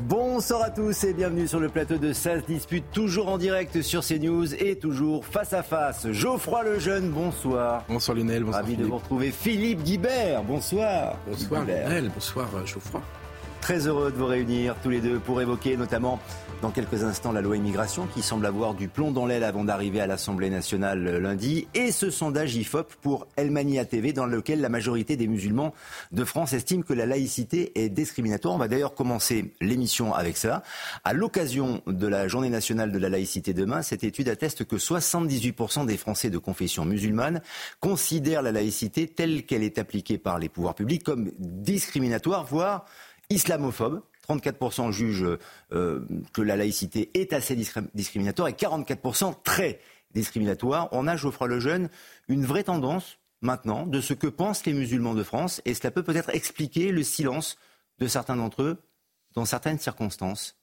Bonsoir 0.00 0.62
à 0.62 0.70
tous 0.70 1.02
et 1.04 1.12
bienvenue 1.12 1.48
sur 1.48 1.58
le 1.58 1.68
plateau 1.68 1.96
de 1.98 2.12
16 2.12 2.44
dispute, 2.46 2.84
toujours 2.92 3.28
en 3.28 3.36
direct 3.36 3.82
sur 3.82 4.04
CNews 4.04 4.54
et 4.54 4.76
toujours 4.76 5.26
face 5.26 5.52
à 5.52 5.62
face. 5.62 6.10
Geoffroy 6.12 6.62
Lejeune, 6.62 7.10
bonsoir. 7.10 7.84
Bonsoir 7.88 8.16
Lionel, 8.16 8.44
bonsoir. 8.44 8.62
Ravi 8.62 8.76
de 8.76 8.84
vous 8.84 8.96
retrouver. 8.96 9.32
Philippe 9.32 9.82
Guibert, 9.82 10.44
bonsoir. 10.44 11.16
Bonsoir 11.26 11.62
Guibert. 11.62 11.88
Lionel, 11.88 12.10
bonsoir 12.14 12.48
euh, 12.54 12.64
Geoffroy. 12.64 13.02
Très 13.60 13.88
heureux 13.88 14.12
de 14.12 14.16
vous 14.16 14.26
réunir 14.26 14.76
tous 14.82 14.90
les 14.90 15.00
deux 15.00 15.18
pour 15.18 15.40
évoquer 15.40 15.76
notamment 15.76 16.20
dans 16.62 16.70
quelques 16.70 17.04
instants 17.04 17.32
la 17.32 17.40
loi 17.40 17.56
immigration 17.56 18.06
qui 18.06 18.22
semble 18.22 18.46
avoir 18.46 18.74
du 18.74 18.88
plomb 18.88 19.12
dans 19.12 19.26
l'aile 19.26 19.44
avant 19.44 19.64
d'arriver 19.64 20.00
à 20.00 20.06
l'Assemblée 20.06 20.50
nationale 20.50 21.18
lundi 21.18 21.68
et 21.74 21.92
ce 21.92 22.10
sondage 22.10 22.56
IFOP 22.56 22.94
pour 23.00 23.26
Elmania 23.36 23.84
TV 23.84 24.12
dans 24.12 24.26
lequel 24.26 24.60
la 24.60 24.68
majorité 24.68 25.16
des 25.16 25.28
musulmans 25.28 25.74
de 26.12 26.24
France 26.24 26.52
estiment 26.52 26.82
que 26.82 26.92
la 26.92 27.06
laïcité 27.06 27.72
est 27.82 27.88
discriminatoire. 27.88 28.54
On 28.54 28.58
va 28.58 28.68
d'ailleurs 28.68 28.94
commencer 28.94 29.54
l'émission 29.60 30.14
avec 30.14 30.36
ça. 30.36 30.62
À 31.04 31.12
l'occasion 31.12 31.82
de 31.86 32.06
la 32.06 32.28
journée 32.28 32.50
nationale 32.50 32.92
de 32.92 32.98
la 32.98 33.08
laïcité 33.08 33.54
demain, 33.54 33.82
cette 33.82 34.04
étude 34.04 34.28
atteste 34.28 34.64
que 34.64 34.76
78% 34.76 35.86
des 35.86 35.96
Français 35.96 36.30
de 36.30 36.38
confession 36.38 36.84
musulmane 36.84 37.40
considèrent 37.80 38.42
la 38.42 38.52
laïcité 38.52 39.06
telle 39.06 39.44
qu'elle 39.44 39.62
est 39.62 39.78
appliquée 39.78 40.18
par 40.18 40.38
les 40.38 40.48
pouvoirs 40.48 40.74
publics 40.74 41.04
comme 41.04 41.30
discriminatoire, 41.38 42.44
voire 42.44 42.84
islamophobe. 43.30 44.02
34% 44.28 44.92
jugent 44.92 45.38
euh, 45.72 46.06
que 46.32 46.42
la 46.42 46.56
laïcité 46.56 47.10
est 47.14 47.32
assez 47.32 47.56
discriminatoire 47.94 48.48
et 48.48 48.52
44% 48.52 49.42
très 49.42 49.80
discriminatoire. 50.12 50.88
On 50.92 51.06
a, 51.06 51.16
Geoffroy 51.16 51.48
Lejeune, 51.48 51.88
une 52.28 52.44
vraie 52.44 52.64
tendance 52.64 53.18
maintenant 53.40 53.86
de 53.86 54.00
ce 54.00 54.14
que 54.14 54.26
pensent 54.26 54.66
les 54.66 54.72
musulmans 54.72 55.14
de 55.14 55.22
France 55.22 55.62
et 55.64 55.74
cela 55.74 55.90
peut 55.90 56.02
peut-être 56.02 56.30
expliquer 56.30 56.92
le 56.92 57.02
silence 57.02 57.56
de 57.98 58.06
certains 58.06 58.36
d'entre 58.36 58.62
eux 58.62 58.82
dans 59.34 59.44
certaines 59.44 59.78
circonstances. 59.78 60.57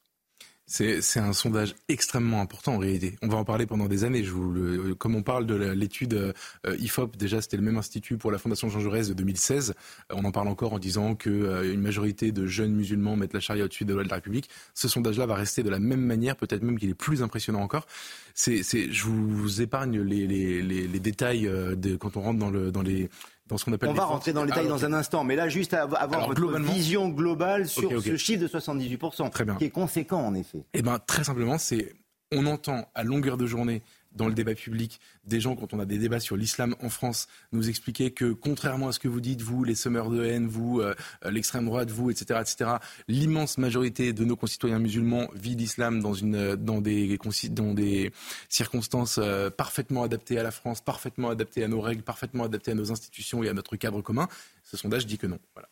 C'est 0.68 1.20
un 1.20 1.34
sondage 1.34 1.76
extrêmement 1.90 2.42
important 2.42 2.74
en 2.74 2.78
réalité. 2.80 3.18
On 3.22 3.28
va 3.28 3.38
en 3.38 3.46
parler 3.46 3.68
pendant 3.68 3.86
des 3.86 4.04
années. 4.04 4.24
Je 4.24 4.32
vous 4.32 4.52
le, 4.52 4.96
comme 4.96 5.16
on 5.16 5.22
parle 5.22 5.46
de 5.46 5.54
l'étude 5.54 6.14
euh, 6.16 6.78
IFOP, 6.80 7.16
déjà 7.18 7.40
c'était 7.40 7.58
le 7.58 7.64
même 7.64 7.78
institut 7.78 8.18
pour 8.18 8.32
la 8.32 8.40
Fondation 8.40 8.68
Jean 8.68 8.80
Jaurès 8.80 9.08
de 9.08 9.14
2016. 9.14 9.76
Euh, 10.12 10.16
on 10.18 10.26
en 10.26 10.32
parle 10.32 10.48
encore 10.48 10.74
en 10.74 10.80
disant 10.80 11.14
qu'une 11.14 11.44
euh, 11.44 11.78
majorité 11.78 12.32
de 12.32 12.48
jeunes 12.48 12.74
musulmans 12.74 13.16
mettent 13.16 13.34
la 13.34 13.42
charia 13.42 13.66
au-dessus 13.66 13.86
des 13.86 13.94
lois 13.94 14.04
de 14.04 14.10
la 14.10 14.16
République. 14.16 14.50
Ce 14.74 14.88
sondage-là 14.88 15.28
va 15.28 15.36
rester 15.36 15.62
de 15.62 15.70
la 15.70 15.80
même 15.80 16.02
manière, 16.02 16.36
peut-être 16.36 16.64
même 16.64 16.80
qu'il 16.80 16.90
est 16.90 16.96
plus 16.96 17.22
impressionnant 17.22 17.62
encore. 17.62 17.86
C'est, 18.34 18.64
je 18.64 19.06
vous 19.06 19.62
épargne 19.62 20.02
les, 20.02 20.26
les, 20.26 20.62
les, 20.64 20.88
les 20.88 21.00
détails 21.00 21.44
de, 21.44 21.96
quand 21.96 22.18
on 22.18 22.22
rentre 22.22 22.40
dans, 22.40 22.50
le, 22.50 22.70
dans 22.72 22.82
les 22.82 23.10
dans 23.48 23.58
ce 23.58 23.66
qu'on 23.66 23.74
appelle. 23.74 23.90
On 23.90 23.94
va 23.94 24.06
rentrer 24.06 24.34
dans 24.34 24.42
le 24.42 24.48
détail 24.48 24.66
ah, 24.66 24.70
dans 24.70 24.86
un 24.86 24.94
instant, 24.94 25.24
mais 25.24 25.36
là, 25.36 25.50
juste 25.50 25.74
avoir 25.74 26.28
votre 26.28 26.60
vision 26.60 27.10
globale 27.10 27.68
sur 27.68 27.86
okay, 27.86 27.96
okay. 27.96 28.12
ce 28.12 28.18
chiffre 28.18 28.42
de 28.42 28.48
78%, 28.48 29.30
Très 29.30 29.46
bien. 29.46 29.56
qui 29.56 29.66
est 29.66 29.70
conséquent 29.70 30.26
en 30.26 30.34
effet. 30.34 30.64
Eh 30.74 30.82
ben, 30.82 31.00
très 31.00 31.24
simplement, 31.24 31.58
c'est 31.58 31.94
on 32.32 32.46
entend 32.48 32.90
à 32.96 33.04
longueur 33.04 33.38
de 33.38 33.46
journée 33.46 33.84
dans 34.16 34.28
le 34.28 34.34
débat 34.34 34.56
public 34.56 35.00
des 35.26 35.40
gens, 35.40 35.56
quand 35.56 35.74
on 35.74 35.80
a 35.80 35.86
des 35.86 35.98
débats 35.98 36.20
sur 36.20 36.38
l'islam 36.38 36.76
en 36.82 36.90
France, 36.90 37.28
nous 37.52 37.70
expliquer 37.70 38.12
que, 38.12 38.32
contrairement 38.32 38.90
à 38.90 38.92
ce 38.92 39.00
que 39.00 39.08
vous 39.08 39.22
dites, 39.22 39.42
vous, 39.42 39.64
les 39.64 39.76
semeurs 39.76 40.10
de 40.10 40.24
haine, 40.24 40.48
vous, 40.48 40.82
euh, 40.82 40.94
l'extrême 41.30 41.66
droite, 41.66 41.92
vous, 41.92 42.10
etc., 42.10 42.40
etc., 42.42 42.72
l'immense 43.08 43.58
majorité 43.58 44.14
de 44.14 44.26
nos 44.26 44.36
concitoyens 44.36 44.80
musulmans 44.80 45.28
vit 45.36 45.56
l'islam 45.56 46.02
dans, 46.02 46.14
une, 46.14 46.56
dans, 46.56 46.82
des, 46.82 47.18
dans 47.50 47.74
des 47.74 48.12
circonstances 48.50 49.20
euh, 49.22 49.50
parfaitement 49.50 50.04
adaptées 50.04 50.40
à 50.40 50.44
la 50.44 50.52
France, 50.52 50.82
parfaitement 50.82 51.30
adaptées 51.30 51.64
à 51.64 51.68
nos 51.68 51.82
règles, 51.82 52.04
parfaitement 52.04 52.46
adaptées 52.46 52.72
à 52.72 52.76
nos 52.76 52.92
institutions 52.92 53.44
et 53.44 53.50
à 53.50 53.54
notre 53.54 53.76
cadre 53.76 54.02
commun. 54.02 54.28
Ce 54.64 54.78
sondage 54.78 55.06
dit 55.06 55.18
que 55.18 55.28
non. 55.28 55.40
Voilà. 55.54 55.70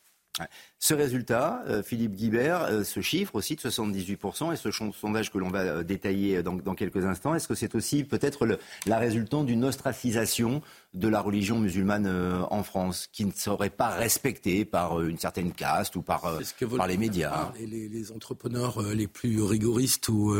Ce 0.79 0.93
résultat, 0.93 1.63
euh, 1.67 1.83
Philippe 1.83 2.15
Guibert, 2.15 2.63
euh, 2.63 2.83
ce 2.83 3.01
chiffre 3.01 3.35
aussi 3.35 3.55
de 3.55 3.61
78%, 3.61 4.51
et 4.51 4.55
ce 4.55 4.71
sondage 4.71 5.31
que 5.31 5.37
l'on 5.37 5.49
va 5.49 5.59
euh, 5.59 5.83
détailler 5.83 6.41
dans, 6.41 6.55
dans, 6.55 6.73
quelques 6.73 7.05
instants, 7.05 7.35
est-ce 7.35 7.47
que 7.47 7.53
c'est 7.53 7.75
aussi 7.75 8.03
peut-être 8.03 8.47
la 8.87 8.97
résultante 8.97 9.45
d'une 9.45 9.63
ostracisation 9.63 10.61
de 10.95 11.07
la 11.07 11.21
religion 11.21 11.59
musulmane 11.59 12.07
en 12.49 12.63
France, 12.63 13.07
qui 13.11 13.25
ne 13.25 13.31
serait 13.31 13.69
pas 13.69 13.89
respectée 13.89 14.65
par 14.65 15.01
une 15.01 15.17
certaine 15.17 15.51
caste 15.51 15.95
ou 15.95 16.01
par, 16.01 16.39
par 16.77 16.87
les 16.87 16.97
médias 16.97 17.51
les, 17.59 17.89
les, 17.89 18.11
entrepreneurs 18.11 18.81
les 18.93 19.07
plus 19.07 19.41
rigoristes 19.41 20.09
ou 20.09 20.35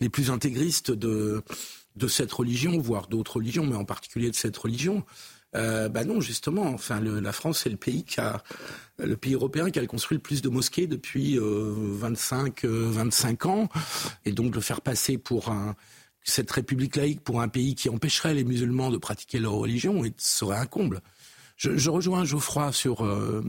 les 0.00 0.08
plus 0.08 0.30
intégristes 0.30 0.90
de, 0.90 1.42
de 1.94 2.08
cette 2.08 2.32
religion, 2.32 2.78
voire 2.78 3.06
d'autres 3.06 3.36
religions, 3.36 3.64
mais 3.64 3.76
en 3.76 3.84
particulier 3.84 4.30
de 4.30 4.34
cette 4.34 4.56
religion, 4.56 5.04
euh, 5.54 5.88
bah 5.88 6.04
non, 6.04 6.20
justement. 6.20 6.66
Enfin, 6.66 7.00
le, 7.00 7.20
la 7.20 7.32
France, 7.32 7.60
c'est 7.64 7.70
le 7.70 7.76
pays 7.76 8.04
qui 8.04 8.20
a, 8.20 8.42
le 8.98 9.16
pays 9.16 9.34
européen 9.34 9.70
qui 9.70 9.78
a 9.78 9.86
construit 9.86 10.16
le 10.16 10.22
plus 10.22 10.42
de 10.42 10.48
mosquées 10.48 10.86
depuis 10.86 11.38
euh, 11.38 11.74
25, 11.76 12.64
euh, 12.64 12.90
25 12.90 13.46
ans, 13.46 13.68
et 14.24 14.32
donc 14.32 14.52
de 14.52 14.60
faire 14.60 14.80
passer 14.80 15.18
pour 15.18 15.50
un, 15.50 15.76
cette 16.24 16.50
république 16.50 16.96
laïque 16.96 17.22
pour 17.22 17.40
un 17.40 17.48
pays 17.48 17.74
qui 17.74 17.88
empêcherait 17.88 18.34
les 18.34 18.44
musulmans 18.44 18.90
de 18.90 18.98
pratiquer 18.98 19.38
leur 19.38 19.52
religion 19.52 20.02
serait 20.18 20.56
un 20.56 20.66
comble. 20.66 21.00
Je, 21.56 21.90
rejoins 21.90 22.24
Geoffroy 22.24 22.72
sur 22.72 23.04
euh, 23.04 23.42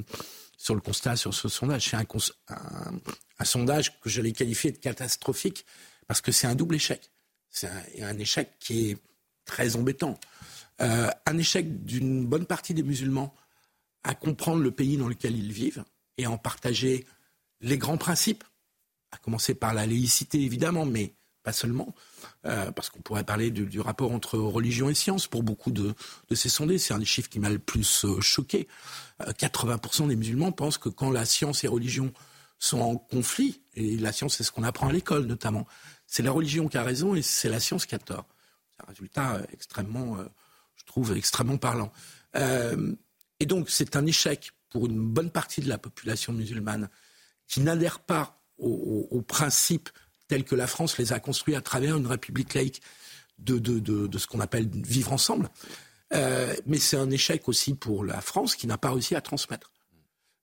sur 0.58 0.76
le 0.76 0.82
constat 0.82 1.16
sur 1.16 1.34
ce 1.34 1.48
sondage. 1.48 1.90
C'est 1.90 1.98
un, 1.98 3.46
sondage 3.46 4.00
que 4.00 4.10
j'allais 4.10 4.32
qualifier 4.32 4.72
de 4.72 4.78
catastrophique 4.78 5.66
parce 6.08 6.22
que 6.22 6.32
c'est 6.32 6.48
un 6.48 6.56
double 6.56 6.76
échec. 6.76 7.10
C'est 7.50 7.70
un 8.02 8.18
échec 8.18 8.52
qui 8.60 8.92
est 8.92 8.98
très 9.46 9.76
embêtant 9.76 10.20
euh, 10.82 11.10
un 11.26 11.38
échec 11.38 11.86
d'une 11.86 12.26
bonne 12.26 12.46
partie 12.46 12.74
des 12.74 12.84
musulmans 12.84 13.34
à 14.04 14.16
comprendre 14.16 14.62
le 14.62 14.72
pays 14.72 14.98
dans 14.98 15.08
lequel 15.08 15.38
ils 15.38 15.52
vivent 15.52 15.84
et 16.18 16.26
à 16.26 16.32
en 16.32 16.38
partager 16.38 17.06
les 17.62 17.78
grands 17.78 17.98
principes, 17.98 18.44
à 19.12 19.18
commencer 19.18 19.56
par 19.56 19.74
la 19.74 19.86
laïcité 19.86 20.42
évidemment, 20.42 20.86
mais 20.86 21.14
pas 21.44 21.54
seulement, 21.54 21.94
euh, 22.46 22.72
parce 22.72 22.90
qu'on 22.90 23.02
pourrait 23.02 23.26
parler 23.26 23.52
du, 23.52 23.80
rapport 23.80 24.12
entre 24.14 24.38
religion 24.40 24.90
et 24.90 24.94
science 24.94 25.28
pour 25.28 25.44
beaucoup 25.44 25.72
de, 25.72 25.94
ces 26.32 26.50
sondés. 26.50 26.78
C'est 26.78 26.94
un 26.94 27.00
des 27.00 27.06
chiffres 27.06 27.30
qui 27.30 27.40
m'a 27.40 27.50
le 27.50 27.60
plus 27.60 28.06
euh, 28.06 28.22
choqué. 28.22 28.68
80% 29.20 30.08
des 30.08 30.16
musulmans 30.16 30.52
pensent 30.52 30.78
que 30.78 30.90
quand 30.90 31.12
la 31.12 31.26
science 31.26 31.64
et 31.64 31.68
religion 31.68 32.14
sont 32.60 32.80
en 32.80 32.96
conflit, 32.96 33.62
et 33.76 33.98
la 33.98 34.12
science 34.12 34.38
c'est 34.38 34.44
ce 34.44 34.52
qu'on 34.52 34.64
apprend 34.64 34.88
à 34.88 34.94
l'école 34.94 35.26
notamment, 35.26 35.68
c'est 36.08 36.24
la 36.24 36.32
religion 36.32 36.68
qui 36.68 36.78
a 36.78 36.84
raison 36.84 37.14
et 37.14 37.22
c'est 37.22 37.50
la 37.50 37.60
science 37.60 37.86
qui 37.86 37.96
a 37.96 38.00
tort. 38.00 38.26
C'est 38.72 38.84
un 38.84 38.88
résultat 38.88 39.42
extrêmement 39.52 40.18
trouve 40.94 41.18
extrêmement 41.18 41.58
parlant. 41.58 41.92
Euh, 42.36 42.94
et 43.40 43.48
donc, 43.48 43.72
c'est 43.72 43.96
un 43.96 44.06
échec 44.06 44.52
pour 44.70 44.86
une 44.86 45.00
bonne 45.00 45.32
partie 45.32 45.60
de 45.60 45.68
la 45.68 45.80
population 45.80 46.34
musulmane 46.34 46.88
qui 47.48 47.62
n'adhère 47.62 48.00
pas 48.00 48.44
aux, 48.60 49.08
aux, 49.12 49.18
aux, 49.18 49.22
principes 49.24 49.90
tels 50.28 50.44
que 50.44 50.54
la 50.54 50.68
France 50.68 51.00
les 51.00 51.12
a 51.12 51.20
construits 51.20 51.56
à 51.56 51.62
travers 51.62 51.98
une 51.98 52.06
république 52.06 52.54
laïque 52.54 52.82
de, 53.40 53.58
de, 53.58 53.80
de, 53.80 54.06
de 54.06 54.18
ce 54.20 54.28
qu'on 54.28 54.40
appelle 54.40 54.70
vivre 54.72 55.12
ensemble. 55.14 55.50
Euh, 56.14 56.54
mais 56.68 56.78
c'est 56.78 56.98
un 56.98 57.10
échec 57.10 57.50
aussi 57.50 57.74
pour 57.74 58.06
la 58.06 58.22
France 58.22 58.56
qui 58.56 58.68
n'a 58.68 58.78
pas 58.78 58.92
réussi 58.92 59.16
à 59.16 59.22
transmettre. 59.22 59.72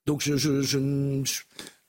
Donc 0.05 0.21
je, 0.21 0.35
je, 0.35 0.61
je, 0.61 1.23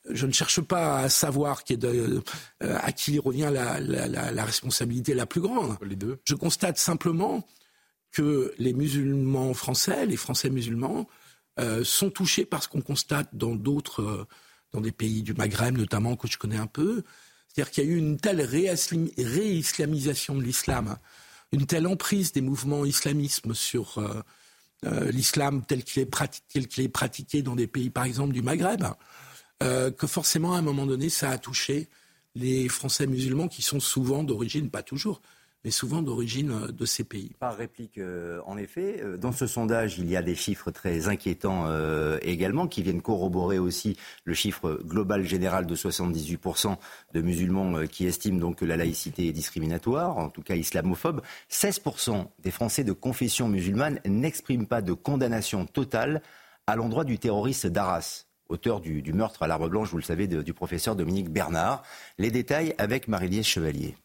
je, 0.09 0.25
ne 0.25 0.31
cherche 0.31 0.61
pas 0.61 0.99
à 0.99 1.09
savoir 1.09 1.65
qui 1.65 1.73
est 1.73 1.77
de, 1.77 2.23
euh, 2.63 2.77
à 2.81 2.93
qui 2.93 3.19
revient 3.19 3.49
la, 3.51 3.81
la, 3.81 4.07
la, 4.07 4.31
la, 4.31 4.45
responsabilité 4.45 5.13
la 5.13 5.25
plus 5.25 5.41
grande. 5.41 5.77
Les 5.81 5.97
deux. 5.97 6.21
Je 6.23 6.35
constate 6.35 6.77
simplement 6.77 7.45
que 8.13 8.53
les 8.59 8.73
musulmans 8.73 9.53
français, 9.53 10.05
les 10.05 10.15
Français 10.15 10.49
musulmans, 10.49 11.09
euh, 11.59 11.83
sont 11.83 12.09
touchés 12.09 12.45
par 12.45 12.63
ce 12.63 12.69
qu'on 12.69 12.81
constate 12.81 13.29
dans 13.33 13.55
d'autres, 13.55 14.01
euh, 14.01 14.25
dans 14.71 14.81
des 14.81 14.91
pays 14.91 15.23
du 15.23 15.33
Maghreb 15.33 15.77
notamment, 15.77 16.15
que 16.15 16.27
je 16.27 16.37
connais 16.37 16.57
un 16.57 16.67
peu. 16.67 17.03
C'est-à-dire 17.47 17.71
qu'il 17.71 17.83
y 17.83 17.87
a 17.87 17.89
eu 17.89 17.97
une 17.97 18.17
telle 18.17 18.41
réislamisation 18.41 20.35
de 20.35 20.43
l'islam, 20.43 20.95
une 21.51 21.65
telle 21.65 21.85
emprise 21.87 22.31
des 22.31 22.41
mouvements 22.41 22.85
islamismes 22.85 23.53
sur 23.53 23.97
euh, 23.99 25.11
l'islam 25.11 25.63
tel 25.67 25.83
qu'il 25.83 26.01
est, 26.03 26.67
qu 26.67 26.81
est, 26.81 26.89
pratiqué 26.89 27.41
dans 27.41 27.55
des 27.55 27.67
pays, 27.67 27.89
par 27.89 28.05
exemple, 28.05 28.33
du 28.33 28.41
Maghreb, 28.41 28.83
que 29.61 30.07
forcément, 30.07 30.55
à 30.55 30.57
un 30.57 30.61
moment 30.61 30.85
donné, 30.85 31.07
ça 31.07 31.29
a 31.29 31.37
touché 31.37 31.87
les 32.35 32.67
Français 32.67 33.07
musulmans 33.07 33.47
qui 33.47 33.61
sont 33.61 33.79
souvent 33.79 34.23
d'origine, 34.23 34.69
pas 34.69 34.83
toujours, 34.83 35.21
mais 35.63 35.71
souvent 35.71 36.01
d'origine 36.01 36.51
euh, 36.51 36.71
de 36.71 36.85
ces 36.85 37.03
pays. 37.03 37.31
Par 37.39 37.55
réplique, 37.55 37.97
euh, 37.97 38.41
en 38.45 38.57
effet, 38.57 39.01
euh, 39.01 39.17
dans 39.17 39.31
ce 39.31 39.47
sondage, 39.47 39.97
il 39.97 40.09
y 40.09 40.15
a 40.15 40.21
des 40.21 40.35
chiffres 40.35 40.71
très 40.71 41.07
inquiétants 41.07 41.63
également 42.21 42.67
qui 42.67 42.83
viennent 42.83 43.01
corroborer 43.01 43.59
aussi 43.59 43.97
le 44.25 44.33
chiffre 44.33 44.79
global 44.83 45.23
général 45.23 45.65
de 45.65 45.75
78% 45.75 46.77
de 47.13 47.21
musulmans 47.21 47.85
qui 47.87 48.05
estiment 48.05 48.39
donc 48.39 48.57
que 48.57 48.65
la 48.65 48.77
laïcité 48.77 49.27
est 49.27 49.31
discriminatoire, 49.31 50.17
en 50.17 50.29
tout 50.29 50.41
cas 50.41 50.55
islamophobe. 50.55 51.21
16% 51.49 52.27
des 52.39 52.51
Français 52.51 52.83
de 52.83 52.91
confession 52.91 53.47
musulmane 53.47 53.99
n'expriment 54.05 54.67
pas 54.67 54.81
de 54.81 54.93
condamnation 54.93 55.65
totale 55.65 56.21
à 56.67 56.75
l'endroit 56.75 57.03
du 57.03 57.19
terroriste 57.19 57.67
d'Arras 57.67 58.25
auteur 58.49 58.81
du, 58.81 59.13
meurtre 59.13 59.43
à 59.43 59.47
l'arbre 59.47 59.69
blanche, 59.69 59.89
vous 59.89 59.97
le 59.97 60.03
savez, 60.03 60.27
du 60.27 60.53
professeur 60.53 60.95
Dominique 60.95 61.29
Bernard. 61.29 61.81
Les 62.19 62.29
détails 62.29 62.75
avec 62.77 63.07
marie 63.07 63.43
Chevalier. 63.43 63.95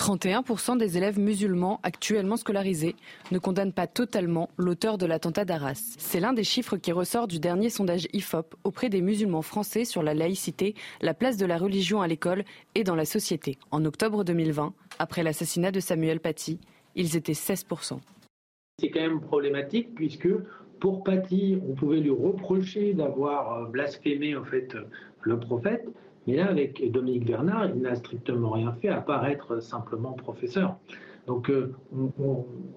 31% 0.00 0.78
des 0.78 0.96
élèves 0.96 1.18
musulmans 1.18 1.78
actuellement 1.82 2.38
scolarisés 2.38 2.96
ne 3.32 3.38
condamnent 3.38 3.74
pas 3.74 3.86
totalement 3.86 4.48
l'auteur 4.56 4.96
de 4.96 5.04
l'attentat 5.04 5.44
d'Arras. 5.44 5.94
C'est 5.98 6.20
l'un 6.20 6.32
des 6.32 6.42
chiffres 6.42 6.78
qui 6.78 6.90
ressort 6.90 7.28
du 7.28 7.38
dernier 7.38 7.68
sondage 7.68 8.08
IFOP 8.14 8.54
auprès 8.64 8.88
des 8.88 9.02
musulmans 9.02 9.42
français 9.42 9.84
sur 9.84 10.02
la 10.02 10.14
laïcité, 10.14 10.74
la 11.02 11.12
place 11.12 11.36
de 11.36 11.44
la 11.44 11.58
religion 11.58 12.00
à 12.00 12.08
l'école 12.08 12.44
et 12.74 12.82
dans 12.82 12.94
la 12.94 13.04
société. 13.04 13.58
En 13.72 13.84
octobre 13.84 14.24
2020, 14.24 14.72
après 14.98 15.22
l'assassinat 15.22 15.70
de 15.70 15.80
Samuel 15.80 16.18
Paty, 16.18 16.58
ils 16.96 17.14
étaient 17.14 17.32
16%. 17.32 17.98
C'est 18.78 18.88
quand 18.88 19.02
même 19.02 19.20
problématique 19.20 19.94
puisque 19.94 20.30
pour 20.80 21.04
Paty, 21.04 21.58
on 21.68 21.74
pouvait 21.74 22.00
lui 22.00 22.08
reprocher 22.08 22.94
d'avoir 22.94 23.68
blasphémé 23.68 24.34
en 24.34 24.46
fait 24.46 24.74
le 25.20 25.38
prophète, 25.38 25.86
mais 26.30 26.36
là, 26.36 26.48
avec 26.48 26.92
Dominique 26.92 27.26
Bernard, 27.26 27.70
il 27.74 27.82
n'a 27.82 27.96
strictement 27.96 28.50
rien 28.50 28.72
fait 28.80 28.88
à 28.88 29.00
part 29.00 29.26
être 29.26 29.60
simplement 29.60 30.12
professeur. 30.12 30.76
Donc, 31.26 31.50
euh, 31.50 31.74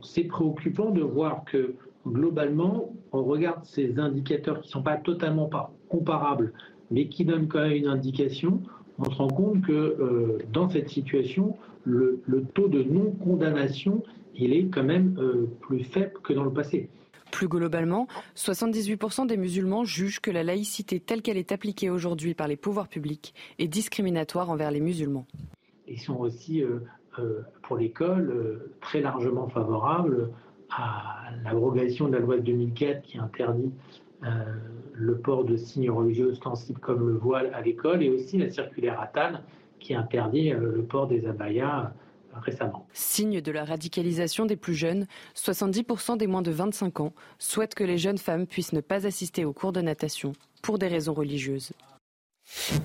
c'est 0.01 0.23
préoccupant 0.23 0.89
de 0.89 1.01
voir 1.01 1.43
que 1.45 1.75
globalement, 2.07 2.93
on 3.11 3.23
regarde 3.23 3.63
ces 3.63 3.99
indicateurs 3.99 4.59
qui 4.61 4.69
ne 4.69 4.71
sont 4.71 4.81
pas 4.81 4.97
totalement 4.97 5.45
pas 5.45 5.71
comparables, 5.87 6.51
mais 6.89 7.07
qui 7.09 7.25
donnent 7.25 7.47
quand 7.47 7.61
même 7.61 7.73
une 7.73 7.87
indication. 7.87 8.59
On 8.97 9.11
se 9.11 9.17
rend 9.17 9.27
compte 9.27 9.61
que 9.61 9.71
euh, 9.71 10.39
dans 10.51 10.67
cette 10.69 10.89
situation, 10.89 11.55
le, 11.83 12.21
taux 12.55 12.69
de 12.69 12.81
non-condamnation, 12.81 14.01
il 14.35 14.53
est 14.53 14.65
quand 14.65 14.83
même 14.83 15.15
euh, 15.19 15.47
plus 15.61 15.83
faible 15.83 16.13
que 16.23 16.33
dans 16.33 16.43
le 16.43 16.53
passé. 16.53 16.89
Plus 17.33 17.47
globalement, 17.47 18.07
78% 18.35 19.25
des 19.25 19.37
musulmans 19.37 19.85
jugent 19.85 20.19
que 20.19 20.29
la 20.29 20.43
laïcité 20.43 20.99
telle 20.99 21.23
qu'elle 21.23 21.37
est 21.37 21.51
appliquée 21.51 21.89
aujourd'hui 21.89 22.35
par 22.35 22.47
les 22.47 22.57
pouvoirs 22.57 22.87
publics 22.87 23.33
est 23.57 23.67
discriminatoire 23.67 24.51
envers 24.51 24.69
les 24.69 24.79
musulmans. 24.79 25.25
Ils 25.87 25.99
sont 25.99 26.17
aussi, 26.17 26.61
euh, 26.61 26.81
euh, 27.17 27.41
pour 27.63 27.77
l'école, 27.77 28.29
euh, 28.29 28.75
très 28.81 29.01
largement 29.01 29.47
favorables 29.47 30.29
à 30.69 31.31
l'abrogation 31.43 32.07
de 32.07 32.13
la 32.13 32.19
loi 32.19 32.35
de 32.35 32.41
2004 32.41 33.01
qui 33.01 33.17
interdit 33.17 33.71
le 34.93 35.17
port 35.17 35.43
de 35.43 35.57
signes 35.57 35.89
religieux 35.89 36.27
ostensibles 36.27 36.79
comme 36.79 37.07
le 37.07 37.15
voile 37.15 37.51
à 37.53 37.61
l'école 37.61 38.03
et 38.03 38.09
aussi 38.09 38.37
la 38.37 38.49
circulaire 38.51 39.01
Attal 39.01 39.43
qui 39.79 39.95
interdit 39.95 40.51
le 40.51 40.83
port 40.83 41.07
des 41.07 41.25
abayas 41.27 41.93
récemment. 42.41 42.87
Signe 42.93 43.41
de 43.41 43.51
la 43.51 43.65
radicalisation 43.65 44.45
des 44.45 44.55
plus 44.55 44.75
jeunes, 44.75 45.07
70% 45.35 46.17
des 46.17 46.27
moins 46.27 46.41
de 46.41 46.51
25 46.51 46.99
ans 46.99 47.13
souhaitent 47.39 47.75
que 47.75 47.83
les 47.83 47.97
jeunes 47.97 48.17
femmes 48.17 48.47
puissent 48.47 48.73
ne 48.73 48.81
pas 48.81 49.05
assister 49.05 49.45
aux 49.45 49.53
cours 49.53 49.73
de 49.73 49.81
natation 49.81 50.33
pour 50.61 50.79
des 50.79 50.87
raisons 50.87 51.13
religieuses. 51.13 51.71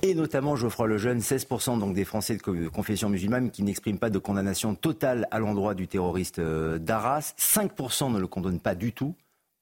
Et 0.02 0.14
notamment 0.14 0.56
Geoffroy 0.56 0.86
Lejeune, 0.86 1.18
16% 1.18 1.80
donc 1.80 1.94
des 1.94 2.04
Français 2.04 2.36
de 2.36 2.68
confession 2.68 3.08
musulmane 3.08 3.50
qui 3.50 3.62
n'expriment 3.62 3.98
pas 3.98 4.10
de 4.10 4.18
condamnation 4.18 4.74
totale 4.74 5.26
à 5.30 5.40
l'endroit 5.40 5.74
du 5.74 5.88
terroriste 5.88 6.38
euh, 6.38 6.78
d'Arras. 6.78 7.34
5% 7.38 8.12
ne 8.12 8.18
le 8.18 8.26
condamnent 8.26 8.60
pas 8.60 8.74
du 8.74 8.92
tout. 8.92 9.14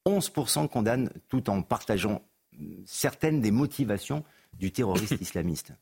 11% 0.07 0.69
condamnent 0.69 1.11
tout 1.29 1.49
en 1.49 1.63
partageant 1.63 2.23
euh, 2.61 2.65
certaines 2.85 3.41
des 3.41 3.51
motivations 3.51 4.23
du 4.53 4.71
terroriste 4.71 5.17
islamiste. 5.21 5.73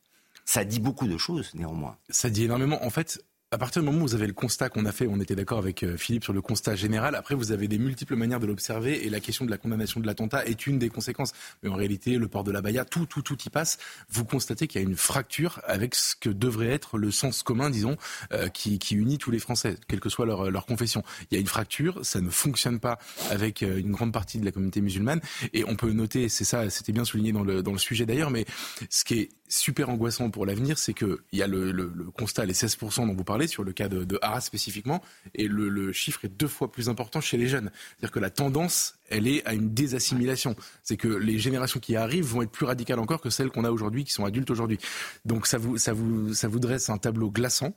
Ça 0.44 0.64
dit 0.64 0.80
beaucoup 0.80 1.08
de 1.08 1.16
choses 1.16 1.52
néanmoins. 1.54 1.96
Ça 2.08 2.30
dit 2.30 2.44
énormément. 2.44 2.82
En 2.84 2.90
fait, 2.90 3.22
à 3.54 3.58
partir 3.58 3.82
du 3.82 3.86
moment 3.86 4.02
où 4.02 4.08
vous 4.08 4.14
avez 4.16 4.26
le 4.26 4.32
constat 4.32 4.68
qu'on 4.68 4.84
a 4.84 4.90
fait, 4.90 5.06
on 5.06 5.20
était 5.20 5.36
d'accord 5.36 5.58
avec 5.58 5.84
euh, 5.84 5.96
Philippe 5.96 6.24
sur 6.24 6.32
le 6.32 6.42
constat 6.42 6.74
général. 6.74 7.14
Après, 7.14 7.36
vous 7.36 7.52
avez 7.52 7.68
des 7.68 7.78
multiples 7.78 8.16
manières 8.16 8.40
de 8.40 8.46
l'observer 8.46 9.06
et 9.06 9.10
la 9.10 9.20
question 9.20 9.44
de 9.44 9.50
la 9.50 9.58
condamnation 9.58 10.00
de 10.00 10.06
l'attentat 10.06 10.44
est 10.44 10.66
une 10.66 10.80
des 10.80 10.88
conséquences. 10.88 11.32
Mais 11.62 11.68
en 11.68 11.76
réalité, 11.76 12.18
le 12.18 12.26
port 12.26 12.42
de 12.42 12.50
la 12.50 12.60
Baïa, 12.62 12.84
tout, 12.84 13.06
tout, 13.06 13.22
tout 13.22 13.38
y 13.46 13.50
passe. 13.50 13.78
Vous 14.10 14.24
constatez 14.24 14.66
qu'il 14.66 14.80
y 14.80 14.84
a 14.84 14.88
une 14.88 14.96
fracture 14.96 15.60
avec 15.68 15.94
ce 15.94 16.16
que 16.16 16.30
devrait 16.30 16.70
être 16.70 16.98
le 16.98 17.12
sens 17.12 17.44
commun, 17.44 17.70
disons, 17.70 17.96
euh, 18.32 18.48
qui, 18.48 18.80
qui, 18.80 18.96
unit 18.96 19.18
tous 19.18 19.30
les 19.30 19.38
Français, 19.38 19.76
quelle 19.86 20.00
que 20.00 20.08
soit 20.08 20.26
leur, 20.26 20.50
leur 20.50 20.66
confession. 20.66 21.04
Il 21.30 21.34
y 21.34 21.38
a 21.38 21.40
une 21.40 21.46
fracture, 21.46 22.04
ça 22.04 22.20
ne 22.20 22.30
fonctionne 22.30 22.80
pas 22.80 22.98
avec 23.30 23.62
euh, 23.62 23.78
une 23.78 23.92
grande 23.92 24.12
partie 24.12 24.40
de 24.40 24.44
la 24.44 24.50
communauté 24.50 24.80
musulmane. 24.80 25.20
Et 25.52 25.62
on 25.62 25.76
peut 25.76 25.92
noter, 25.92 26.28
c'est 26.28 26.44
ça, 26.44 26.70
c'était 26.70 26.92
bien 26.92 27.04
souligné 27.04 27.30
dans 27.30 27.44
le, 27.44 27.62
dans 27.62 27.72
le 27.72 27.78
sujet 27.78 28.04
d'ailleurs, 28.04 28.30
mais 28.30 28.46
ce 28.90 29.04
qui 29.04 29.14
est 29.14 29.28
super 29.54 29.88
angoissant 29.88 30.30
pour 30.30 30.46
l'avenir, 30.46 30.78
c'est 30.78 30.94
qu'il 30.94 31.16
y 31.32 31.42
a 31.42 31.46
le, 31.46 31.72
le, 31.72 31.92
le, 31.94 32.04
constat, 32.10 32.44
les 32.44 32.54
16% 32.54 33.06
dont 33.06 33.14
vous 33.14 33.24
parlez, 33.24 33.46
sur 33.46 33.64
le 33.64 33.72
cas 33.72 33.88
de, 33.88 34.04
de 34.04 34.18
Arras 34.20 34.40
spécifiquement, 34.40 35.00
et 35.34 35.46
le, 35.46 35.68
le, 35.68 35.92
chiffre 35.92 36.24
est 36.24 36.28
deux 36.28 36.48
fois 36.48 36.70
plus 36.70 36.88
important 36.88 37.20
chez 37.20 37.36
les 37.36 37.46
jeunes. 37.46 37.70
C'est-à-dire 37.72 38.10
que 38.10 38.18
la 38.18 38.30
tendance, 38.30 38.96
elle 39.08 39.26
est 39.26 39.46
à 39.46 39.54
une 39.54 39.72
désassimilation. 39.72 40.56
C'est 40.82 40.96
que 40.96 41.08
les 41.08 41.38
générations 41.38 41.80
qui 41.80 41.96
arrivent 41.96 42.26
vont 42.26 42.42
être 42.42 42.50
plus 42.50 42.66
radicales 42.66 42.98
encore 42.98 43.20
que 43.20 43.30
celles 43.30 43.50
qu'on 43.50 43.64
a 43.64 43.70
aujourd'hui, 43.70 44.04
qui 44.04 44.12
sont 44.12 44.24
adultes 44.24 44.50
aujourd'hui. 44.50 44.78
Donc 45.24 45.46
ça 45.46 45.58
vous, 45.58 45.78
ça, 45.78 45.92
vous, 45.92 46.34
ça 46.34 46.48
vous 46.48 46.58
dresse 46.58 46.90
un 46.90 46.98
tableau 46.98 47.30
glaçant. 47.30 47.74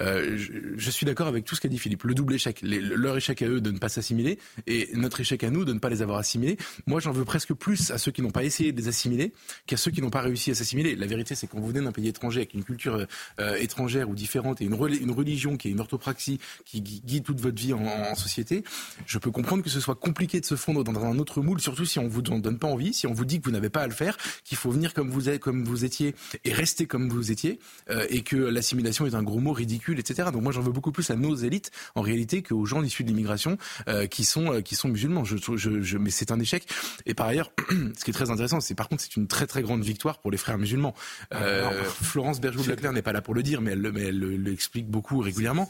Euh, 0.00 0.36
je, 0.36 0.90
suis 0.90 1.06
d'accord 1.06 1.26
avec 1.26 1.44
tout 1.44 1.54
ce 1.54 1.60
qu'a 1.60 1.68
dit 1.68 1.78
Philippe. 1.78 2.04
Le 2.04 2.14
double 2.14 2.34
échec, 2.34 2.60
leur 2.62 3.16
échec 3.16 3.42
à 3.42 3.46
eux 3.46 3.60
de 3.60 3.70
ne 3.70 3.78
pas 3.78 3.88
s'assimiler 3.88 4.38
et 4.66 4.90
notre 4.94 5.20
échec 5.20 5.42
à 5.44 5.50
nous 5.50 5.64
de 5.64 5.72
ne 5.72 5.78
pas 5.78 5.90
les 5.90 6.02
avoir 6.02 6.18
assimilés. 6.18 6.56
Moi, 6.86 7.00
j'en 7.00 7.12
veux 7.12 7.24
presque 7.24 7.52
plus 7.54 7.90
à 7.90 7.98
ceux 7.98 8.10
qui 8.10 8.22
n'ont 8.22 8.30
pas 8.30 8.44
essayé 8.44 8.72
de 8.72 8.80
les 8.80 8.88
assimiler 8.88 9.32
qu'à 9.66 9.76
ceux 9.76 9.90
qui 9.90 10.00
n'ont 10.00 10.10
pas 10.10 10.20
réussi 10.20 10.50
à 10.50 10.54
s'assimiler. 10.54 10.96
La 10.96 11.06
vérité, 11.06 11.34
c'est 11.34 11.46
quand 11.46 11.60
vous 11.60 11.68
venez 11.68 11.80
d'un 11.80 11.92
pays 11.92 12.08
étranger 12.08 12.40
avec 12.40 12.54
une 12.54 12.64
culture 12.64 13.06
euh, 13.40 13.56
étrangère 13.56 14.08
ou 14.08 14.14
différente 14.14 14.60
et 14.60 14.64
une, 14.64 14.74
une, 15.00 15.10
religion 15.10 15.56
qui 15.56 15.68
est 15.68 15.70
une 15.70 15.80
orthopraxie 15.80 16.38
qui 16.64 16.80
guide 16.80 17.24
toute 17.24 17.40
votre 17.40 17.60
vie 17.60 17.72
en, 17.72 18.14
société, 18.14 18.62
je 19.06 19.18
peux 19.18 19.30
comprendre 19.30 19.62
que 19.62 19.70
ce 19.70 19.80
soit 19.80 19.94
compliqué 19.94 20.40
de 20.40 20.44
se 20.44 20.54
fondre 20.54 20.84
dans 20.84 21.04
un 21.04 21.18
autre 21.18 21.40
moule, 21.40 21.60
surtout 21.60 21.84
si 21.84 21.98
on 21.98 22.08
vous 22.08 22.22
en 22.30 22.38
donne 22.38 22.58
pas 22.58 22.66
envie, 22.66 22.92
si 22.92 23.06
on 23.06 23.12
vous 23.12 23.24
dit 23.24 23.40
que 23.40 23.44
vous 23.46 23.50
n'avez 23.50 23.70
pas 23.70 23.82
à 23.82 23.86
le 23.86 23.92
faire, 23.92 24.16
qu'il 24.44 24.58
faut 24.58 24.70
venir 24.70 24.94
comme 24.94 25.10
vous 25.10 25.28
êtes, 25.28 25.40
comme 25.40 25.64
vous 25.64 25.84
étiez 25.84 26.14
et 26.44 26.52
rester 26.52 26.86
comme 26.86 27.08
vous 27.08 27.30
étiez, 27.30 27.58
euh, 27.90 28.06
et 28.10 28.22
que 28.22 28.36
l'assimilation 28.36 29.06
est 29.06 29.14
un 29.14 29.22
gros 29.22 29.40
mot 29.40 29.52
ridicule 29.52 29.81
etc. 29.90 30.30
Donc 30.32 30.42
moi 30.42 30.52
j'en 30.52 30.60
veux 30.60 30.72
beaucoup 30.72 30.92
plus 30.92 31.10
à 31.10 31.16
nos 31.16 31.34
élites 31.34 31.70
en 31.94 32.00
réalité 32.02 32.42
qu'aux 32.42 32.64
gens 32.66 32.82
issus 32.82 33.04
de 33.04 33.08
l'immigration 33.08 33.58
euh, 33.88 34.06
qui 34.06 34.24
sont 34.24 34.54
euh, 34.54 34.60
qui 34.60 34.74
sont 34.74 34.88
musulmans. 34.88 35.24
Je, 35.24 35.36
je, 35.56 35.98
mais 35.98 36.10
c'est 36.10 36.30
un 36.30 36.40
échec. 36.40 36.66
Et 37.06 37.14
par 37.14 37.26
ailleurs, 37.26 37.52
ce 37.68 38.04
qui 38.04 38.10
est 38.10 38.14
très 38.14 38.30
intéressant, 38.30 38.60
c'est 38.60 38.74
par 38.74 38.88
contre 38.88 39.02
c'est 39.02 39.16
une 39.16 39.26
très 39.26 39.46
très 39.46 39.62
grande 39.62 39.82
victoire 39.82 40.18
pour 40.18 40.30
les 40.30 40.38
frères 40.38 40.58
musulmans. 40.58 40.94
Euh, 41.34 41.82
Florence 41.84 42.40
Bergeau-Blaclair 42.40 42.92
n'est 42.92 43.02
pas 43.02 43.12
là 43.12 43.22
pour 43.22 43.34
le 43.34 43.42
dire, 43.42 43.60
mais 43.60 43.72
elle, 43.72 43.92
mais 43.92 44.02
elle 44.02 44.18
l'explique 44.18 44.88
beaucoup 44.88 45.18
régulièrement. 45.20 45.68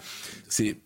C'est 0.48 0.78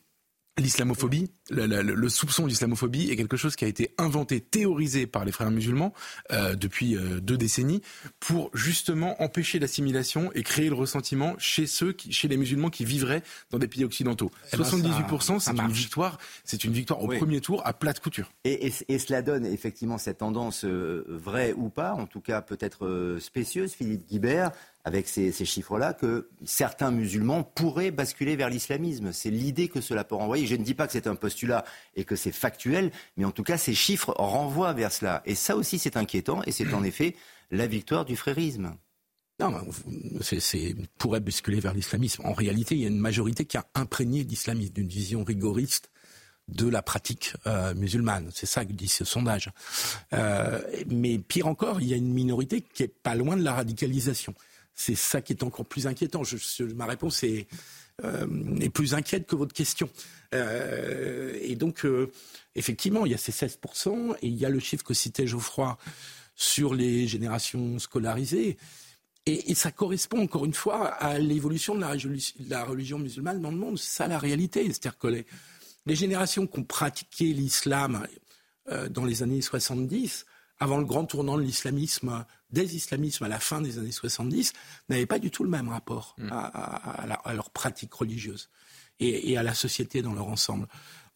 L'islamophobie, 0.58 1.30
le, 1.50 2.08
soupçon 2.08 2.46
d'islamophobie 2.46 3.10
est 3.10 3.16
quelque 3.16 3.36
chose 3.36 3.56
qui 3.56 3.66
a 3.66 3.68
été 3.68 3.94
inventé, 3.98 4.40
théorisé 4.40 5.06
par 5.06 5.26
les 5.26 5.32
frères 5.32 5.50
musulmans 5.50 5.92
euh, 6.32 6.54
depuis 6.54 6.96
euh, 6.96 7.20
deux 7.20 7.36
décennies 7.36 7.82
pour 8.20 8.50
justement 8.54 9.22
empêcher 9.22 9.58
l'assimilation 9.58 10.30
et 10.34 10.42
créer 10.42 10.70
le 10.70 10.74
ressentiment 10.74 11.34
chez 11.36 11.66
ceux, 11.66 11.92
qui, 11.92 12.10
chez 12.10 12.26
les 12.26 12.38
musulmans 12.38 12.70
qui 12.70 12.86
vivraient 12.86 13.22
dans 13.50 13.58
des 13.58 13.68
pays 13.68 13.84
occidentaux. 13.84 14.30
78%, 14.50 15.40
c'est 15.40 15.50
une 15.50 15.68
victoire, 15.68 16.16
c'est 16.42 16.64
une 16.64 16.72
victoire 16.72 17.02
au 17.02 17.08
premier 17.08 17.42
tour 17.42 17.60
à 17.66 17.74
plate 17.74 18.00
couture. 18.00 18.32
Et, 18.44 18.72
et, 18.88 18.98
cela 18.98 19.20
donne 19.20 19.44
effectivement 19.44 19.98
cette 19.98 20.18
tendance 20.18 20.64
euh, 20.64 21.04
vraie 21.06 21.52
ou 21.52 21.68
pas, 21.68 21.92
en 21.92 22.06
tout 22.06 22.22
cas 22.22 22.40
peut-être 22.40 23.18
spécieuse, 23.20 23.74
Philippe 23.74 24.08
Guibert, 24.08 24.52
avec 24.86 25.08
ces, 25.08 25.32
chiffres-là 25.32 25.94
que 25.94 26.28
certains 26.44 26.92
musulmans 26.92 27.42
pourraient 27.42 27.90
basculer 27.90 28.36
vers 28.36 28.48
l'islamisme. 28.48 29.12
C'est 29.12 29.30
l'idée 29.30 29.66
que 29.66 29.80
cela 29.80 30.04
peut 30.04 30.14
renvoyer. 30.14 30.46
Je 30.46 30.54
ne 30.54 30.62
dis 30.62 30.74
pas 30.74 30.86
que 30.86 30.92
c'est 30.92 31.08
un 31.08 31.16
postulat 31.16 31.64
et 31.96 32.04
que 32.04 32.14
c'est 32.14 32.30
factuel, 32.30 32.92
mais 33.16 33.24
en 33.24 33.32
tout 33.32 33.42
cas, 33.42 33.58
ces 33.58 33.74
chiffres 33.74 34.14
renvoient 34.16 34.74
vers 34.74 34.92
cela. 34.92 35.22
Et 35.26 35.34
ça 35.34 35.56
aussi, 35.56 35.80
c'est 35.80 35.96
inquiétant, 35.96 36.40
et 36.46 36.52
c'est 36.52 36.72
en 36.72 36.84
effet 36.84 37.16
la 37.50 37.66
victoire 37.66 38.04
du 38.04 38.14
frérisme. 38.14 38.76
Non, 39.40 39.52
c'est 40.20 40.76
pourrait 40.98 41.18
basculer 41.18 41.58
vers 41.58 41.74
l'islamisme. 41.74 42.22
En 42.24 42.32
réalité, 42.32 42.76
il 42.76 42.82
y 42.82 42.84
a 42.84 42.88
une 42.88 43.00
majorité 43.00 43.44
qui 43.44 43.56
a 43.56 43.66
imprégné 43.74 44.22
d'islamisme, 44.22 44.72
d'une 44.72 44.88
vision 44.88 45.24
rigoriste 45.24 45.90
de 46.46 46.68
la 46.68 46.80
pratique 46.80 47.34
euh, 47.48 47.74
musulmane. 47.74 48.30
C'est 48.32 48.46
ça 48.46 48.64
que 48.64 48.72
dit 48.72 48.86
ce 48.86 49.04
sondage. 49.04 49.50
Euh, 50.12 50.60
mais 50.86 51.18
pire 51.18 51.48
encore, 51.48 51.80
il 51.80 51.88
y 51.88 51.92
a 51.92 51.96
une 51.96 52.12
minorité 52.12 52.60
qui 52.60 52.84
est 52.84 52.94
pas 53.02 53.16
loin 53.16 53.36
de 53.36 53.42
la 53.42 53.52
radicalisation. 53.52 54.32
C'est 54.76 54.94
ça 54.94 55.22
qui 55.22 55.32
est 55.32 55.42
encore 55.42 55.64
plus 55.64 55.86
inquiétant. 55.86 56.22
ma 56.74 56.84
réponse 56.84 57.24
est, 57.24 57.48
euh, 58.04 58.26
est, 58.60 58.68
plus 58.68 58.92
inquiète 58.92 59.26
que 59.26 59.34
votre 59.34 59.54
question. 59.54 59.88
Euh, 60.34 61.36
et 61.40 61.56
donc, 61.56 61.86
euh, 61.86 62.12
effectivement, 62.54 63.06
il 63.06 63.12
y 63.12 63.14
a 63.14 63.18
ces 63.18 63.32
16%, 63.32 64.16
et 64.20 64.28
il 64.28 64.34
y 64.34 64.44
a 64.44 64.50
le 64.50 64.58
chiffre 64.60 64.84
que 64.84 64.92
citait 64.92 65.26
Geoffroy 65.26 65.78
sur 66.34 66.74
les 66.74 67.08
générations 67.08 67.78
scolarisées. 67.78 68.58
Et, 69.24 69.54
ça 69.54 69.72
correspond 69.72 70.20
encore 70.22 70.44
une 70.44 70.54
fois 70.54 70.88
à 70.88 71.18
l'évolution 71.18 71.74
de 71.74 71.80
la, 71.80 72.64
religion 72.64 72.98
musulmane 72.98 73.40
dans 73.40 73.50
le 73.50 73.56
monde. 73.56 73.78
C'est 73.78 73.96
ça 73.96 74.06
la 74.06 74.18
réalité. 74.18 74.64
C'est-à-dire 74.66 74.98
que 74.98 75.08
les, 75.86 75.96
générations 75.96 76.46
qui 76.46 76.58
ont 76.58 76.64
pratiqué 76.64 77.32
l'islam 77.32 78.06
dans 78.90 79.04
les 79.04 79.22
années 79.22 79.40
70, 79.40 80.26
avant 80.58 80.78
le 80.78 80.84
grand 80.84 81.04
tournant 81.04 81.36
de 81.36 81.42
l'islamisme, 81.42 82.24
des 82.50 82.76
islamismes 82.76 83.24
à 83.24 83.28
la 83.28 83.38
fin 83.38 83.60
des 83.60 83.78
années 83.78 83.92
70, 83.92 84.52
n'avaient 84.88 85.06
pas 85.06 85.18
du 85.18 85.30
tout 85.30 85.44
le 85.44 85.50
même 85.50 85.68
rapport 85.68 86.14
mm. 86.18 86.30
à, 86.32 87.32
leur 87.34 87.50
pratique 87.50 87.92
religieuse 87.92 88.48
et, 88.98 89.36
à 89.36 89.42
la 89.42 89.54
société 89.54 90.02
dans 90.02 90.14
leur 90.14 90.28
ensemble. 90.28 90.66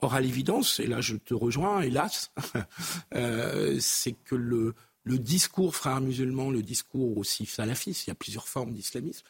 Or, 0.01 0.15
à 0.15 0.21
l'évidence, 0.21 0.81
et 0.81 0.87
là 0.87 1.01
je 1.01 1.17
te 1.17 1.35
rejoins, 1.35 1.83
hélas, 1.83 2.33
euh, 3.15 3.77
c'est 3.81 4.13
que 4.13 4.35
le, 4.35 4.75
le 5.05 5.19
discours 5.19 5.75
frère 5.75 6.01
musulman, 6.01 6.51
le 6.51 6.63
discours 6.63 7.19
aussi 7.19 7.47
salafiste, 7.47 8.07
il 8.07 8.11
y 8.11 8.13
a 8.13 8.17
plusieurs 8.17 8.49
formes 8.49 8.73
d'islamisme, 8.73 9.25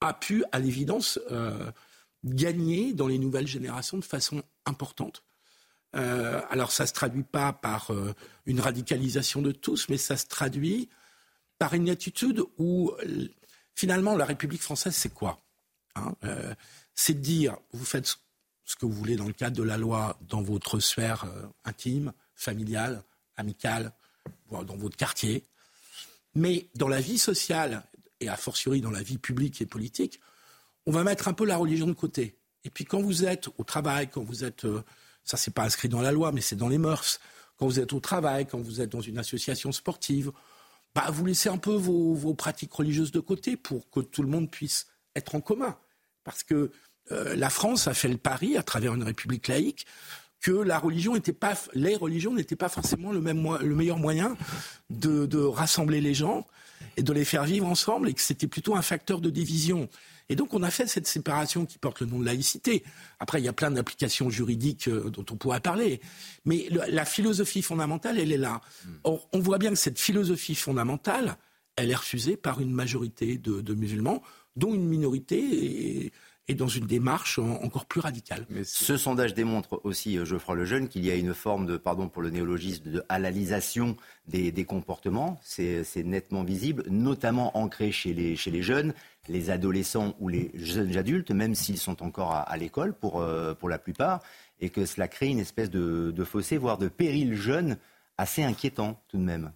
a 0.00 0.14
pu, 0.14 0.44
à 0.52 0.58
l'évidence, 0.58 1.18
euh, 1.30 1.70
gagner 2.24 2.92
dans 2.92 3.06
les 3.06 3.18
nouvelles 3.18 3.46
générations 3.46 3.98
de 3.98 4.04
façon 4.04 4.42
importante. 4.66 5.22
Euh, 5.96 6.40
alors 6.50 6.72
ça 6.72 6.84
ne 6.84 6.88
se 6.88 6.92
traduit 6.92 7.24
pas 7.24 7.52
par 7.52 7.92
euh, 7.92 8.14
une 8.46 8.60
radicalisation 8.60 9.42
de 9.42 9.52
tous, 9.52 9.88
mais 9.88 9.96
ça 9.96 10.16
se 10.16 10.26
traduit 10.26 10.88
par 11.58 11.74
une 11.74 11.90
attitude 11.90 12.42
où 12.58 12.92
finalement 13.74 14.16
la 14.16 14.24
République 14.24 14.62
française, 14.62 14.94
c'est 14.94 15.12
quoi 15.12 15.42
hein 15.94 16.14
C'est 16.94 17.14
de 17.14 17.18
dire, 17.18 17.58
vous 17.72 17.84
faites 17.84 18.16
ce 18.64 18.76
que 18.76 18.86
vous 18.86 18.92
voulez 18.92 19.16
dans 19.16 19.26
le 19.26 19.34
cadre 19.34 19.56
de 19.56 19.62
la 19.62 19.76
loi, 19.76 20.18
dans 20.22 20.40
votre 20.40 20.78
sphère 20.78 21.26
intime, 21.64 22.14
familiale, 22.34 23.02
amicale, 23.36 23.92
dans 24.50 24.76
votre 24.76 24.96
quartier. 24.96 25.44
Mais 26.34 26.70
dans 26.76 26.88
la 26.88 27.02
vie 27.02 27.18
sociale, 27.18 27.84
et 28.20 28.28
a 28.28 28.36
fortiori 28.36 28.80
dans 28.80 28.90
la 28.90 29.02
vie 29.02 29.18
publique 29.18 29.60
et 29.60 29.66
politique, 29.66 30.20
on 30.86 30.92
va 30.92 31.02
mettre 31.04 31.28
un 31.28 31.32
peu 31.32 31.44
la 31.44 31.56
religion 31.56 31.86
de 31.86 31.92
côté. 31.92 32.36
Et 32.64 32.70
puis 32.70 32.84
quand 32.84 33.00
vous 33.00 33.24
êtes 33.24 33.48
au 33.58 33.64
travail, 33.64 34.08
quand 34.08 34.22
vous 34.22 34.44
êtes, 34.44 34.64
euh, 34.66 34.82
ça 35.24 35.36
c'est 35.36 35.52
pas 35.52 35.64
inscrit 35.64 35.88
dans 35.88 36.00
la 36.00 36.12
loi, 36.12 36.32
mais 36.32 36.40
c'est 36.40 36.56
dans 36.56 36.68
les 36.68 36.78
mœurs, 36.78 37.20
quand 37.56 37.66
vous 37.66 37.78
êtes 37.78 37.92
au 37.92 38.00
travail, 38.00 38.46
quand 38.46 38.60
vous 38.60 38.80
êtes 38.80 38.90
dans 38.90 39.00
une 39.00 39.18
association 39.18 39.70
sportive, 39.70 40.32
bah, 40.94 41.06
vous 41.12 41.26
laissez 41.26 41.48
un 41.48 41.58
peu 41.58 41.74
vos, 41.74 42.34
pratiques 42.34 42.72
religieuses 42.72 43.12
de 43.12 43.20
côté 43.20 43.56
pour 43.56 43.90
que 43.90 44.00
tout 44.00 44.22
le 44.22 44.28
monde 44.28 44.50
puisse 44.50 44.86
être 45.14 45.34
en 45.34 45.40
commun. 45.40 45.76
Parce 46.24 46.42
que 46.42 46.70
euh, 47.12 47.36
la 47.36 47.50
France 47.50 47.86
a 47.86 47.94
fait 47.94 48.08
le 48.08 48.16
pari, 48.16 48.56
à 48.56 48.62
travers 48.62 48.94
une 48.94 49.02
république 49.02 49.48
laïque, 49.48 49.86
que 50.40 50.50
la 50.50 50.78
religion 50.78 51.16
était 51.16 51.32
pas, 51.32 51.54
les 51.74 51.96
religions 51.96 52.32
n'étaient 52.32 52.56
pas 52.56 52.68
forcément 52.68 53.12
le, 53.12 53.20
même, 53.20 53.46
le 53.60 53.74
meilleur 53.74 53.98
moyen 53.98 54.36
de, 54.88 55.26
de, 55.26 55.38
rassembler 55.38 56.00
les 56.00 56.14
gens 56.14 56.46
et 56.96 57.02
de 57.02 57.12
les 57.12 57.24
faire 57.24 57.44
vivre 57.44 57.66
ensemble, 57.66 58.08
et 58.08 58.14
que 58.14 58.22
c'était 58.22 58.46
plutôt 58.46 58.74
un 58.74 58.82
facteur 58.82 59.20
de 59.20 59.28
division. 59.30 59.88
Et 60.30 60.36
donc 60.36 60.54
on 60.54 60.62
a 60.62 60.70
fait 60.70 60.86
cette 60.86 61.06
séparation 61.06 61.66
qui 61.66 61.76
porte 61.76 62.00
le 62.00 62.06
nom 62.06 62.20
de 62.20 62.24
laïcité. 62.24 62.84
Après, 63.18 63.40
il 63.40 63.44
y 63.44 63.48
a 63.48 63.52
plein 63.52 63.70
d'applications 63.70 64.30
juridiques 64.30 64.88
euh, 64.88 65.10
dont 65.10 65.26
on 65.30 65.36
pourrait 65.36 65.60
parler, 65.60 66.00
mais 66.44 66.68
la 66.70 67.04
philosophie 67.04 67.62
fondamentale, 67.62 68.18
elle 68.18 68.32
est 68.32 68.38
là. 68.38 68.60
Or, 69.04 69.28
on 69.32 69.40
voit 69.40 69.58
bien 69.58 69.70
que 69.70 69.76
cette 69.76 69.98
philosophie 69.98 70.54
fondamentale, 70.54 71.36
elle 71.76 71.90
est 71.90 71.96
refusée 71.96 72.36
par 72.36 72.60
une 72.60 72.72
majorité 72.72 73.38
de, 73.38 73.60
de 73.60 73.74
musulmans, 73.74 74.22
dont 74.56 74.72
une 74.72 74.86
minorité. 74.86 75.38
Et, 75.38 76.12
et 76.50 76.54
dans 76.54 76.66
une 76.66 76.86
démarche 76.86 77.38
encore 77.38 77.86
plus 77.86 78.00
radicale. 78.00 78.44
Mais 78.50 78.64
ce 78.64 78.96
sondage 78.96 79.34
démontre 79.34 79.80
aussi, 79.84 80.18
euh, 80.18 80.24
Geoffroy 80.24 80.56
Lejeune, 80.56 80.88
qu'il 80.88 81.06
y 81.06 81.10
a 81.12 81.14
une 81.14 81.32
forme 81.32 81.64
de, 81.64 81.76
pardon 81.76 82.08
pour 82.08 82.22
le 82.22 82.30
néologisme, 82.30 82.90
de 82.90 83.04
halalisation 83.08 83.96
des, 84.26 84.64
comportements. 84.64 85.38
C'est 85.44 85.84
nettement 86.04 86.42
visible, 86.42 86.82
notamment 86.90 87.56
ancré 87.56 87.92
chez 87.92 88.12
les, 88.12 88.34
chez 88.34 88.50
les 88.50 88.62
jeunes, 88.62 88.94
les 89.28 89.50
adolescents 89.50 90.16
ou 90.18 90.28
les 90.28 90.50
jeunes 90.54 90.96
adultes, 90.96 91.30
même 91.30 91.54
s'ils 91.54 91.78
sont 91.78 92.02
encore 92.02 92.32
à, 92.32 92.56
l'école 92.56 92.94
pour, 92.94 93.20
euh, 93.20 93.54
pour 93.54 93.68
la 93.68 93.78
plupart, 93.78 94.20
et 94.58 94.70
que 94.70 94.86
cela 94.86 95.06
crée 95.06 95.28
une 95.28 95.38
espèce 95.38 95.70
de, 95.70 96.10
de 96.10 96.24
fossé, 96.24 96.58
voire 96.58 96.78
de 96.78 96.88
péril 96.88 97.34
jeune 97.34 97.78
assez 98.18 98.42
inquiétant 98.42 99.00
tout 99.06 99.18
de 99.18 99.22
même. 99.22 99.52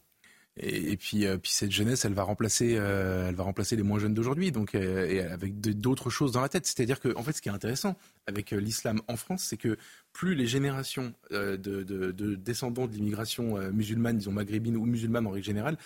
Et, 0.57 0.97
puis, 0.97 1.27
euh, 1.27 1.37
puis 1.37 1.51
cette 1.51 1.73
jeunesse, 1.73 2.05
elle 2.05 2.15
va 2.15 2.23
remplacer, 2.23 2.77
euh, 2.79 3.29
elle 3.29 3.35
va 3.35 3.43
remplacer 3.43 3.75
les 3.75 3.83
moins 3.83 3.99
jeunes 3.99 4.15
d'aujourd'hui, 4.15 4.53
donc 4.53 4.77
euh, 4.77 5.33
avec 5.33 5.61
d'autres 5.61 6.11
choses 6.11 6.31
dans 6.31 6.41
la 6.41 6.49
tête. 6.49 6.65
C'est-à-dire 6.67 7.01
que, 7.01 7.17
en 7.17 7.25
fait, 7.25 7.33
ce 7.33 7.43
qui 7.43 7.49
est 7.49 7.53
intéressant 7.53 7.97
avec 8.29 8.53
l'islam 8.53 9.01
en 9.09 9.17
France, 9.17 9.45
c'est 9.49 9.57
que 9.57 9.77
plus 10.15 10.35
les 10.35 10.47
générations 10.47 11.13
de, 11.31 11.57
de, 11.57 11.83
de, 11.83 12.35
descendants 12.35 12.87
de 12.87 12.95
l'immigration 12.95 13.59
musulmane, 13.73 14.17
disons 14.17 14.33
maghrébine 14.33 14.77
ou 14.77 14.87
musulmane 14.87 15.27
en 15.27 15.31
règle 15.31 15.45
générale, 15.45 15.77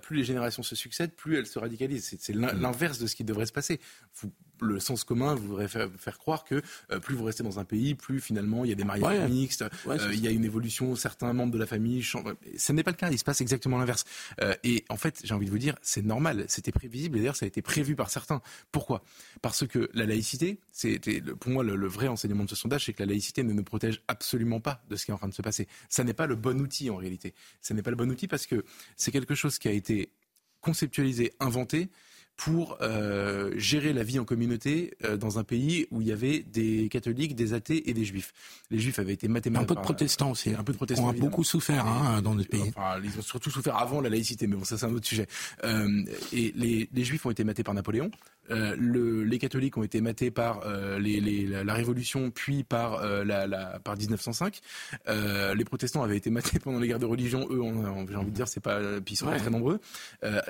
plus 0.00 0.16
les 0.16 0.24
générations 0.24 0.62
se 0.62 0.74
succèdent, 0.74 1.12
plus 1.12 1.36
elles 1.36 1.46
se 1.46 1.58
radicalisent. 1.58 2.16
C'est 2.18 2.34
l'inverse 2.34 2.98
de 2.98 3.06
ce 3.06 3.14
qui 3.14 3.24
devrait 3.24 3.46
se 3.46 3.52
passer. 3.52 3.80
Vous 4.14 4.30
le 4.62 4.80
sens 4.80 5.04
commun 5.04 5.34
voudrait 5.34 5.68
faire, 5.68 5.88
faire 5.98 6.18
croire 6.18 6.44
que 6.44 6.62
euh, 6.90 7.00
plus 7.00 7.14
vous 7.14 7.24
restez 7.24 7.42
dans 7.42 7.58
un 7.58 7.64
pays, 7.64 7.94
plus 7.94 8.20
finalement 8.20 8.64
il 8.64 8.70
y 8.70 8.72
a 8.72 8.76
des 8.76 8.84
mariages 8.84 9.28
mixtes, 9.28 9.64
euh, 9.86 10.10
il 10.12 10.20
y 10.20 10.28
a 10.28 10.30
une 10.30 10.44
évolution, 10.44 10.94
certains 10.96 11.32
membres 11.32 11.52
de 11.52 11.58
la 11.58 11.66
famille 11.66 12.02
changent. 12.02 12.34
Ce 12.56 12.72
n'est 12.72 12.82
pas 12.82 12.92
le 12.92 12.96
cas, 12.96 13.10
il 13.10 13.18
se 13.18 13.24
passe 13.24 13.40
exactement 13.40 13.78
l'inverse. 13.78 14.04
Euh, 14.40 14.54
et 14.64 14.84
en 14.88 14.96
fait, 14.96 15.20
j'ai 15.24 15.34
envie 15.34 15.46
de 15.46 15.50
vous 15.50 15.58
dire, 15.58 15.74
c'est 15.82 16.04
normal, 16.04 16.44
c'était 16.48 16.72
prévisible, 16.72 17.16
et 17.16 17.20
d'ailleurs 17.20 17.36
ça 17.36 17.44
a 17.44 17.48
été 17.48 17.62
prévu 17.62 17.96
par 17.96 18.10
certains. 18.10 18.40
Pourquoi? 18.70 19.02
Parce 19.42 19.66
que 19.66 19.90
la 19.94 20.06
laïcité, 20.06 20.60
c'était 20.70 21.20
pour 21.20 21.50
moi 21.50 21.64
le, 21.64 21.86
vrai 21.86 22.08
enseignement 22.08 22.44
de 22.44 22.48
ce 22.48 22.56
sondage, 22.56 22.86
c'est 22.86 22.92
que 22.92 23.02
la 23.02 23.06
laïcité 23.06 23.42
ne 23.42 23.52
nous 23.52 23.64
protège 23.72 24.02
absolument 24.06 24.60
pas 24.60 24.82
de 24.90 24.96
ce 24.96 25.06
qui 25.06 25.12
est 25.12 25.14
en 25.14 25.16
train 25.16 25.28
de 25.28 25.34
se 25.34 25.40
passer. 25.40 25.66
Ça 25.88 26.04
n'est 26.04 26.12
pas 26.12 26.26
le 26.26 26.36
bon 26.36 26.60
outil 26.60 26.90
en 26.90 26.96
réalité. 26.96 27.32
Ça 27.62 27.72
n'est 27.72 27.80
pas 27.80 27.88
le 27.88 27.96
bon 27.96 28.10
outil 28.10 28.28
parce 28.28 28.44
que 28.44 28.66
c'est 28.96 29.10
quelque 29.10 29.34
chose 29.34 29.58
qui 29.58 29.66
a 29.66 29.72
été 29.72 30.12
conceptualisé, 30.60 31.32
inventé, 31.40 31.88
pour 32.36 32.78
euh, 32.80 33.52
gérer 33.56 33.92
la 33.92 34.02
vie 34.02 34.18
en 34.18 34.24
communauté 34.24 34.94
euh, 35.04 35.16
dans 35.16 35.38
un 35.38 35.44
pays 35.44 35.86
où 35.90 36.00
il 36.00 36.08
y 36.08 36.12
avait 36.12 36.40
des 36.40 36.88
catholiques, 36.88 37.34
des 37.34 37.52
athées 37.54 37.88
et 37.88 37.94
des 37.94 38.04
juifs. 38.04 38.32
Les 38.70 38.78
juifs 38.78 38.98
avaient 38.98 39.12
été 39.12 39.28
mathématiquement... 39.28 39.72
Un 39.72 39.74
peu 39.74 39.80
de 39.80 39.84
protestants 39.84 40.30
aussi. 40.30 40.50
Un 40.50 40.64
peu 40.64 40.72
de 40.72 40.76
protestants. 40.76 41.06
On 41.06 41.10
a 41.10 41.12
beaucoup 41.12 41.44
souffert 41.44 41.86
hein, 41.86 42.22
dans 42.22 42.34
notre 42.34 42.48
pays. 42.48 42.72
ils 43.04 43.18
ont 43.18 43.22
surtout 43.22 43.50
souffert 43.50 43.76
avant 43.76 44.00
la 44.00 44.08
laïcité, 44.08 44.46
mais 44.46 44.56
bon, 44.56 44.64
ça 44.64 44.78
c'est 44.78 44.86
un 44.86 44.94
autre 44.94 45.06
sujet. 45.06 45.26
Euh, 45.64 46.04
et 46.32 46.52
les, 46.56 46.88
les 46.92 47.04
juifs 47.04 47.24
ont 47.26 47.30
été 47.30 47.44
matés 47.44 47.62
par 47.62 47.74
Napoléon. 47.74 48.10
Le, 48.50 49.22
les 49.22 49.38
catholiques 49.38 49.78
ont 49.78 49.82
été 49.82 50.00
matés 50.00 50.30
par 50.30 50.60
les, 50.98 51.20
les, 51.20 51.46
la, 51.46 51.74
Révolution, 51.74 52.30
puis 52.30 52.64
par, 52.64 52.94
euh, 52.94 53.24
la, 53.24 53.46
la, 53.46 53.78
par 53.78 53.96
1905. 53.96 54.60
les 55.06 55.64
protestants 55.64 56.02
avaient 56.02 56.16
été 56.16 56.28
matés 56.28 56.58
pendant 56.62 56.78
les 56.78 56.88
guerres 56.88 56.98
de 56.98 57.06
religion. 57.06 57.46
Eux, 57.50 57.62
j'ai 58.08 58.16
envie 58.16 58.30
de 58.30 58.34
dire, 58.34 58.48
c'est 58.48 58.60
pas, 58.60 58.80
puis 59.00 59.14
ils 59.14 59.16
sont 59.16 59.26
pas 59.26 59.38
très 59.38 59.50
nombreux. 59.50 59.80
Ah, 60.22 60.40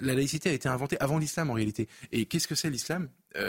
la 0.00 0.14
laïcité 0.14 0.48
a 0.48 0.52
été 0.52 0.68
inventée 0.68 0.96
avant 1.00 1.18
en 1.38 1.52
réalité. 1.52 1.88
Et 2.12 2.26
qu'est-ce 2.26 2.48
que 2.48 2.54
c'est 2.54 2.70
l'islam? 2.70 3.08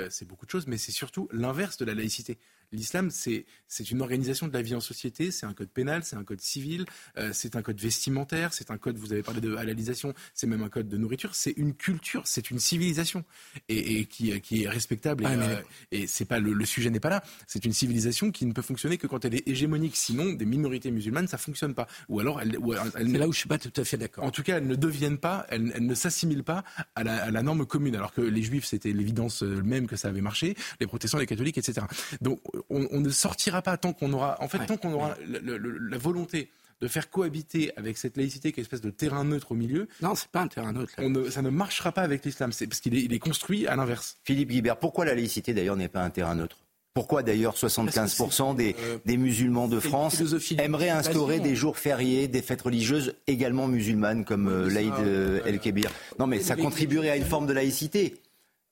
C'est 0.09 0.27
beaucoup 0.27 0.45
de 0.45 0.51
choses, 0.51 0.67
mais 0.67 0.77
c'est 0.77 0.91
surtout 0.91 1.27
l'inverse 1.31 1.77
de 1.77 1.85
la 1.85 1.95
laïcité. 1.95 2.37
L'islam, 2.71 3.09
c'est 3.09 3.45
une 3.91 4.01
organisation 4.01 4.47
de 4.47 4.53
la 4.53 4.61
vie 4.61 4.75
en 4.75 4.79
société, 4.79 5.31
c'est 5.31 5.45
un 5.45 5.53
code 5.53 5.69
pénal, 5.69 6.03
c'est 6.03 6.15
un 6.15 6.23
code 6.23 6.41
civil, 6.41 6.85
euh, 7.17 7.31
c'est 7.33 7.55
un 7.55 7.61
code 7.61 7.79
vestimentaire, 7.79 8.53
c'est 8.53 8.71
un 8.71 8.77
code, 8.77 8.97
vous 8.97 9.11
avez 9.11 9.23
parlé 9.23 9.41
de 9.41 9.55
halalisation, 9.55 10.13
c'est 10.33 10.47
même 10.47 10.63
un 10.63 10.69
code 10.69 10.87
de 10.87 10.97
nourriture, 10.97 11.35
c'est 11.35 11.53
une 11.57 11.73
culture, 11.73 12.23
c'est 12.25 12.49
une 12.49 12.59
civilisation 12.59 13.23
et, 13.67 13.99
et 13.99 14.05
qui, 14.05 14.39
qui, 14.41 14.63
est 14.63 14.69
respectable. 14.69 15.23
Et, 15.23 15.27
ah, 15.27 15.31
euh, 15.31 15.61
et 15.91 16.07
c'est 16.07 16.25
pas 16.25 16.39
le, 16.39 16.53
le 16.53 16.65
sujet 16.65 16.89
n'est 16.89 16.99
pas 16.99 17.09
là. 17.09 17.23
C'est 17.47 17.65
une 17.65 17.73
civilisation 17.73 18.31
qui 18.31 18.45
ne 18.45 18.53
peut 18.53 18.61
fonctionner 18.61 18.97
que 18.97 19.07
quand 19.07 19.25
elle 19.25 19.35
est 19.35 19.47
hégémonique. 19.47 19.95
Sinon, 19.95 20.33
des 20.33 20.45
minorités 20.45 20.91
musulmanes, 20.91 21.27
ça 21.27 21.37
fonctionne 21.37 21.73
pas. 21.73 21.87
Ou 22.09 22.19
alors, 22.19 22.41
elle, 22.41 22.57
c'est 22.95 23.17
là 23.17 23.27
où 23.27 23.33
je 23.33 23.39
suis 23.39 23.49
pas 23.49 23.57
tout 23.57 23.73
à 23.75 23.83
fait 23.83 23.97
d'accord. 23.97 24.23
En 24.23 24.31
tout 24.31 24.43
cas, 24.43 24.57
elles 24.57 24.67
ne 24.67 24.75
deviennent 24.75 25.17
pas, 25.17 25.45
elles, 25.49 25.71
elles 25.75 25.85
ne 25.85 25.95
s'assimilent 25.95 26.43
pas 26.43 26.63
à 26.95 27.03
la, 27.03 27.23
à 27.23 27.31
la, 27.31 27.43
norme 27.43 27.65
commune. 27.65 27.95
Alors 27.95 28.13
que 28.13 28.21
les 28.21 28.41
juifs, 28.41 28.65
c'était 28.65 28.93
l'évidence 28.93 29.43
euh, 29.43 29.61
même 29.61 29.87
que 29.87 29.95
ça 29.95 30.07
avait 30.07 30.21
marché, 30.21 30.55
les 30.79 30.87
protestants, 30.87 31.17
les 31.17 31.25
catholiques, 31.25 31.57
etc. 31.57 31.85
Donc 32.21 32.39
on, 32.69 32.99
ne 32.99 33.09
sortira 33.09 33.61
pas 33.61 33.77
tant 33.77 33.93
qu'on 33.93 34.13
aura, 34.13 34.37
en 34.41 34.47
fait, 34.47 34.65
tant 34.65 34.77
qu'on 34.77 34.93
aura 34.93 35.15
la 35.27 35.97
volonté 35.97 36.49
de 36.81 36.87
faire 36.87 37.09
cohabiter 37.09 37.71
avec 37.77 37.97
cette 37.97 38.17
laïcité 38.17 38.51
qui 38.51 38.59
est 38.59 38.63
une 38.63 38.65
espèce 38.65 38.81
de 38.81 38.89
terrain 38.89 39.23
neutre 39.23 39.51
au 39.51 39.55
milieu. 39.55 39.87
Non, 40.01 40.15
c'est 40.15 40.29
pas 40.29 40.41
un 40.41 40.47
terrain 40.47 40.73
neutre. 40.73 40.93
ça 41.29 41.41
ne 41.41 41.49
marchera 41.49 41.91
pas 41.91 42.01
avec 42.01 42.25
l'islam, 42.25 42.51
c'est 42.51 42.67
parce 42.67 42.81
qu'il 42.81 43.13
est, 43.13 43.19
construit 43.19 43.67
à 43.67 43.75
l'inverse. 43.75 44.17
Philippe 44.23 44.49
Guibert, 44.49 44.77
pourquoi 44.77 45.05
la 45.05 45.13
laïcité 45.13 45.53
d'ailleurs 45.53 45.77
n'est 45.77 45.87
pas 45.87 46.01
un 46.01 46.09
terrain 46.09 46.35
neutre? 46.35 46.57
Pourquoi 46.93 47.23
d'ailleurs 47.23 47.55
75% 47.55 48.55
des, 48.55 48.75
euh, 48.77 48.97
des, 49.05 49.15
musulmans 49.15 49.69
de 49.69 49.79
France 49.79 50.21
aimeraient 50.57 50.89
instaurer 50.89 51.39
des 51.39 51.55
jours 51.55 51.77
fériés, 51.77 52.27
des 52.27 52.41
fêtes 52.41 52.63
religieuses 52.63 53.15
également 53.27 53.69
musulmanes 53.69 54.25
comme 54.25 54.49
euh, 54.49 54.69
l'Aïd 54.69 54.91
euh, 54.99 55.39
el-Kébir 55.45 55.89
Non 56.19 56.27
mais 56.27 56.41
ça 56.41 56.57
contribuerait 56.57 57.11
à 57.11 57.15
une 57.15 57.23
forme 57.23 57.47
de 57.47 57.53
laïcité. 57.53 58.17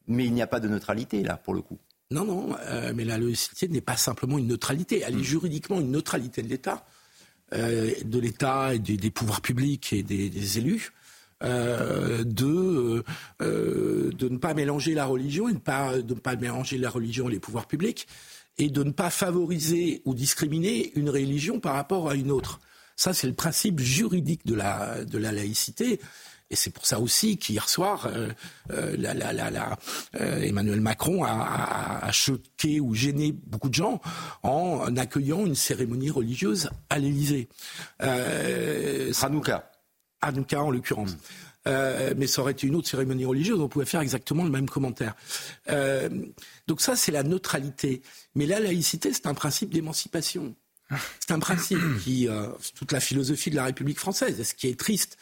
Mais 0.07 0.25
il 0.25 0.33
n'y 0.33 0.41
a 0.41 0.47
pas 0.47 0.59
de 0.59 0.67
neutralité 0.67 1.23
là 1.23 1.37
pour 1.37 1.53
le 1.53 1.61
coup. 1.61 1.77
Non, 2.11 2.25
non, 2.25 2.55
euh, 2.61 2.91
mais 2.95 3.05
la 3.05 3.19
laïcité 3.19 3.67
n'est 3.67 3.81
pas 3.81 3.95
simplement 3.95 4.39
une 4.39 4.47
neutralité, 4.47 5.03
elle 5.05 5.13
est 5.13 5.17
mm. 5.17 5.23
juridiquement 5.23 5.79
une 5.79 5.91
neutralité 5.91 6.41
de 6.41 6.47
l'État, 6.47 6.83
euh, 7.53 7.91
de 8.03 8.19
l'État 8.19 8.73
et 8.73 8.79
des, 8.79 9.11
pouvoirs 9.11 9.41
publics 9.41 9.93
et 9.93 10.01
des, 10.01 10.57
élus. 10.57 10.91
Euh, 11.41 12.23
de 12.25 13.03
de 13.39 14.27
ne 14.27 14.37
pas 14.37 14.53
mélanger 14.53 14.93
la 14.93 15.05
religion 15.05 15.47
et 15.47 15.53
de, 15.53 15.59
pas, 15.59 16.01
de 16.01 16.13
ne 16.13 16.19
pas 16.19 16.35
mélanger 16.35 16.77
la 16.77 16.89
religion 16.89 17.29
et 17.29 17.31
les 17.31 17.39
pouvoirs 17.39 17.67
publics 17.67 18.07
et 18.57 18.69
de 18.69 18.83
ne 18.83 18.91
pas 18.91 19.09
favoriser 19.09 20.01
ou 20.03 20.13
discriminer 20.13 20.91
une 20.95 21.09
religion 21.09 21.59
par 21.59 21.75
rapport 21.75 22.09
à 22.09 22.15
une 22.15 22.31
autre. 22.31 22.59
Ça, 22.97 23.13
c'est 23.13 23.27
le 23.27 23.33
principe 23.33 23.79
juridique 23.79 24.45
de 24.45 24.55
la, 24.55 25.05
de 25.05 25.17
la 25.17 25.31
laïcité. 25.31 26.01
Et 26.51 26.55
c'est 26.55 26.71
pour 26.71 26.85
ça 26.85 26.99
aussi 26.99 27.37
qu'hier 27.37 27.69
soir, 27.69 28.07
euh, 28.07 28.29
euh, 28.71 28.95
la, 28.97 29.13
la, 29.13 29.33
la, 29.33 29.77
euh, 30.19 30.41
Emmanuel 30.41 30.81
Macron 30.81 31.23
a, 31.23 31.99
a, 32.01 32.11
choqué 32.11 32.79
ou 32.79 32.95
gêné 32.95 33.31
beaucoup 33.31 33.69
de 33.69 33.75
gens 33.75 34.01
en 34.41 34.95
accueillant 34.97 35.45
une 35.45 35.55
cérémonie 35.55 36.09
religieuse 36.09 36.69
à 36.89 36.97
l'Élysée. 36.97 37.49
Euh, 38.01 39.11
Hanouka. 39.21 39.71
Hanouka 40.21 40.63
en 40.63 40.71
l'occurrence. 40.71 41.15
Euh, 41.67 42.13
mais 42.17 42.27
ça 42.27 42.41
aurait 42.41 42.53
été 42.53 42.67
une 42.67 42.75
autre 42.75 42.87
cérémonie 42.87 43.25
religieuse, 43.25 43.59
on 43.59 43.67
pouvait 43.67 43.85
faire 43.85 44.01
exactement 44.01 44.43
le 44.43 44.49
même 44.49 44.69
commentaire. 44.69 45.15
Euh, 45.69 46.09
donc 46.67 46.81
ça, 46.81 46.95
c'est 46.95 47.11
la 47.11 47.23
neutralité. 47.23 48.01
Mais 48.35 48.45
la 48.45 48.59
laïcité, 48.59 49.13
c'est 49.13 49.27
un 49.27 49.33
principe 49.33 49.73
d'émancipation. 49.73 50.55
C'est 51.19 51.31
un 51.31 51.39
principe 51.39 51.79
qui, 52.03 52.27
euh, 52.27 52.47
toute 52.75 52.91
la 52.91 52.99
philosophie 52.99 53.51
de 53.51 53.55
la 53.55 53.65
République 53.65 53.99
française. 53.99 54.39
Et 54.39 54.43
ce 54.43 54.55
qui 54.55 54.67
est 54.67 54.79
triste, 54.79 55.17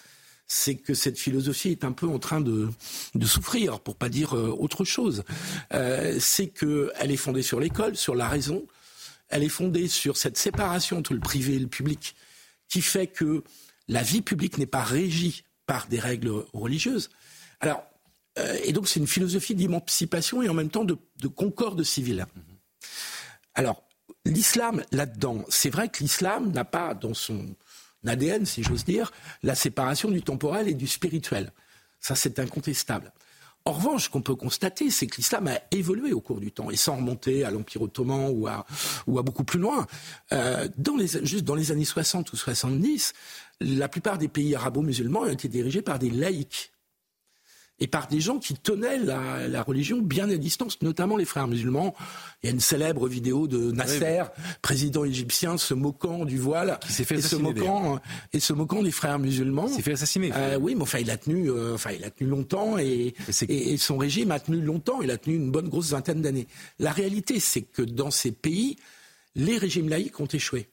c'est 0.47 0.75
que 0.75 0.93
cette 0.93 1.19
philosophie 1.19 1.69
est 1.71 1.83
un 1.83 1.91
peu 1.91 2.07
en 2.07 2.19
train 2.19 2.39
de, 2.39 2.69
de 3.15 3.25
souffrir, 3.25 3.79
pour 3.81 3.95
pas 3.95 4.09
dire 4.09 4.35
euh, 4.35 4.55
autre 4.57 4.85
chose. 4.85 5.23
Euh, 5.73 6.17
c'est 6.19 6.47
qu'elle 6.47 7.11
est 7.11 7.17
fondée 7.17 7.41
sur 7.41 7.59
l'école, 7.59 7.97
sur 7.97 8.15
la 8.15 8.27
raison. 8.27 8.65
Elle 9.29 9.43
est 9.43 9.49
fondée 9.49 9.89
sur 9.89 10.15
cette 10.15 10.37
séparation 10.37 10.97
entre 10.97 11.13
le 11.13 11.19
privé 11.19 11.55
et 11.55 11.59
le 11.59 11.67
public, 11.67 12.15
qui 12.69 12.81
fait 12.81 13.07
que 13.07 13.43
la 13.89 14.03
vie 14.03 14.21
publique 14.21 14.57
n'est 14.57 14.65
pas 14.65 14.83
régie 14.83 15.43
par 15.65 15.87
des 15.87 15.99
règles 15.99 16.45
religieuses. 16.53 17.09
Alors, 17.59 17.83
euh, 18.39 18.57
et 18.63 18.71
donc 18.71 18.87
c'est 18.87 19.01
une 19.01 19.07
philosophie 19.07 19.55
d'émancipation 19.55 20.41
et 20.41 20.47
en 20.49 20.53
même 20.53 20.69
temps 20.69 20.85
de, 20.85 20.97
de 21.19 21.27
concorde 21.27 21.83
civile. 21.83 22.25
Alors, 23.53 23.83
l'islam 24.23 24.83
là-dedans, 24.91 25.43
c'est 25.49 25.69
vrai 25.69 25.89
que 25.89 25.99
l'islam 25.99 26.51
n'a 26.51 26.63
pas 26.63 26.93
dans 26.93 27.13
son 27.13 27.55
ADN, 28.05 28.45
si 28.45 28.63
j'ose 28.63 28.85
dire, 28.85 29.11
la 29.43 29.55
séparation 29.55 30.09
du 30.09 30.21
temporel 30.21 30.67
et 30.67 30.73
du 30.73 30.87
spirituel. 30.87 31.51
Ça, 31.99 32.15
c'est 32.15 32.39
incontestable. 32.39 33.11
En 33.65 33.73
revanche, 33.73 34.05
ce 34.05 34.09
qu'on 34.09 34.21
peut 34.21 34.35
constater, 34.35 34.89
c'est 34.89 35.07
que 35.07 35.17
l'islam 35.17 35.47
a 35.47 35.59
évolué 35.71 36.13
au 36.13 36.21
cours 36.21 36.39
du 36.39 36.53
temps, 36.53 36.71
et 36.71 36.77
sans 36.77 36.95
remonter 36.95 37.43
à 37.43 37.51
l'Empire 37.51 37.81
ottoman 37.81 38.31
ou 38.33 38.47
à, 38.47 38.65
ou 39.07 39.19
à 39.19 39.23
beaucoup 39.23 39.43
plus 39.43 39.59
loin. 39.59 39.85
Euh, 40.31 40.69
juste 41.23 41.43
dans 41.43 41.55
les 41.55 41.73
années 41.73 41.83
60 41.83 42.31
ou 42.31 42.37
70, 42.37 43.11
la 43.59 43.89
plupart 43.89 44.17
des 44.17 44.29
pays 44.29 44.55
arabo-musulmans 44.55 45.23
ont 45.23 45.25
été 45.27 45.49
dirigés 45.49 45.81
par 45.81 45.99
des 45.99 46.09
laïcs 46.09 46.71
et 47.79 47.87
par 47.87 48.07
des 48.07 48.19
gens 48.19 48.39
qui 48.39 48.55
tenaient 48.55 48.97
la, 48.97 49.47
la, 49.47 49.61
religion 49.61 50.01
bien 50.01 50.29
à 50.29 50.37
distance, 50.37 50.81
notamment 50.81 51.15
les 51.15 51.25
frères 51.25 51.47
musulmans. 51.47 51.93
Il 52.41 52.47
y 52.47 52.49
a 52.49 52.53
une 52.53 52.59
célèbre 52.59 53.07
vidéo 53.07 53.47
de 53.47 53.71
Nasser, 53.71 54.21
oui. 54.21 54.43
président 54.61 55.05
égyptien, 55.05 55.57
se 55.57 55.73
moquant 55.73 56.25
du 56.25 56.39
voile 56.39 56.79
qui 56.81 56.91
s'est 56.91 57.03
fait 57.03 57.15
et 57.15 57.21
se 57.21 57.35
moquant 57.35 57.99
et 58.33 58.39
se 58.39 58.53
moquant 58.53 58.81
des 58.81 58.91
frères 58.91 59.19
musulmans. 59.19 59.67
S'est 59.67 59.83
fait 59.83 59.93
assassiner. 59.93 60.31
Euh, 60.33 60.57
oui, 60.59 60.73
mais 60.73 60.81
enfin 60.81 60.99
il 60.99 61.11
a 61.11 61.17
tenu, 61.17 61.51
euh, 61.51 61.75
enfin 61.75 61.91
il 61.91 62.03
a 62.03 62.09
tenu 62.09 62.29
longtemps 62.29 62.79
et, 62.79 63.13
et, 63.47 63.73
et, 63.73 63.77
son 63.77 63.97
régime 63.97 64.31
a 64.31 64.39
tenu 64.39 64.59
longtemps. 64.59 65.01
Il 65.01 65.11
a 65.11 65.17
tenu 65.17 65.35
une 65.35 65.51
bonne 65.51 65.69
grosse 65.69 65.91
vingtaine 65.91 66.21
d'années. 66.21 66.47
La 66.79 66.91
réalité, 66.91 67.39
c'est 67.39 67.61
que 67.61 67.83
dans 67.83 68.11
ces 68.11 68.31
pays, 68.31 68.77
les 69.35 69.57
régimes 69.57 69.89
laïcs 69.89 70.19
ont 70.19 70.25
échoué. 70.25 70.69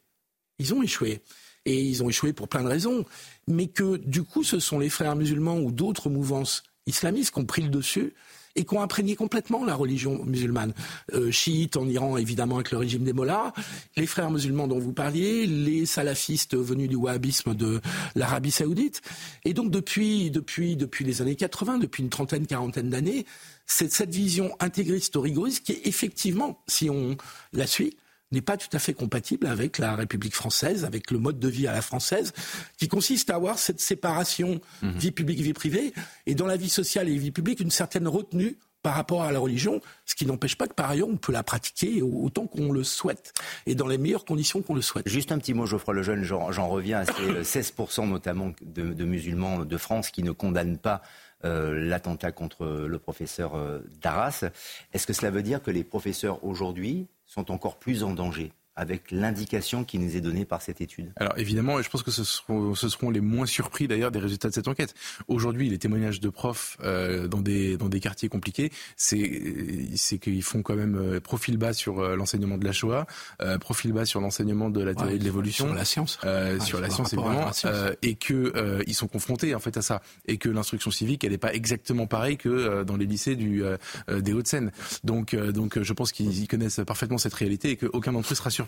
Ils 0.58 0.73
ont 0.73 0.82
échoué. 0.82 1.20
Et 1.66 1.82
ils 1.82 2.02
ont 2.02 2.11
échoué 2.11 2.32
pour 2.32 2.49
plein 2.49 2.62
de 2.62 2.68
raisons. 2.68 3.04
Mais 3.49 3.66
que 3.66 3.96
du 3.96 4.23
coup, 4.23 4.42
ce 4.42 4.58
sont 4.58 4.78
les 4.78 4.90
frères 4.90 5.16
musulmans 5.16 5.58
ou 5.58 5.70
d'autres 5.70 6.11
mouvances 6.11 6.62
islamistes 6.87 7.33
qui 7.33 7.41
ont 7.41 7.45
pris 7.45 7.62
le 7.62 7.69
dessus 7.69 8.14
et 8.57 8.64
qui 8.64 8.75
ont 8.75 8.83
imprégné 8.83 9.17
complètement 9.17 9.64
la 9.64 9.75
religion 9.75 10.25
musulmane. 10.25 10.75
Euh, 11.12 11.31
chiites 11.31 11.76
en 11.76 11.88
Iran, 11.88 12.17
évidemment, 12.17 12.57
avec 12.57 12.71
le 12.71 12.79
régime 12.79 13.05
des 13.05 13.12
mollahs, 13.12 13.53
les 13.97 14.07
frères 14.07 14.31
musulmans 14.31 14.69
dont 14.69 14.79
vous 14.79 14.93
parliez, 14.93 15.47
les 15.47 15.87
salafistes 15.87 16.57
venus 16.57 16.88
du 16.88 16.97
wahhabisme 16.97 17.55
de 17.55 17.81
l'Arabie 18.14 18.50
saoudite. 18.50 19.03
Et 19.45 19.55
donc, 19.55 19.71
depuis, 19.71 20.31
depuis, 20.31 20.76
depuis 20.76 21.05
les 21.05 21.21
années 21.21 21.35
80, 21.35 21.79
depuis 21.79 22.03
une 22.03 22.11
trentaine, 22.11 22.47
quarantaine 22.47 22.91
d'années, 22.91 23.26
c'est 23.67 23.91
cette 23.91 24.14
vision 24.14 24.55
intégriste 24.61 25.17
rigoriste 25.17 25.64
qui 25.64 25.73
est 25.73 25.87
effectivement, 25.87 26.62
si 26.69 26.91
on 26.91 27.17
la 27.53 27.67
suit, 27.67 27.97
n'est 28.35 28.43
pas 28.43 28.57
tout 28.57 28.69
à 28.73 28.79
fait 28.79 28.95
compatible 28.95 29.47
avec 29.47 29.79
la 29.79 29.95
République 29.95 30.35
française, 30.35 30.85
avec 30.85 31.11
le 31.11 31.19
mode 31.19 31.38
de 31.38 31.49
vie 31.49 31.67
à 31.67 31.73
la 31.73 31.83
française, 31.83 32.33
qui 32.76 32.88
consiste 32.88 33.31
à 33.31 33.37
avoir 33.37 33.59
cette 33.59 33.81
séparation 33.81 34.61
mmh. 34.83 34.91
vie 34.91 35.11
publique 35.12 35.41
vie 35.41 35.53
privée, 35.53 35.93
et 36.26 36.35
dans 36.35 36.47
la 36.47 36.57
vie 36.57 36.69
sociale 36.69 37.09
et 37.09 37.17
vie 37.17 37.31
publique 37.31 37.61
une 37.61 37.70
certaine 37.70 38.09
retenue 38.09 38.57
par 38.85 38.94
rapport 38.94 39.23
à 39.23 39.33
la 39.33 39.38
religion, 39.38 39.81
ce 40.05 40.14
qui 40.14 40.27
n'empêche 40.27 40.57
pas 40.57 40.68
que 40.68 40.75
par 40.75 40.90
ailleurs 40.90 41.09
on 41.09 41.16
peut 41.16 41.33
la 41.33 41.42
pratiquer 41.42 42.03
autant 42.03 42.47
qu'on 42.47 42.70
le 42.70 42.85
souhaite 42.85 43.33
et 43.64 43.75
dans 43.75 43.87
les 43.87 43.97
meilleures 43.97 44.27
conditions 44.27 44.61
qu'on 44.61 44.75
le 44.75 44.83
souhaite. 44.83 45.09
Juste 45.09 45.33
un 45.33 45.38
petit 45.38 45.55
mot, 45.55 45.64
Geoffroy 45.64 45.94
Lejeune, 45.94 46.23
j'en 46.23 46.68
reviens 46.68 46.99
à 46.99 47.42
ces 47.44 47.62
16% 47.62 48.07
notamment 48.07 48.53
de, 48.61 48.92
de, 48.92 49.05
musulmans 49.05 49.64
de 49.64 49.77
France 49.79 50.11
qui 50.11 50.23
ne 50.23 50.33
condamnent 50.33 50.77
pas 50.77 51.01
euh, 51.47 51.73
l'attentat 51.75 52.31
contre 52.31 52.66
le 52.66 52.99
professeur 52.99 53.55
euh, 53.55 53.81
Darras. 54.03 54.44
Est-ce 54.92 55.07
que 55.07 55.14
cela 55.14 55.31
veut 55.31 55.42
dire 55.42 55.62
que 55.62 55.70
les 55.70 55.83
professeurs 55.83 56.44
aujourd'hui 56.44 57.07
sont 57.35 57.51
encore 57.51 57.79
plus 57.81 58.05
en 58.05 58.12
danger 58.12 58.53
avec 58.76 59.10
l'indication 59.10 59.84
qui 59.84 59.98
nous 59.98 60.16
est 60.16 60.20
donnée 60.20 60.44
par 60.44 60.60
cette 60.60 60.80
étude 60.80 61.12
Alors 61.16 61.38
évidemment, 61.38 61.80
je 61.80 61.88
pense 61.88 62.02
que 62.02 62.10
ce 62.10 62.24
seront, 62.24 62.74
ce 62.74 62.88
seront 62.88 63.10
les 63.10 63.20
moins 63.20 63.46
surpris 63.46 63.87
d'ailleurs 63.87 64.10
des 64.10 64.18
résultats 64.18 64.48
de 64.48 64.54
cette 64.54 64.68
enquête. 64.68 64.94
Aujourd'hui, 65.28 65.68
les 65.68 65.78
témoignages 65.78 66.20
de 66.20 66.28
profs 66.28 66.76
euh, 66.82 67.28
dans 67.28 67.40
des 67.40 67.76
dans 67.76 67.88
des 67.88 68.00
quartiers 68.00 68.28
compliqués, 68.28 68.72
c'est 68.96 69.90
c'est 69.94 70.18
qu'ils 70.18 70.42
font 70.42 70.62
quand 70.62 70.74
même 70.74 70.96
euh, 70.96 71.20
profil 71.20 71.56
bas 71.56 71.72
sur 71.72 72.00
euh, 72.00 72.16
l'enseignement 72.16 72.58
de 72.58 72.64
la 72.64 72.72
Shoah, 72.72 73.06
euh, 73.42 73.58
profil 73.58 73.92
bas 73.92 74.06
sur 74.06 74.20
l'enseignement 74.20 74.70
de 74.70 74.82
la 74.82 74.94
théorie 74.94 75.12
ouais, 75.12 75.18
de 75.18 75.24
l'évolution, 75.24 75.66
sur 75.66 75.74
la 75.74 75.84
science, 75.84 76.18
euh, 76.24 76.58
sur 76.58 76.80
la 76.80 76.90
science 76.90 77.12
évidemment, 77.12 77.50
euh, 77.66 77.94
et 78.02 78.16
que 78.16 78.82
ils 78.87 78.94
sont 78.94 79.08
confrontés 79.08 79.54
en 79.54 79.60
fait 79.60 79.76
à 79.76 79.82
ça, 79.82 80.02
et 80.26 80.37
que 80.37 80.48
l'instruction 80.48 80.90
civique, 80.90 81.22
elle 81.22 81.30
n'est 81.30 81.38
pas 81.38 81.54
exactement 81.54 82.06
pareille 82.06 82.37
que 82.37 82.82
dans 82.82 82.96
les 82.96 83.06
lycées 83.06 83.37
du 83.37 83.62
des 84.08 84.32
Hauts-de-Seine. 84.32 84.72
Donc 85.04 85.34
donc 85.37 85.80
je 85.80 85.92
pense 85.92 86.10
qu'ils 86.10 86.48
connaissent 86.48 86.80
parfaitement 86.87 87.18
cette 87.18 87.34
réalité 87.34 87.70
et 87.70 87.76
qu'aucun 87.76 88.12
d'entre 88.12 88.32
eux 88.32 88.34
sera 88.34 88.50
surpris 88.50 88.63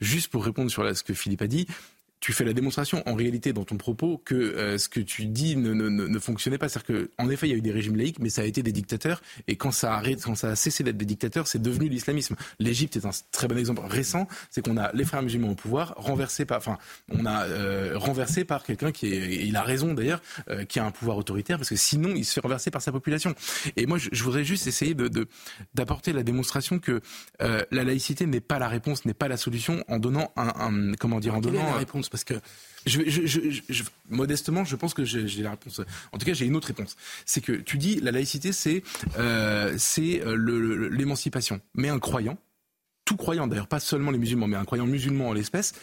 Juste 0.00 0.28
pour 0.28 0.44
répondre 0.44 0.70
sur 0.70 0.96
ce 0.96 1.02
que 1.02 1.14
Philippe 1.14 1.42
a 1.42 1.46
dit, 1.46 1.66
tu 2.20 2.34
fais 2.34 2.44
la 2.44 2.52
démonstration 2.52 3.02
en 3.06 3.14
réalité 3.14 3.52
dans 3.54 3.64
ton 3.64 3.78
propos 3.78 4.20
que 4.24 4.34
euh, 4.34 4.76
ce 4.76 4.88
que 4.88 5.00
tu 5.00 5.24
dis 5.24 5.56
ne, 5.56 5.72
ne, 5.72 5.88
ne 5.88 6.18
fonctionnait 6.18 6.58
pas. 6.58 6.68
C'est-à-dire 6.68 7.08
qu'en 7.16 7.30
effet, 7.30 7.48
il 7.48 7.50
y 7.50 7.54
a 7.54 7.56
eu 7.56 7.62
des 7.62 7.72
régimes 7.72 7.96
laïques, 7.96 8.18
mais 8.18 8.28
ça 8.28 8.42
a 8.42 8.44
été 8.44 8.62
des 8.62 8.72
dictateurs. 8.72 9.22
Et 9.48 9.56
quand 9.56 9.70
ça 9.72 9.96
a, 9.96 10.02
quand 10.02 10.34
ça 10.34 10.50
a 10.50 10.56
cessé 10.56 10.84
d'être 10.84 10.98
des 10.98 11.06
dictateurs, 11.06 11.46
c'est 11.46 11.62
devenu 11.62 11.88
l'islamisme. 11.88 12.36
L'Égypte 12.58 12.96
est 12.96 13.06
un 13.06 13.10
très 13.32 13.48
bon 13.48 13.56
exemple 13.56 13.80
récent. 13.86 14.28
C'est 14.50 14.62
qu'on 14.62 14.76
a 14.76 14.92
les 14.92 15.04
frères 15.04 15.22
musulmans 15.22 15.50
au 15.50 15.54
pouvoir, 15.54 15.94
renversé 15.96 16.44
par, 16.44 16.58
enfin, 16.58 16.78
on 17.08 17.24
a 17.24 17.44
euh, 17.46 17.92
renversé 17.96 18.44
par 18.44 18.64
quelqu'un 18.64 18.92
qui 18.92 19.06
est, 19.06 19.16
et 19.16 19.44
il 19.46 19.56
a 19.56 19.62
raison 19.62 19.94
d'ailleurs, 19.94 20.20
euh, 20.50 20.64
qui 20.64 20.78
a 20.78 20.84
un 20.84 20.90
pouvoir 20.90 21.16
autoritaire, 21.16 21.56
parce 21.56 21.70
que 21.70 21.76
sinon, 21.76 22.12
il 22.14 22.24
se 22.26 22.34
fait 22.34 22.40
renverser 22.40 22.70
par 22.70 22.82
sa 22.82 22.92
population. 22.92 23.34
Et 23.76 23.86
moi, 23.86 23.96
je, 23.96 24.10
je 24.12 24.22
voudrais 24.24 24.44
juste 24.44 24.66
essayer 24.66 24.94
de 24.94 25.10
d'apporter 25.74 26.12
la 26.12 26.22
démonstration 26.22 26.78
que 26.78 27.00
euh, 27.42 27.62
la 27.70 27.84
laïcité 27.84 28.26
n'est 28.26 28.40
pas 28.40 28.58
la 28.58 28.68
réponse, 28.68 29.04
n'est 29.06 29.14
pas 29.14 29.28
la 29.28 29.36
solution, 29.36 29.84
en 29.88 29.98
donnant 29.98 30.32
un, 30.36 30.52
un 30.58 30.92
comment 30.94 31.20
dire, 31.20 31.34
en 31.34 31.40
donnant 31.40 31.64
la 31.64 31.74
réponse 31.74 32.09
parce 32.10 32.24
que 32.24 32.34
modestement, 34.08 34.64
je 34.64 34.76
pense 34.76 34.94
que 34.94 35.04
j'ai 35.04 35.42
la 35.42 35.50
réponse. 35.50 35.80
En 36.12 36.18
tout 36.18 36.26
cas, 36.26 36.32
j'ai 36.32 36.46
une 36.46 36.56
autre 36.56 36.68
réponse. 36.68 36.96
C'est 37.26 37.40
que 37.40 37.52
tu 37.52 37.78
dis 37.78 38.00
la 38.00 38.10
laïcité, 38.10 38.52
c'est 38.52 38.82
euh, 39.18 39.74
c'est 39.78 40.22
l'émancipation. 40.26 41.60
Mais 41.74 41.88
un 41.88 41.98
croyant, 41.98 42.38
tout 43.04 43.16
croyant 43.16 43.46
d'ailleurs, 43.46 43.68
pas 43.68 43.80
seulement 43.80 44.10
les 44.10 44.18
musulmans, 44.18 44.46
mais 44.46 44.56
un 44.56 44.64
croyant 44.64 44.86
musulman 44.86 45.28
en 45.28 45.32
l'espèce, 45.32 45.74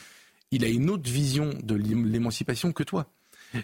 il 0.51 0.63
a 0.63 0.67
une 0.67 0.89
autre 0.89 1.09
vision 1.09 1.53
de 1.63 1.75
l'émancipation 1.75 2.71
que 2.71 2.83
toi. 2.83 3.11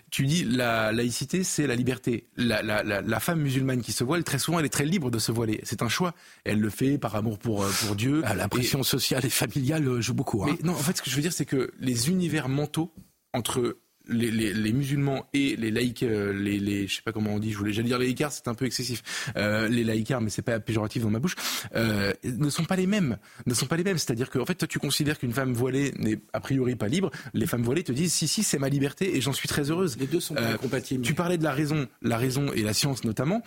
Tu 0.10 0.26
dis 0.26 0.43
la 0.43 0.91
laïcité, 0.91 1.43
c'est 1.43 1.67
la 1.67 1.76
liberté. 1.76 2.28
La, 2.38 2.62
la, 2.62 2.84
la, 2.84 3.02
la, 3.02 3.19
femme 3.19 3.41
musulmane 3.41 3.82
qui 3.82 3.91
se 3.91 4.04
voile, 4.04 4.24
très 4.24 4.39
souvent, 4.39 4.60
elle 4.60 4.65
est 4.65 4.69
très 4.69 4.86
libre 4.86 5.12
de 5.12 5.19
se 5.19 5.32
voiler. 5.32 5.60
C'est 5.63 5.82
un 5.82 5.89
choix. 5.89 6.13
Elle 6.46 6.60
le 6.60 6.69
fait 6.69 6.98
par 6.98 7.15
amour 7.15 7.38
pour, 7.38 7.65
pour 7.65 7.96
Dieu. 7.96 8.22
Ah, 8.26 8.34
la 8.34 8.48
pression 8.48 8.82
et... 8.82 8.84
sociale 8.84 9.26
et 9.26 9.30
familiale 9.30 10.02
joue 10.02 10.13
beaucoup. 10.13 10.43
Hein. 10.43 10.48
Mais 10.52 10.65
non, 10.65 10.74
en 10.74 10.78
fait, 10.78 10.98
ce 10.98 11.02
que 11.02 11.10
je 11.10 11.15
veux 11.15 11.22
dire, 11.22 11.34
c'est 11.34 11.46
que 11.46 11.72
les 11.80 12.10
univers 12.10 12.50
mentaux 12.50 12.93
entre 13.34 13.78
les, 14.08 14.32
les, 14.32 14.54
les, 14.54 14.74
musulmans 14.74 15.26
et 15.34 15.56
les 15.56 15.72
laïcs, 15.72 16.04
euh, 16.04 16.34
les, 16.34 16.60
les, 16.60 16.88
je 16.88 16.96
sais 16.96 17.02
pas 17.02 17.12
comment 17.12 17.34
on 17.34 17.39
dit, 17.39 17.52
je 17.52 17.58
voulais 17.58 17.72
j'allais 17.72 17.88
dire 17.88 18.00
les 18.00 18.08
laïcards, 18.08 18.32
c'est 18.32 18.48
un 18.48 18.54
peu 18.54 18.66
excessif. 18.66 19.32
Euh, 19.38 19.68
les 19.68 19.84
laïcards, 19.84 20.22
mais 20.22 20.30
c'est 20.30 20.42
pas 20.42 20.60
péjoratif 20.60 21.04
dans 21.04 21.10
ma 21.10 21.20
bouche, 21.20 21.36
euh, 21.76 22.13
ne 22.24 22.50
sont 22.50 22.66
pas 22.66 22.76
les 22.76 22.88
mêmes, 22.88 23.18
ne 23.46 23.54
sont 23.54 23.66
pas 23.66 23.78
les 23.78 23.84
mêmes. 23.84 23.98
C'est-à-dire 23.98 24.30
qu'en 24.30 24.46
fait, 24.46 24.56
toi, 24.56 24.68
tu 24.68 24.80
considères 24.80 25.18
qu'une 25.18 25.34
femme 25.34 25.54
voilée 25.54 25.94
n'est 25.98 26.20
a 26.34 26.39
priori 26.39 26.76
pas 26.76 26.88
libre. 26.88 27.12
Les 27.34 27.48
femmes 27.48 27.63
voilées 27.63 27.84
te 27.84 27.92
disent 27.92 28.13
si 28.13 28.28
si, 28.28 28.44
c'est 28.44 28.60
ma 28.60 28.70
liberté 28.70 29.16
et 29.16 29.22
j'en 29.22 29.34
suis 29.34 29.48
très 29.48 29.72
heureuse. 29.72 29.98
Les 29.98 30.08
deux 30.08 30.20
sont 30.20 30.36
pas 30.36 30.58
compatibles. 30.58 31.04
Tu 31.04 31.13
parlais 31.13 31.38
de 31.38 31.44
la 31.44 31.54
raison, 31.54 31.88
la 32.02 32.18
raison 32.18 32.52
et 32.54 32.62
la 32.62 32.74
science 32.74 33.04
notamment. 33.04 33.42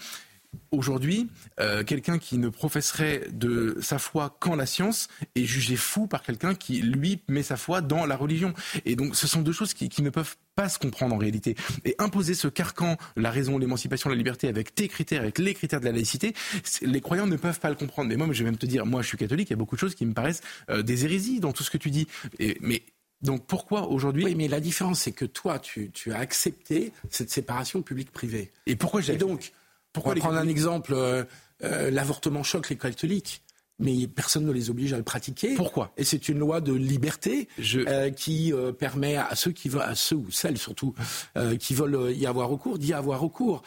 Aujourd'hui, 0.70 1.28
euh, 1.60 1.84
quelqu'un 1.84 2.18
qui 2.18 2.38
ne 2.38 2.48
professerait 2.48 3.28
de 3.32 3.78
sa 3.80 3.98
foi 3.98 4.36
qu'en 4.40 4.56
la 4.56 4.66
science 4.66 5.08
est 5.34 5.44
jugé 5.44 5.76
fou 5.76 6.06
par 6.06 6.22
quelqu'un 6.22 6.54
qui, 6.54 6.80
lui, 6.82 7.20
met 7.28 7.42
sa 7.42 7.56
foi 7.56 7.80
dans 7.80 8.06
la 8.06 8.16
religion. 8.16 8.52
Et 8.84 8.96
donc, 8.96 9.16
ce 9.16 9.26
sont 9.26 9.42
deux 9.42 9.52
choses 9.52 9.74
qui, 9.74 9.88
qui 9.88 10.02
ne 10.02 10.10
peuvent 10.10 10.36
pas 10.56 10.68
se 10.68 10.78
comprendre 10.78 11.14
en 11.14 11.18
réalité. 11.18 11.54
Et 11.84 11.94
imposer 11.98 12.34
ce 12.34 12.48
carcan, 12.48 12.96
la 13.14 13.30
raison, 13.30 13.58
l'émancipation, 13.58 14.10
la 14.10 14.16
liberté, 14.16 14.48
avec 14.48 14.74
tes 14.74 14.88
critères, 14.88 15.20
avec 15.20 15.38
les 15.38 15.54
critères 15.54 15.80
de 15.80 15.84
la 15.84 15.92
laïcité, 15.92 16.34
les 16.82 17.00
croyants 17.00 17.26
ne 17.26 17.36
peuvent 17.36 17.60
pas 17.60 17.68
le 17.68 17.76
comprendre. 17.76 18.08
Mais 18.08 18.16
moi, 18.16 18.26
je 18.32 18.42
vais 18.42 18.50
même 18.50 18.58
te 18.58 18.66
dire, 18.66 18.86
moi, 18.86 19.02
je 19.02 19.08
suis 19.08 19.18
catholique, 19.18 19.50
il 19.50 19.52
y 19.52 19.54
a 19.54 19.58
beaucoup 19.58 19.76
de 19.76 19.80
choses 19.80 19.94
qui 19.94 20.06
me 20.06 20.14
paraissent 20.14 20.42
euh, 20.70 20.82
des 20.82 21.04
hérésies 21.04 21.40
dans 21.40 21.52
tout 21.52 21.62
ce 21.62 21.70
que 21.70 21.78
tu 21.78 21.90
dis. 21.90 22.08
Et, 22.38 22.56
mais 22.60 22.82
Donc 23.22 23.46
pourquoi 23.46 23.88
aujourd'hui 23.88 24.24
Oui, 24.24 24.34
mais 24.34 24.48
la 24.48 24.60
différence, 24.60 25.00
c'est 25.00 25.12
que 25.12 25.26
toi, 25.26 25.58
tu, 25.58 25.90
tu 25.90 26.12
as 26.12 26.18
accepté 26.18 26.92
cette 27.10 27.30
séparation 27.30 27.82
public-privé. 27.82 28.50
Et 28.66 28.76
pourquoi 28.76 29.02
j'ai 29.02 29.14
Et 29.14 29.18
donc, 29.18 29.52
pourquoi 29.96 30.14
prendre 30.14 30.38
un 30.38 30.48
exemple 30.48 30.92
euh, 30.94 31.24
euh, 31.64 31.90
L'avortement 31.90 32.42
choque 32.42 32.68
les 32.68 32.76
catholiques 32.76 33.42
mais 33.78 34.06
personne 34.06 34.46
ne 34.46 34.52
les 34.52 34.70
oblige 34.70 34.92
à 34.92 34.96
le 34.96 35.02
pratiquer. 35.02 35.54
Pourquoi? 35.54 35.92
Et 35.96 36.04
c'est 36.04 36.28
une 36.28 36.38
loi 36.38 36.60
de 36.60 36.72
liberté 36.72 37.48
euh, 37.74 38.10
qui 38.10 38.52
euh, 38.52 38.72
permet 38.72 39.16
à 39.16 39.34
ceux 39.34 39.52
qui 39.52 39.68
veulent, 39.68 39.82
à 39.82 39.94
ceux 39.94 40.16
ou 40.16 40.30
celles 40.30 40.58
surtout, 40.58 40.94
euh, 41.36 41.56
qui 41.56 41.74
veulent 41.74 42.12
y 42.14 42.26
avoir 42.26 42.48
recours, 42.48 42.78
d'y 42.78 42.94
avoir 42.94 43.20
recours. 43.20 43.62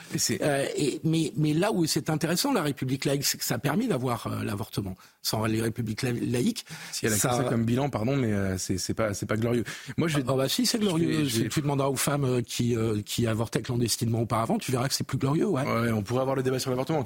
Et 0.76 1.00
mais, 1.04 1.32
mais 1.38 1.54
là 1.54 1.72
où 1.72 1.86
c'est 1.86 2.10
intéressant, 2.10 2.54
la 2.54 2.64
République 2.64 3.06
laïque, 3.06 3.24
c'est 3.24 3.38
que 3.38 3.44
ça 3.46 3.56
a 3.56 3.60
permis 3.60 3.88
d'avoir 3.88 4.30
l'avortement. 4.44 4.96
Sans 5.22 5.46
les 5.46 5.62
républiques 5.62 6.02
laïques, 6.02 6.66
si 6.92 7.06
elle 7.06 7.14
a 7.14 7.18
ça... 7.18 7.34
ça 7.34 7.44
comme 7.44 7.66
bilan, 7.66 7.90
pardon, 7.90 8.16
mais 8.16 8.58
c'est 8.58 8.94
pas 8.94 9.14
c'est 9.14 9.26
pas 9.26 9.38
glorieux. 9.38 9.66
Moi, 9.98 10.08
je 10.08 10.20
ah 10.26 10.34
bah 10.34 10.48
si 10.48 10.66
c'est 10.66 10.80
glorieux. 10.80 11.28
Tu 11.28 11.62
demanderas 11.62 11.90
aux 11.90 11.96
femmes 11.96 12.42
qui 12.44 12.76
qui 13.06 13.28
avortaient 13.28 13.62
clandestinement 13.62 14.22
auparavant, 14.22 14.58
tu 14.58 14.72
verras 14.72 14.88
que 14.88 14.94
c'est 14.94 15.04
plus 15.04 15.18
glorieux. 15.18 15.48
Ouais. 15.48 15.64
ouais. 15.64 15.92
on 15.92 16.02
pourrait 16.02 16.22
avoir 16.22 16.36
le 16.36 16.44
débat 16.44 16.58
sur 16.58 16.70
l'avortement. 16.70 17.04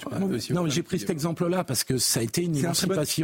non, 0.52 0.64
mais 0.64 0.70
j'ai 0.70 0.84
pris 0.84 1.00
cet 1.00 1.10
exemple-là 1.10 1.64
parce 1.64 1.84
que 1.84 1.98
ça 1.98 2.20
a 2.20 2.24
été 2.24 2.44
une 2.44 2.54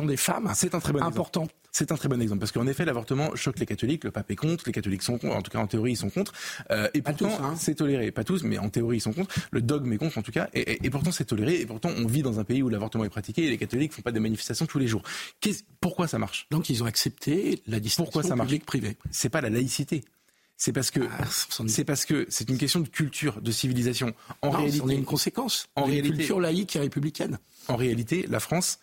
des 0.05 0.17
femmes. 0.17 0.51
C'est 0.55 0.75
un 0.75 0.79
très 0.79 0.93
bon 0.93 1.01
important. 1.01 1.47
C'est 1.71 1.91
un 1.91 1.95
très 1.95 2.09
bon 2.09 2.19
exemple 2.19 2.39
parce 2.39 2.51
qu'en 2.51 2.65
effet, 2.67 2.83
l'avortement 2.83 3.35
choque 3.35 3.59
les 3.59 3.65
catholiques. 3.65 4.03
Le 4.03 4.11
pape 4.11 4.29
est 4.31 4.35
contre, 4.35 4.63
les 4.65 4.71
catholiques 4.71 5.03
sont 5.03 5.17
contre. 5.17 5.35
En 5.35 5.41
tout 5.41 5.51
cas, 5.51 5.59
en 5.59 5.67
théorie, 5.67 5.91
ils 5.91 5.97
sont 5.97 6.09
contre. 6.09 6.33
Euh, 6.71 6.89
et 6.93 7.01
pourtant, 7.01 7.37
hein. 7.41 7.55
c'est 7.57 7.75
toléré. 7.75 8.11
Pas 8.11 8.23
tous, 8.23 8.43
mais 8.43 8.57
en 8.57 8.69
théorie, 8.69 8.97
ils 8.97 9.01
sont 9.01 9.13
contre. 9.13 9.33
Le 9.51 9.61
dogme 9.61 9.93
est 9.93 9.97
contre, 9.97 10.17
en 10.17 10.21
tout 10.21 10.31
cas. 10.31 10.49
Et, 10.53 10.89
pourtant, 10.89 11.11
c'est 11.11 11.25
toléré. 11.25 11.61
Et 11.61 11.65
pourtant, 11.65 11.89
on 11.97 12.07
vit 12.07 12.23
dans 12.23 12.39
un 12.39 12.43
pays 12.43 12.63
où 12.63 12.69
l'avortement 12.69 13.05
est 13.05 13.09
pratiqué 13.09 13.45
et 13.45 13.49
les 13.49 13.57
catholiques 13.57 13.93
font 13.93 14.01
pas 14.01 14.11
de 14.11 14.19
manifestations 14.19 14.65
tous 14.65 14.79
les 14.79 14.87
jours. 14.87 15.03
Pourquoi 15.79 16.07
ça 16.07 16.17
marche? 16.17 16.47
Donc, 16.49 16.69
ils 16.69 16.83
ont 16.83 16.87
accepté 16.87 17.61
la 17.67 17.79
distinction 17.79 18.21
public-privé. 18.21 18.97
C'est 19.11 19.29
pas 19.29 19.41
la 19.41 19.49
laïcité. 19.49 20.03
C'est 20.57 20.73
parce 20.73 20.91
que 20.91 20.99
ah, 20.99 21.23
c'est 21.67 21.85
parce 21.85 22.03
que 22.03 22.25
c'est 22.29 22.49
une 22.49 22.57
question 22.57 22.81
de 22.81 22.89
culture, 22.89 23.39
de 23.41 23.49
civilisation. 23.49 24.13
En 24.41 24.49
réalité, 24.49 24.81
on 24.83 24.89
est 24.89 24.95
une 24.95 25.05
conséquence. 25.05 25.69
En 25.77 25.85
réalité, 25.85 26.17
culture 26.17 26.41
laïque 26.41 26.75
et 26.75 26.79
républicaine. 26.79 27.39
En 27.69 27.77
réalité, 27.77 28.25
la 28.27 28.41
France 28.41 28.79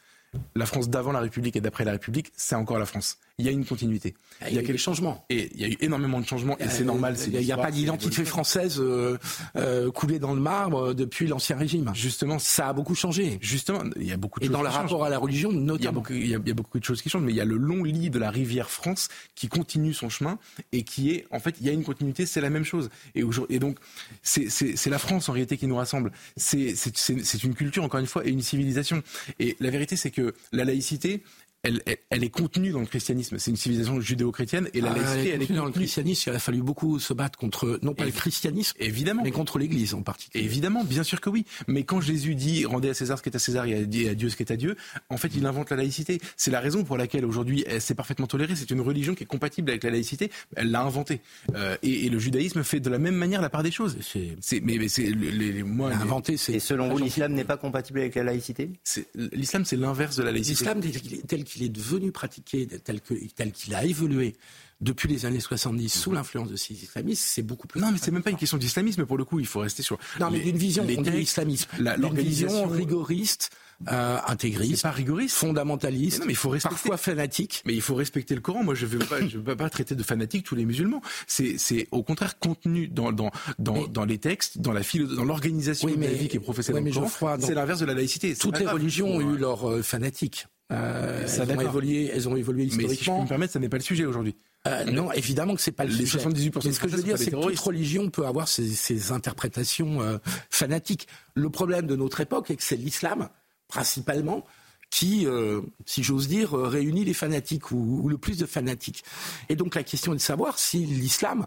la 0.55 0.66
France 0.66 0.88
d'avant 0.88 1.12
la 1.12 1.20
République 1.20 1.57
et 1.57 1.61
d'après 1.61 1.85
la 1.85 1.92
République, 1.92 2.33
c'est 2.37 2.55
encore 2.55 2.79
la 2.79 2.87
France 2.87 3.18
il 3.38 3.44
y 3.44 3.49
a 3.51 3.53
une 3.53 3.66
continuité. 3.66 4.14
Il 4.49 4.55
y 4.55 4.59
a, 4.59 4.62
quelques 4.62 4.79
changements. 4.79 5.27
Et 5.29 5.51
il 5.55 5.61
y 5.61 5.64
a 5.64 5.68
eu 5.68 5.77
énormément 5.81 6.20
de 6.20 6.27
changements 6.27 6.57
et 6.59 6.68
c'est 6.70 6.85
normal. 6.85 7.16
Il 7.27 7.38
n'y 7.38 7.53
a, 7.53 7.59
pas 7.59 7.70
d'identité 7.70 8.25
française 8.25 8.81
euh, 8.81 9.18
euh, 9.57 9.90
coulée 9.90 10.18
dans 10.18 10.33
le 10.33 10.40
marbre 10.40 10.94
depuis 10.94 11.27
l'Ancien 11.27 11.57
Régime. 11.57 11.90
Justement, 11.94 12.38
ça 12.38 12.68
a 12.68 12.72
beaucoup 12.72 12.94
changé. 12.94 13.38
Justement, 13.42 13.83
il 13.96 14.07
y 14.07 14.12
a 14.12 14.16
beaucoup 14.16 14.40
de 14.40 14.46
et 14.46 14.49
dans 14.49 14.62
le 14.62 14.68
rapport 14.68 15.05
à 15.05 15.11
la 15.11 15.18
religion, 15.18 15.53
notamment. 15.53 16.03
Il 16.09 16.27
y, 16.27 16.35
a 16.35 16.55
beaucoup, 16.55 16.79
de 16.79 16.85
choses 16.85 17.03
qui 17.03 17.11
changent, 17.11 17.25
mais 17.25 17.33
il 17.33 17.37
y 17.37 17.40
a 17.40 17.44
le 17.44 17.59
long 17.59 17.83
lit 17.83 18.09
de 18.09 18.18
la 18.18 18.31
rivière 18.31 18.70
France 18.70 19.09
qui 19.35 19.49
continue 19.49 19.92
son 19.92 20.09
chemin 20.09 20.38
et 20.72 20.83
qui 20.83 21.11
est, 21.11 21.27
en 21.31 21.38
fait, 21.38 21.57
il 21.61 21.66
y 21.66 21.68
a 21.68 21.72
une 21.72 21.85
continuité, 21.85 22.25
c'est 22.25 22.40
la 22.40 22.51
même 22.51 22.64
chose. 22.64 22.88
Et, 23.14 23.22
et 23.51 23.59
donc, 23.59 23.77
c'est 24.22 24.87
la 24.87 24.99
France 24.99 25.29
en 25.29 25.33
réalité 25.33 25.59
qui 25.59 25.66
nous 25.66 25.77
rassemble. 25.77 26.11
C'est 26.37 27.44
une 27.44 27.55
culture, 27.55 27.85
encore 27.85 28.01
une 28.01 28.07
fois, 28.07 28.27
et 28.27 28.31
une 28.31 28.40
civilisation. 28.40 29.03
Et 29.38 29.57
la 29.61 29.68
vérité, 29.68 29.96
c'est 29.96 30.11
que 30.11 30.35
la 30.53 30.64
laïcité, 30.64 31.22
elle, 31.62 32.25
est 32.25 32.31
contenue 32.31 32.71
dans 32.71 32.81
le 32.81 32.87
christianisme. 32.87 33.38
C'est 33.38 33.51
une 33.51 33.57
civilisation 33.57 34.01
judéo-chrétienne 34.01 34.69
et 34.75 34.81
la 34.81 34.92
ah, 34.92 34.97
laïcité, 34.97 35.31
elle 35.31 35.42
est, 35.42 35.47
contenue 35.47 35.59
dans 35.59 35.66
le 35.66 35.73
christianisme. 35.73 36.31
Il 36.31 36.37
a 36.37 36.38
fallu 36.38 36.62
beaucoup 36.62 36.99
se 36.99 37.12
battre 37.12 37.38
contre, 37.38 37.79
non 37.83 37.95
pas 37.95 38.05
le 38.05 38.12
christianisme, 38.12 38.77
évidemment, 38.79 39.23
mais 39.25 39.31
contre 39.31 39.59
l'Église 39.59 39.95
en 39.95 40.03
particulier. 40.03 40.45
Évidemment, 40.45 40.85
bien 40.85 41.03
sûr 41.03 41.21
que 41.21 41.31
oui. 41.31 41.45
Mais 41.66 41.85
quand 41.85 42.01
Jésus 42.01 42.35
dit 42.35 42.64
rendez 42.64 42.90
à 42.90 42.95
César 42.95 43.19
ce 43.19 43.23
qui 43.23 43.29
est 43.29 43.37
à 43.37 43.40
César 43.40 43.66
et 43.66 43.75
à 43.75 43.85
Dieu 44.14 44.29
ce 44.29 44.37
qui 44.37 44.42
est 44.42 44.53
à 44.53 44.57
Dieu, 44.57 44.77
en 45.09 45.16
fait, 45.16 45.33
il 45.35 45.45
invente 45.47 45.71
la 45.71 45.77
laïcité. 45.77 46.21
C'est 46.37 46.51
la 46.51 46.61
raison 46.61 46.85
pour 46.85 46.97
laquelle 46.97 47.25
aujourd'hui 47.25 47.64
c'est 47.81 47.95
parfaitement 47.95 48.27
toléré. 48.27 48.55
C'est 48.57 48.71
une 48.71 48.81
religion 48.81 49.14
qui 49.14 49.25
est 49.25 49.27
compatible 49.27 49.71
avec 49.71 49.85
la 49.85 49.90
laïcité. 49.90 50.31
Elle 50.55 50.71
l'a 50.71 50.83
inventée. 50.83 51.21
Euh, 51.55 51.77
et, 51.83 52.09
le 52.09 52.19
judaïsme 52.19 52.62
fait 52.62 52.81
de 52.81 52.88
la 52.88 52.99
même 52.99 53.16
manière 53.16 53.40
la 53.40 53.51
part 53.51 53.62
des 53.62 53.71
choses. 53.71 53.99
C'est, 54.01 54.61
mais, 54.61 54.88
c'est 54.88 55.11
les, 55.11 55.62
moi, 55.62 55.92
inventé. 55.92 56.35
Et 56.49 56.61
selon 56.61 56.88
vous, 56.88 56.99
l'islam 56.99 57.33
n'est 57.33 57.45
pas 57.45 57.57
compatible 57.57 58.01
avec 58.01 58.14
la 58.14 58.25
laïcité? 58.25 58.71
L'islam, 59.14 59.64
c'est 59.64 59.77
l'inverse 59.77 60.16
de 60.16 60.23
la 60.23 60.33
laïcité. 60.33 60.64
L'islam 60.64 60.81
tel 61.27 61.45
qu'il 61.45 61.56
est 61.64 61.69
devenu 61.69 62.12
pratique 62.12 62.57
tel 62.85 63.53
qu'il 63.53 63.75
a 63.75 63.85
évolué 63.85 64.37
depuis 64.81 65.09
les 65.09 65.25
années 65.25 65.40
70 65.40 65.88
sous 65.88 66.12
l'influence 66.12 66.51
de 66.51 66.57
ces 66.57 66.75
islamistes, 66.75 67.23
c'est 67.27 67.42
beaucoup 67.42 67.66
plus. 67.66 67.81
Non, 67.81 67.92
mais 67.92 67.99
c'est 68.01 68.11
même 68.11 68.23
pas 68.23 68.31
une 68.31 68.37
question 68.37 68.59
d'islamisme 68.59 69.07
pour 69.07 69.16
le 69.16 69.25
coup. 69.25 69.40
Il 69.40 69.47
faut 69.47 69.61
rester 69.61 69.83
sur. 69.83 69.99
Non, 70.21 70.31
mais 70.31 70.40
d'une 70.40 70.57
vision, 70.57 70.83
on 70.83 71.03
dit 71.03 71.11
l'islamisme, 71.11 71.69
vision 72.12 72.66
rigoriste. 72.66 73.51
Euh, 73.92 74.19
intégriste, 74.27 74.85
pas 74.85 74.90
rigoriste, 74.90 75.37
fondamentaliste, 75.37 76.21
non, 76.21 76.27
mais 76.27 76.33
il 76.33 76.37
faut 76.37 76.49
respecter, 76.49 76.75
parfois 76.75 76.97
fanatique. 76.97 77.62
Mais 77.66 77.75
il 77.75 77.83
faut 77.83 77.95
respecter 77.95 78.35
le 78.35 78.40
Coran. 78.40 78.64
Moi, 78.64 78.75
je 78.75 78.87
ne 78.87 78.92
veux 78.92 78.99
pas, 79.01 79.21
je 79.29 79.37
veux 79.37 79.55
pas 79.55 79.69
traiter 79.69 79.95
de 79.95 80.03
fanatique 80.03 80.47
tous 80.47 80.55
les 80.55 80.64
musulmans. 80.64 81.03
C'est, 81.27 81.87
au 81.90 82.03
contraire 82.03 82.38
contenu 82.38 82.88
dans 82.88 83.12
dans 83.12 83.31
dans, 83.59 83.87
dans 83.87 84.07
les 84.07 84.16
textes, 84.16 84.62
dans 84.62 84.73
la 84.73 84.81
dans 85.14 85.25
l'organisation 85.25 85.88
de 85.88 86.01
la 86.01 86.11
vie 86.11 86.29
qui 86.29 86.38
est 86.38 86.40
professée 86.40 86.73
dans 86.73 86.81
le 86.81 86.90
Coran. 86.90 87.37
C'est 87.38 87.53
l'inverse 87.53 87.81
de 87.81 87.85
la 87.85 87.92
laïcité. 87.92 88.35
Toutes 88.35 88.59
les 88.59 88.66
religions 88.66 89.09
ont 89.09 89.21
eu 89.21 89.37
leurs 89.37 89.69
euh, 89.69 89.83
fanatiques. 89.83 90.47
Euh, 90.73 91.27
ça 91.27 91.45
elles, 91.45 91.57
ont 91.57 91.61
évolué, 91.61 92.11
elles 92.13 92.29
ont 92.29 92.37
évolué 92.37 92.65
historiquement. 92.65 92.89
Mais 92.89 92.97
si 92.97 93.05
je 93.05 93.11
peux 93.11 93.23
me 93.23 93.29
permettre, 93.29 93.53
ça 93.53 93.59
n'est 93.59 93.69
pas 93.69 93.77
le 93.77 93.83
sujet 93.83 94.05
aujourd'hui. 94.05 94.35
Euh, 94.67 94.85
non, 94.85 95.13
évidemment 95.13 95.55
que 95.55 95.61
c'est 95.61 95.73
pas 95.73 95.85
le 95.85 95.91
les 95.91 96.07
sujet. 96.07 96.19
78% 96.19 96.63
Mais 96.65 96.73
ce 96.73 96.81
que 96.81 96.89
je 96.89 96.97
veux 96.97 97.03
dire, 97.03 97.19
c'est 97.19 97.31
que 97.31 97.37
toute 97.37 97.59
religion 97.59 98.11
peut 98.11 98.27
avoir 98.27 98.49
ses, 98.49 98.69
ses 98.69 99.13
interprétations 99.13 100.03
euh, 100.03 100.19
fanatiques. 100.51 101.07
Le 101.35 101.51
problème 101.51 101.87
de 101.87 101.95
notre 101.95 102.21
époque 102.21 102.51
est 102.51 102.57
que 102.57 102.63
c'est 102.63 102.77
l'islam, 102.77 103.29
principalement, 103.69 104.45
qui, 104.91 105.27
euh, 105.27 105.61
si 105.85 106.03
j'ose 106.03 106.27
dire, 106.27 106.53
réunit 106.53 107.05
les 107.05 107.15
fanatiques 107.15 107.71
ou, 107.71 108.01
ou, 108.03 108.09
le 108.09 108.19
plus 108.19 108.39
de 108.39 108.47
fanatiques. 108.47 109.05
Et 109.49 109.57
donc 109.57 109.75
la 109.75 109.85
question 109.85 110.13
est 110.13 110.17
de 110.17 110.21
savoir 110.21 110.59
si 110.59 110.85
l'islam 110.85 111.47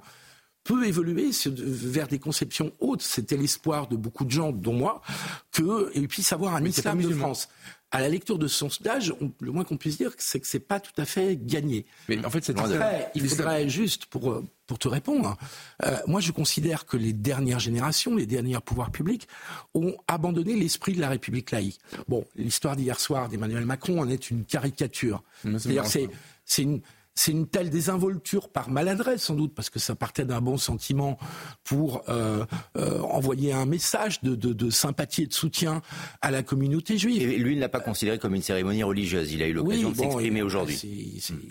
peut 0.64 0.86
évoluer 0.86 1.32
vers 1.46 2.08
des 2.08 2.20
conceptions 2.20 2.72
hautes. 2.80 3.02
C'était 3.02 3.38
l'espoir 3.38 3.88
de 3.88 3.96
beaucoup 3.96 4.26
de 4.26 4.32
gens, 4.32 4.52
dont 4.52 4.74
moi, 4.74 5.02
qu'il 5.52 6.08
puisse 6.08 6.32
avoir 6.32 6.56
un 6.56 6.64
islam 6.64 7.02
de 7.02 7.10
France 7.14 7.50
à 7.92 8.02
la 8.02 8.10
lecture 8.10 8.38
de 8.38 8.48
son 8.48 8.70
stage, 8.70 9.14
le 9.40 9.52
moins 9.52 9.64
qu'on 9.64 9.78
puisse 9.78 9.98
dire, 9.98 10.12
c'est 10.18 10.40
que 10.40 10.48
c'est 10.48 10.60
pas 10.60 10.80
tout 10.80 10.94
à 10.98 11.06
fait 11.06 11.38
gagné. 11.42 11.86
Mais 12.08 12.24
en 12.24 12.30
fait, 12.30 12.44
c'est 12.44 12.56
il 13.16 13.28
faudrait 13.28 13.68
juste 13.70 14.06
pour 14.06 14.32
euh, 14.32 14.46
pour 14.68 14.78
te 14.78 14.88
répondre. 14.88 15.36
Euh, 15.86 15.98
moi, 16.06 16.22
je 16.22 16.32
considère 16.32 16.86
que 16.86 16.98
les 16.98 17.14
dernières 17.14 17.60
générations, 17.60 18.16
les 18.16 18.28
derniers 18.28 18.60
pouvoirs 18.64 18.92
publics, 18.92 19.28
ont 19.74 19.96
abandonné 20.08 20.56
l'esprit 20.56 20.94
de 20.94 21.02
la 21.02 21.10
République 21.10 21.50
laïque. 21.50 21.80
Bon, 22.08 22.26
l'histoire 22.36 22.76
d'hier 22.76 23.00
soir 23.00 23.30
d'Emmanuel 23.30 23.66
Macron 23.66 24.00
en 24.00 24.10
est 24.10 24.30
une 24.30 24.46
caricature. 24.46 25.24
C'est-à-dire, 25.44 25.86
c'est 25.86 26.62
une 26.62 26.82
c'est 27.20 27.34
une 27.34 27.48
telle 27.48 27.70
désinvolture 27.70 28.48
par 28.48 28.70
maladresse 28.70 29.24
sans 29.24 29.36
doute, 29.36 29.54
parce 29.54 29.70
que 29.70 29.78
ça 29.78 29.94
partait 29.94 30.24
d'un 30.24 30.40
bon 30.40 30.56
sentiment 30.56 31.18
pour 31.66 32.02
euh, 32.08 32.46
euh, 32.78 33.02
envoyer 33.02 33.52
un 33.52 33.66
message 33.66 34.22
de, 34.22 34.70
sympathie 34.70 35.24
et 35.24 35.28
de 35.28 35.34
soutien 35.34 35.82
à 36.22 36.32
la 36.32 36.44
communauté 36.44 36.98
juive. 36.98 37.30
Et 37.30 37.38
lui, 37.38 37.52
il 37.52 37.56
ne 37.58 37.62
l'a 37.62 37.68
pas 37.68 37.82
considéré 37.82 38.20
comme 38.20 38.36
une 38.36 38.42
cérémonie 38.42 38.84
religieuse. 38.84 39.34
Il 39.34 39.44
a 39.44 39.48
eu 39.48 39.54
l'occasion 39.54 39.92
de 39.92 39.98
s'exprimer 39.98 40.42
aujourd'hui. 40.42 40.80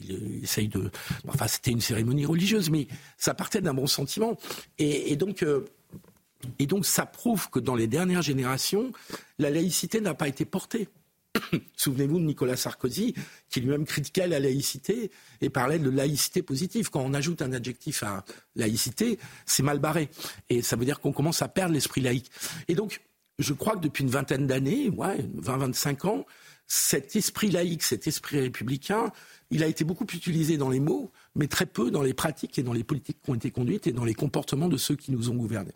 Il, 0.09 0.43
essaye 0.43 0.69
de. 0.69 0.91
Enfin, 1.29 1.47
c'était 1.47 1.73
une 1.73 1.83
cérémonie 1.83 2.25
religieuse, 2.25 2.71
mais 2.71 2.89
ça 3.19 3.35
partait 3.35 3.61
d'un 3.61 3.75
bon 3.75 3.87
sentiment. 3.87 4.39
Et, 4.79 5.17
donc. 5.17 5.43
Euh, 5.43 5.67
et 6.59 6.67
donc, 6.67 6.87
ça 6.87 7.05
prouve 7.05 7.51
que 7.51 7.59
dans 7.59 7.75
les 7.75 7.89
dernières 7.89 8.23
générations, 8.23 8.93
la 9.39 9.51
laïcité 9.51 10.01
n'a 10.01 10.15
pas 10.15 10.29
été 10.29 10.47
portée. 10.47 10.89
Souvenez-vous 11.77 12.19
de 12.19 12.25
Nicolas 12.25 12.57
Sarkozy, 12.57 13.15
qui 13.49 13.61
lui-même 13.61 13.85
critiquait 13.85 14.27
la 14.27 14.41
laïcité 14.41 15.11
et 15.41 15.51
parlait 15.51 15.79
de 15.79 15.91
laïcité 15.91 16.43
positive. 16.43 16.91
Quand 16.91 17.01
on 17.01 17.15
ajoute 17.15 17.43
un 17.43 17.53
adjectif 17.53 18.03
à 18.03 18.25
laïcité, 18.57 19.19
c'est 19.47 19.63
mal 19.63 19.79
barré. 19.79 20.09
Et 20.49 20.63
ça 20.63 20.77
veut 20.77 20.85
dire 20.85 21.01
qu'on 21.01 21.13
commence 21.13 21.43
à 21.43 21.49
perdre 21.49 21.75
l'esprit 21.75 22.01
laïque. 22.01 22.31
Et 22.69 22.75
donc, 22.75 23.01
je 23.39 23.53
crois 23.53 23.77
que 23.77 23.81
depuis 23.81 24.05
une 24.05 24.11
vingtaine 24.11 24.47
d'années, 24.47 24.91
ouais, 24.91 25.19
20-25 25.41 26.07
ans, 26.07 26.27
cet 26.67 27.17
esprit 27.17 27.51
laïque, 27.51 27.83
cet 27.83 28.07
esprit 28.07 28.41
républicain, 28.41 29.11
il 29.51 29.63
a 29.63 29.67
été 29.67 29.85
beaucoup 29.85 30.05
utilisé 30.05 30.59
dans 30.59 30.69
les 30.69 30.81
mots, 30.81 31.11
mais 31.35 31.47
très 31.47 31.65
peu 31.65 31.91
dans 31.91 32.03
les 32.03 32.15
pratiques 32.15 32.59
et 32.59 32.63
dans 32.63 32.75
les 32.75 32.85
politiques 32.85 33.23
qui 33.23 33.31
ont 33.31 33.35
été 33.35 33.51
conduites 33.51 33.87
et 33.87 33.93
dans 33.93 34.05
les 34.05 34.15
comportements 34.15 34.69
de 34.69 34.77
ceux 34.77 34.97
qui 34.97 35.11
nous 35.11 35.31
ont 35.31 35.35
gouvernés. 35.35 35.75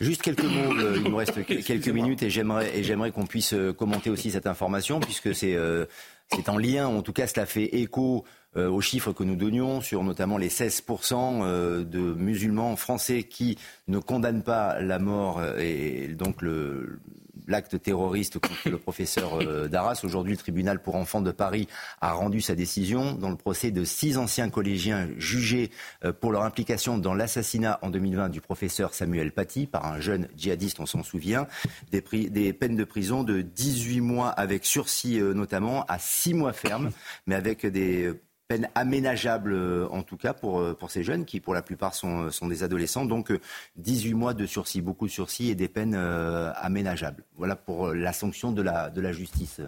Juste 0.00 0.20
quelques 0.20 0.44
mots, 0.44 0.78
euh, 0.78 1.00
il 1.02 1.10
nous 1.10 1.16
reste 1.16 1.44
quelques 1.64 1.88
minutes 1.88 2.22
et 2.22 2.28
j'aimerais, 2.28 2.78
et 2.78 2.84
j'aimerais 2.84 3.12
qu'on 3.12 3.26
puisse 3.26 3.54
euh, 3.54 3.72
commenter 3.72 4.10
aussi 4.10 4.30
cette 4.30 4.46
information 4.46 5.00
puisque 5.00 5.34
c'est, 5.34 5.54
euh, 5.54 5.86
c'est 6.34 6.50
en 6.50 6.58
lien, 6.58 6.86
en 6.86 7.00
tout 7.00 7.14
cas 7.14 7.26
cela 7.26 7.46
fait 7.46 7.76
écho 7.76 8.24
aux 8.56 8.80
chiffres 8.80 9.12
que 9.12 9.22
nous 9.22 9.36
donnions 9.36 9.82
sur 9.82 10.02
notamment 10.02 10.38
les 10.38 10.48
16% 10.48 11.84
de 11.84 11.98
musulmans 12.14 12.74
français 12.76 13.24
qui 13.24 13.58
ne 13.86 13.98
condamnent 13.98 14.42
pas 14.42 14.80
la 14.80 14.98
mort 14.98 15.42
et 15.58 16.08
donc 16.08 16.40
le, 16.40 16.98
l'acte 17.46 17.80
terroriste 17.80 18.38
contre 18.38 18.68
le 18.68 18.78
professeur 18.78 19.40
euh, 19.40 19.68
Darras. 19.68 20.00
Aujourd'hui, 20.04 20.32
le 20.32 20.38
tribunal 20.38 20.80
pour 20.80 20.96
enfants 20.96 21.20
de 21.20 21.30
Paris 21.30 21.68
a 22.00 22.12
rendu 22.12 22.40
sa 22.40 22.54
décision 22.54 23.12
dans 23.12 23.30
le 23.30 23.36
procès 23.36 23.70
de 23.70 23.84
six 23.84 24.18
anciens 24.18 24.50
collégiens 24.50 25.08
jugés 25.16 25.70
euh, 26.04 26.12
pour 26.12 26.32
leur 26.32 26.42
implication 26.42 26.98
dans 26.98 27.14
l'assassinat 27.14 27.78
en 27.82 27.90
2020 27.90 28.28
du 28.28 28.40
professeur 28.40 28.94
Samuel 28.94 29.32
Paty 29.32 29.66
par 29.66 29.86
un 29.86 30.00
jeune 30.00 30.28
djihadiste, 30.36 30.80
on 30.80 30.86
s'en 30.86 31.02
souvient. 31.02 31.46
Des, 31.90 32.52
peines 32.52 32.76
de 32.76 32.84
prison 32.84 33.24
de 33.24 33.42
18 33.42 34.00
mois 34.00 34.28
avec 34.28 34.64
sursis 34.64 35.20
euh, 35.20 35.34
notamment 35.34 35.84
à 35.86 35.98
6 35.98 36.34
mois 36.34 36.52
ferme, 36.52 36.90
mais 37.26 37.34
avec 37.34 37.66
des 37.66 38.12
peine 38.48 38.68
aménageable 38.74 39.52
euh, 39.52 39.88
en 39.90 40.02
tout 40.02 40.16
cas 40.16 40.32
pour, 40.32 40.60
euh, 40.60 40.74
pour 40.74 40.90
ces 40.90 41.02
jeunes 41.02 41.24
qui 41.24 41.40
pour 41.40 41.54
la 41.54 41.62
plupart 41.62 41.94
sont, 41.94 42.30
sont 42.30 42.48
des 42.48 42.62
adolescents. 42.62 43.04
Donc 43.04 43.32
18 43.76 44.14
mois 44.14 44.34
de 44.34 44.46
sursis, 44.46 44.82
beaucoup 44.82 45.06
de 45.06 45.12
sursis 45.12 45.50
et 45.50 45.54
des 45.54 45.68
peines 45.68 45.94
aménageables. 45.94 47.24
Voilà 47.36 47.56
pour 47.56 47.92
la 47.92 48.12
sanction 48.12 48.52
de 48.52 48.62
la, 48.62 48.90
de 48.90 49.00
la 49.00 49.12
justice. 49.12 49.60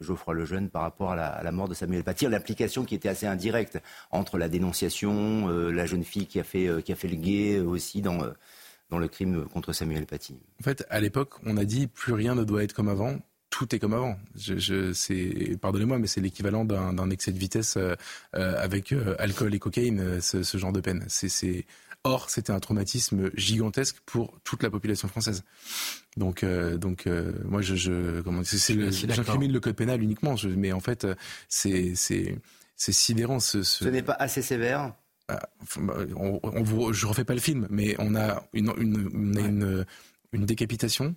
Geoffroy 0.00 0.34
Lejeune 0.34 0.70
par 0.70 0.82
rapport 0.82 1.12
à 1.12 1.42
la, 1.42 1.52
mort 1.52 1.68
de 1.68 1.74
Samuel 1.74 2.02
Paty, 2.02 2.26
l'application 2.26 2.84
qui 2.84 2.96
était 2.96 3.08
assez 3.08 3.26
indirecte 3.26 3.80
entre 4.10 4.38
la 4.38 4.48
dénonciation, 4.48 5.46
la 5.46 5.86
jeune 5.86 6.02
fille 6.02 6.26
qui 6.26 6.40
a 6.40 6.42
fait, 6.42 6.68
qui 6.82 6.90
a 6.90 6.96
fait 6.96 7.06
le 7.06 7.14
guet 7.14 7.60
aussi 7.60 8.02
dans, 8.02 8.18
dans 8.90 8.98
le 8.98 9.06
crime 9.06 9.46
contre 9.46 9.72
Samuel 9.72 10.06
Paty. 10.06 10.36
En 10.60 10.64
fait, 10.64 10.84
à 10.90 11.00
l'époque, 11.00 11.34
on 11.46 11.56
a 11.56 11.64
dit 11.64 11.86
plus 11.86 12.12
rien 12.12 12.34
ne 12.34 12.42
doit 12.42 12.64
être 12.64 12.72
comme 12.72 12.88
avant 12.88 13.18
tout 13.54 13.72
est 13.72 13.78
comme 13.78 13.94
avant. 13.94 14.18
Je, 14.36 14.92
c'est, 14.92 15.56
pardonnez-moi, 15.60 16.00
mais 16.00 16.08
c'est 16.08 16.20
l'équivalent 16.20 16.64
d'un, 16.64 17.08
excès 17.10 17.30
de 17.30 17.38
vitesse 17.38 17.76
euh, 17.76 17.94
euh, 18.34 18.60
avec 18.60 18.90
euh, 18.90 19.14
alcool 19.20 19.54
et 19.54 19.60
cocaïne, 19.60 20.20
ce, 20.20 20.58
genre 20.58 20.72
de 20.72 20.80
peine. 20.80 21.04
C'est, 21.06 21.64
Or, 22.02 22.30
c'était 22.30 22.50
un 22.50 22.58
traumatisme 22.58 23.30
gigantesque 23.34 23.98
pour 24.06 24.38
toute 24.42 24.64
la 24.64 24.70
population 24.70 25.06
française. 25.06 25.44
Donc, 26.16 26.44
donc, 26.44 27.06
moi, 27.44 27.62
je, 27.62 27.76
je 27.76 28.20
comment, 28.22 28.42
c'est, 28.44 28.90
j'incrimine 29.08 29.52
le 29.52 29.60
code 29.60 29.76
pénal 29.76 30.02
uniquement, 30.02 30.34
mais 30.56 30.72
en 30.72 30.80
fait, 30.80 31.06
c'est, 31.48 31.94
c'est, 31.94 32.36
c'est 32.76 32.92
sidérant. 32.92 33.38
Ce, 33.40 33.62
ce... 33.62 33.84
n'est 33.86 34.02
pas 34.02 34.16
assez 34.18 34.42
sévère? 34.42 34.92
Bah, 35.28 35.48
on, 36.14 36.40
on, 36.42 36.92
je 36.92 37.06
refais 37.06 37.24
pas 37.24 37.32
le 37.34 37.40
film, 37.40 37.68
mais 37.70 37.94
on 37.98 38.14
a 38.16 38.42
une, 38.52 38.70
une, 38.76 39.38
une, 39.38 39.86
une 40.32 40.44
décapitation 40.44 41.14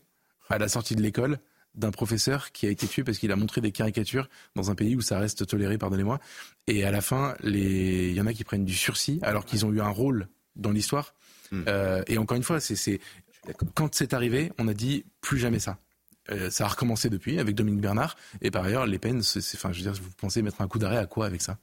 à 0.49 0.57
la 0.57 0.69
sortie 0.69 0.95
de 0.95 1.01
l'école 1.01 1.39
d'un 1.77 1.91
professeur 1.91 2.51
qui 2.51 2.65
a 2.65 2.69
été 2.69 2.87
tué 2.87 3.03
parce 3.03 3.17
qu'il 3.17 3.31
a 3.31 3.35
montré 3.35 3.61
des 3.61 3.71
caricatures 3.71 4.29
dans 4.55 4.69
un 4.71 4.75
pays 4.75 4.95
où 4.95 5.01
ça 5.01 5.19
reste 5.19 5.45
toléré, 5.47 5.77
pardonnez-moi. 5.77 6.19
Et 6.67 6.83
à 6.83 6.91
la 6.91 7.01
fin, 7.01 7.35
il 7.43 8.13
y 8.13 8.19
en 8.19 8.25
a 8.25 8.33
qui 8.33 8.43
prennent 8.43 8.65
du 8.65 8.73
sursis 8.73 9.19
alors 9.21 9.45
qu'ils 9.45 9.65
ont 9.65 9.71
eu 9.71 9.79
un 9.79 9.89
rôle 9.89 10.27
dans 10.55 10.71
l'histoire. 10.71 11.13
Hmm. 11.51 11.63
Euh, 11.67 12.03
et 12.07 12.17
encore 12.17 12.35
une 12.35 12.43
fois, 12.43 12.59
c'est 12.59 12.99
quand 13.75 13.95
c'est 13.95 14.13
arrivé, 14.13 14.51
on 14.57 14.67
a 14.67 14.73
dit 14.73 15.05
plus 15.21 15.37
jamais 15.37 15.59
ça. 15.59 15.77
Euh, 16.29 16.49
ça 16.49 16.65
a 16.65 16.67
recommencé 16.67 17.09
depuis 17.09 17.39
avec 17.39 17.55
Dominique 17.55 17.81
Bernard. 17.81 18.17
Et 18.41 18.51
par 18.51 18.65
ailleurs, 18.65 18.85
les 18.85 18.99
peines, 18.99 19.21
enfin, 19.21 19.71
je 19.71 19.77
veux 19.77 19.91
dire, 19.91 20.01
vous 20.01 20.11
pensez 20.17 20.41
mettre 20.41 20.61
un 20.61 20.67
coup 20.67 20.79
d'arrêt 20.79 20.97
à 20.97 21.05
quoi 21.05 21.25
avec 21.25 21.41
ça? 21.41 21.57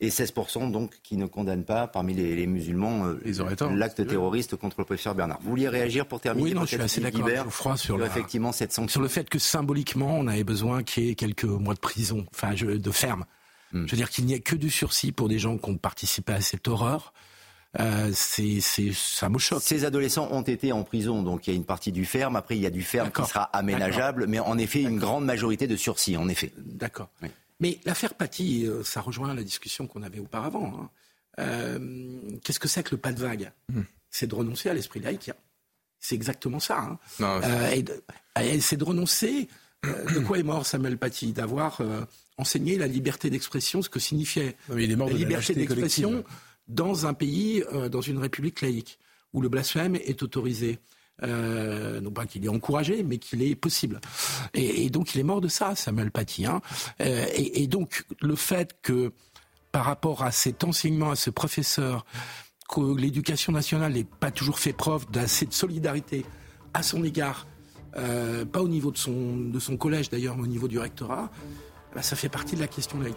Et 0.00 0.08
16% 0.08 0.70
donc 0.70 0.98
qui 1.02 1.16
ne 1.16 1.26
condamnent 1.26 1.64
pas 1.64 1.86
parmi 1.86 2.14
les, 2.14 2.46
musulmans 2.46 3.06
euh, 3.06 3.74
l'acte 3.74 4.06
terroriste 4.06 4.56
contre 4.56 4.76
le 4.78 4.84
professeur 4.84 5.14
Bernard. 5.14 5.38
Vous 5.42 5.50
vouliez 5.50 5.68
réagir 5.68 6.06
pour 6.06 6.20
terminer 6.20 6.50
Oui, 6.50 6.54
non, 6.54 6.62
je 6.62 6.74
suis 6.74 6.80
assez 6.80 7.00
d'accord 7.00 7.26
avec 7.26 7.78
sur, 7.78 8.04
effectivement 8.04 8.52
cette 8.52 8.72
sanction. 8.72 8.92
Sur 8.92 9.02
le 9.02 9.08
fait 9.08 9.28
que 9.28 9.38
symboliquement, 9.38 10.16
on 10.18 10.26
avait 10.26 10.44
besoin 10.44 10.82
qu'il 10.82 11.04
y 11.04 11.10
ait 11.10 11.14
quelques 11.14 11.44
mois 11.44 11.74
de 11.74 11.80
prison, 11.80 12.26
enfin 12.32 12.54
de 12.54 12.90
ferme. 12.90 13.24
Hmm. 13.72 13.84
Je 13.86 13.90
veux 13.92 13.96
dire 13.96 14.10
qu'il 14.10 14.24
n'y 14.24 14.34
ait 14.34 14.40
que 14.40 14.56
du 14.56 14.70
sursis 14.70 15.12
pour 15.12 15.28
des 15.28 15.38
gens 15.38 15.58
qui 15.58 15.70
ont 15.70 15.76
participé 15.76 16.32
à 16.32 16.40
cette 16.40 16.66
horreur. 16.66 17.12
Euh, 17.78 18.10
c'est, 18.12 18.60
ça 18.60 19.28
me 19.28 19.38
choque. 19.38 19.62
Ces 19.62 19.84
adolescents 19.84 20.28
ont 20.32 20.42
été 20.42 20.72
en 20.72 20.82
prison, 20.82 21.22
donc 21.22 21.46
il 21.46 21.50
y 21.50 21.52
a 21.52 21.56
une 21.56 21.64
partie 21.64 21.92
du 21.92 22.04
ferme. 22.04 22.34
Après, 22.34 22.56
il 22.56 22.62
y 22.62 22.66
a 22.66 22.70
du 22.70 22.82
ferme 22.82 23.10
qui 23.12 23.24
sera 23.24 23.44
aménageable, 23.44 24.26
mais 24.26 24.40
en 24.40 24.58
effet, 24.58 24.82
une 24.82 24.98
grande 24.98 25.24
majorité 25.24 25.66
de 25.66 25.76
sursis, 25.76 26.16
en 26.16 26.28
effet. 26.28 26.52
D'accord. 26.58 27.10
Mais 27.60 27.78
l'affaire 27.84 28.14
Paty, 28.14 28.66
euh, 28.66 28.82
ça 28.82 29.00
rejoint 29.00 29.34
la 29.34 29.42
discussion 29.42 29.86
qu'on 29.86 30.02
avait 30.02 30.18
auparavant. 30.18 30.72
Hein. 30.80 30.90
Euh, 31.38 32.18
qu'est-ce 32.42 32.58
que 32.58 32.68
c'est 32.68 32.82
que 32.82 32.92
le 32.92 32.96
pas 32.96 33.12
de 33.12 33.20
vague 33.20 33.52
hmm. 33.72 33.82
C'est 34.10 34.26
de 34.26 34.34
renoncer 34.34 34.68
à 34.68 34.74
l'esprit 34.74 35.00
laïque. 35.00 35.30
C'est 35.98 36.14
exactement 36.14 36.58
ça. 36.58 36.80
Hein. 36.80 36.98
Euh, 37.20 37.82
c'est 38.60 38.76
de 38.76 38.84
renoncer. 38.84 39.48
de 39.84 40.18
quoi 40.20 40.38
est 40.38 40.42
mort 40.42 40.66
Samuel 40.66 40.98
Paty 40.98 41.32
D'avoir 41.32 41.80
enseigné 42.38 42.76
la 42.76 42.86
liberté 42.86 43.30
d'expression, 43.30 43.82
ce 43.82 43.88
que 43.88 44.00
signifiait 44.00 44.56
la 44.68 44.76
liberté 44.76 45.54
d'expression 45.54 46.24
dans 46.66 47.06
un 47.06 47.14
pays, 47.14 47.62
dans 47.90 48.00
une 48.00 48.18
république 48.18 48.62
laïque, 48.62 48.98
où 49.32 49.42
le 49.42 49.48
blasphème 49.48 49.94
est 49.94 50.22
autorisé. 50.22 50.78
Euh, 51.22 52.00
non 52.00 52.10
pas 52.10 52.26
qu'il 52.26 52.44
est 52.44 52.48
encouragé, 52.48 53.02
mais 53.02 53.18
qu'il 53.18 53.42
est 53.42 53.54
possible. 53.54 54.00
Et, 54.54 54.90
donc 54.90 55.14
il 55.14 55.20
est 55.20 55.24
mort 55.24 55.40
de 55.40 55.48
ça, 55.48 55.74
Samuel 55.74 56.10
Paty. 56.10 56.46
Hein. 56.46 56.60
Euh, 57.00 57.26
et, 57.34 57.66
donc 57.66 58.04
le 58.20 58.36
fait 58.36 58.76
que 58.82 59.12
par 59.72 59.84
rapport 59.84 60.22
à 60.22 60.32
cet 60.32 60.64
enseignement, 60.64 61.10
à 61.10 61.16
ce 61.16 61.30
professeur, 61.30 62.04
que 62.68 62.96
l'éducation 62.96 63.52
nationale 63.52 63.92
n'ait 63.92 64.04
pas 64.04 64.30
toujours 64.30 64.58
fait 64.58 64.72
preuve 64.72 65.10
d'assez 65.10 65.46
de 65.46 65.52
solidarité 65.52 66.24
à 66.72 66.82
son 66.82 67.02
égard, 67.04 67.46
euh, 67.96 68.44
pas 68.44 68.62
au 68.62 68.68
niveau 68.68 68.90
de 68.90 68.98
son, 68.98 69.36
de 69.36 69.58
son 69.58 69.76
collège 69.76 70.08
d'ailleurs, 70.08 70.36
mais 70.36 70.44
au 70.44 70.48
niveau 70.48 70.68
du 70.68 70.78
rectorat, 70.78 71.30
bah, 71.94 72.02
ça 72.02 72.14
fait 72.16 72.28
partie 72.28 72.54
de 72.54 72.60
la 72.60 72.68
question 72.68 73.00
laïque. 73.00 73.16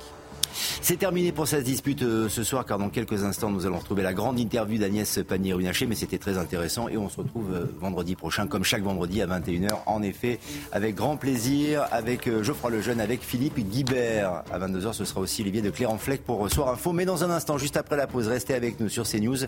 C'est 0.53 0.97
terminé 0.97 1.31
pour 1.31 1.47
cette 1.47 1.63
dispute 1.63 2.03
euh, 2.03 2.29
ce 2.29 2.43
soir, 2.43 2.65
car 2.65 2.77
dans 2.77 2.89
quelques 2.89 3.23
instants, 3.23 3.49
nous 3.49 3.65
allons 3.65 3.79
retrouver 3.79 4.03
la 4.03 4.13
grande 4.13 4.39
interview 4.39 4.77
d'Agnès 4.77 5.19
Pannier-Runacher, 5.27 5.85
mais 5.87 5.95
c'était 5.95 6.17
très 6.17 6.37
intéressant 6.37 6.87
et 6.89 6.97
on 6.97 7.09
se 7.09 7.17
retrouve 7.17 7.53
euh, 7.53 7.65
vendredi 7.79 8.15
prochain, 8.15 8.47
comme 8.47 8.63
chaque 8.63 8.83
vendredi 8.83 9.21
à 9.21 9.27
21h, 9.27 9.79
en 9.85 10.01
effet, 10.01 10.39
avec 10.71 10.95
grand 10.95 11.17
plaisir, 11.17 11.85
avec 11.91 12.27
euh, 12.27 12.43
Geoffroy 12.43 12.71
Lejeune, 12.71 13.01
avec 13.01 13.21
Philippe 13.21 13.59
Guibert. 13.59 14.43
À 14.51 14.59
22h, 14.59 14.93
ce 14.93 15.05
sera 15.05 15.21
aussi 15.21 15.41
Olivier 15.41 15.61
de 15.61 15.69
Clérenfleck 15.69 16.23
pour 16.23 16.49
Soir 16.49 16.69
Info. 16.69 16.93
Mais 16.93 17.05
dans 17.05 17.23
un 17.23 17.29
instant, 17.29 17.57
juste 17.57 17.77
après 17.77 17.97
la 17.97 18.07
pause, 18.07 18.27
restez 18.27 18.53
avec 18.53 18.79
nous 18.79 18.89
sur 18.89 19.07
CNews. 19.07 19.45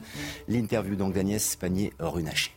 L'interview 0.47 0.95
donc 0.95 1.13
d'Agnès 1.13 1.55
Pannier-Runacher. 1.55 2.51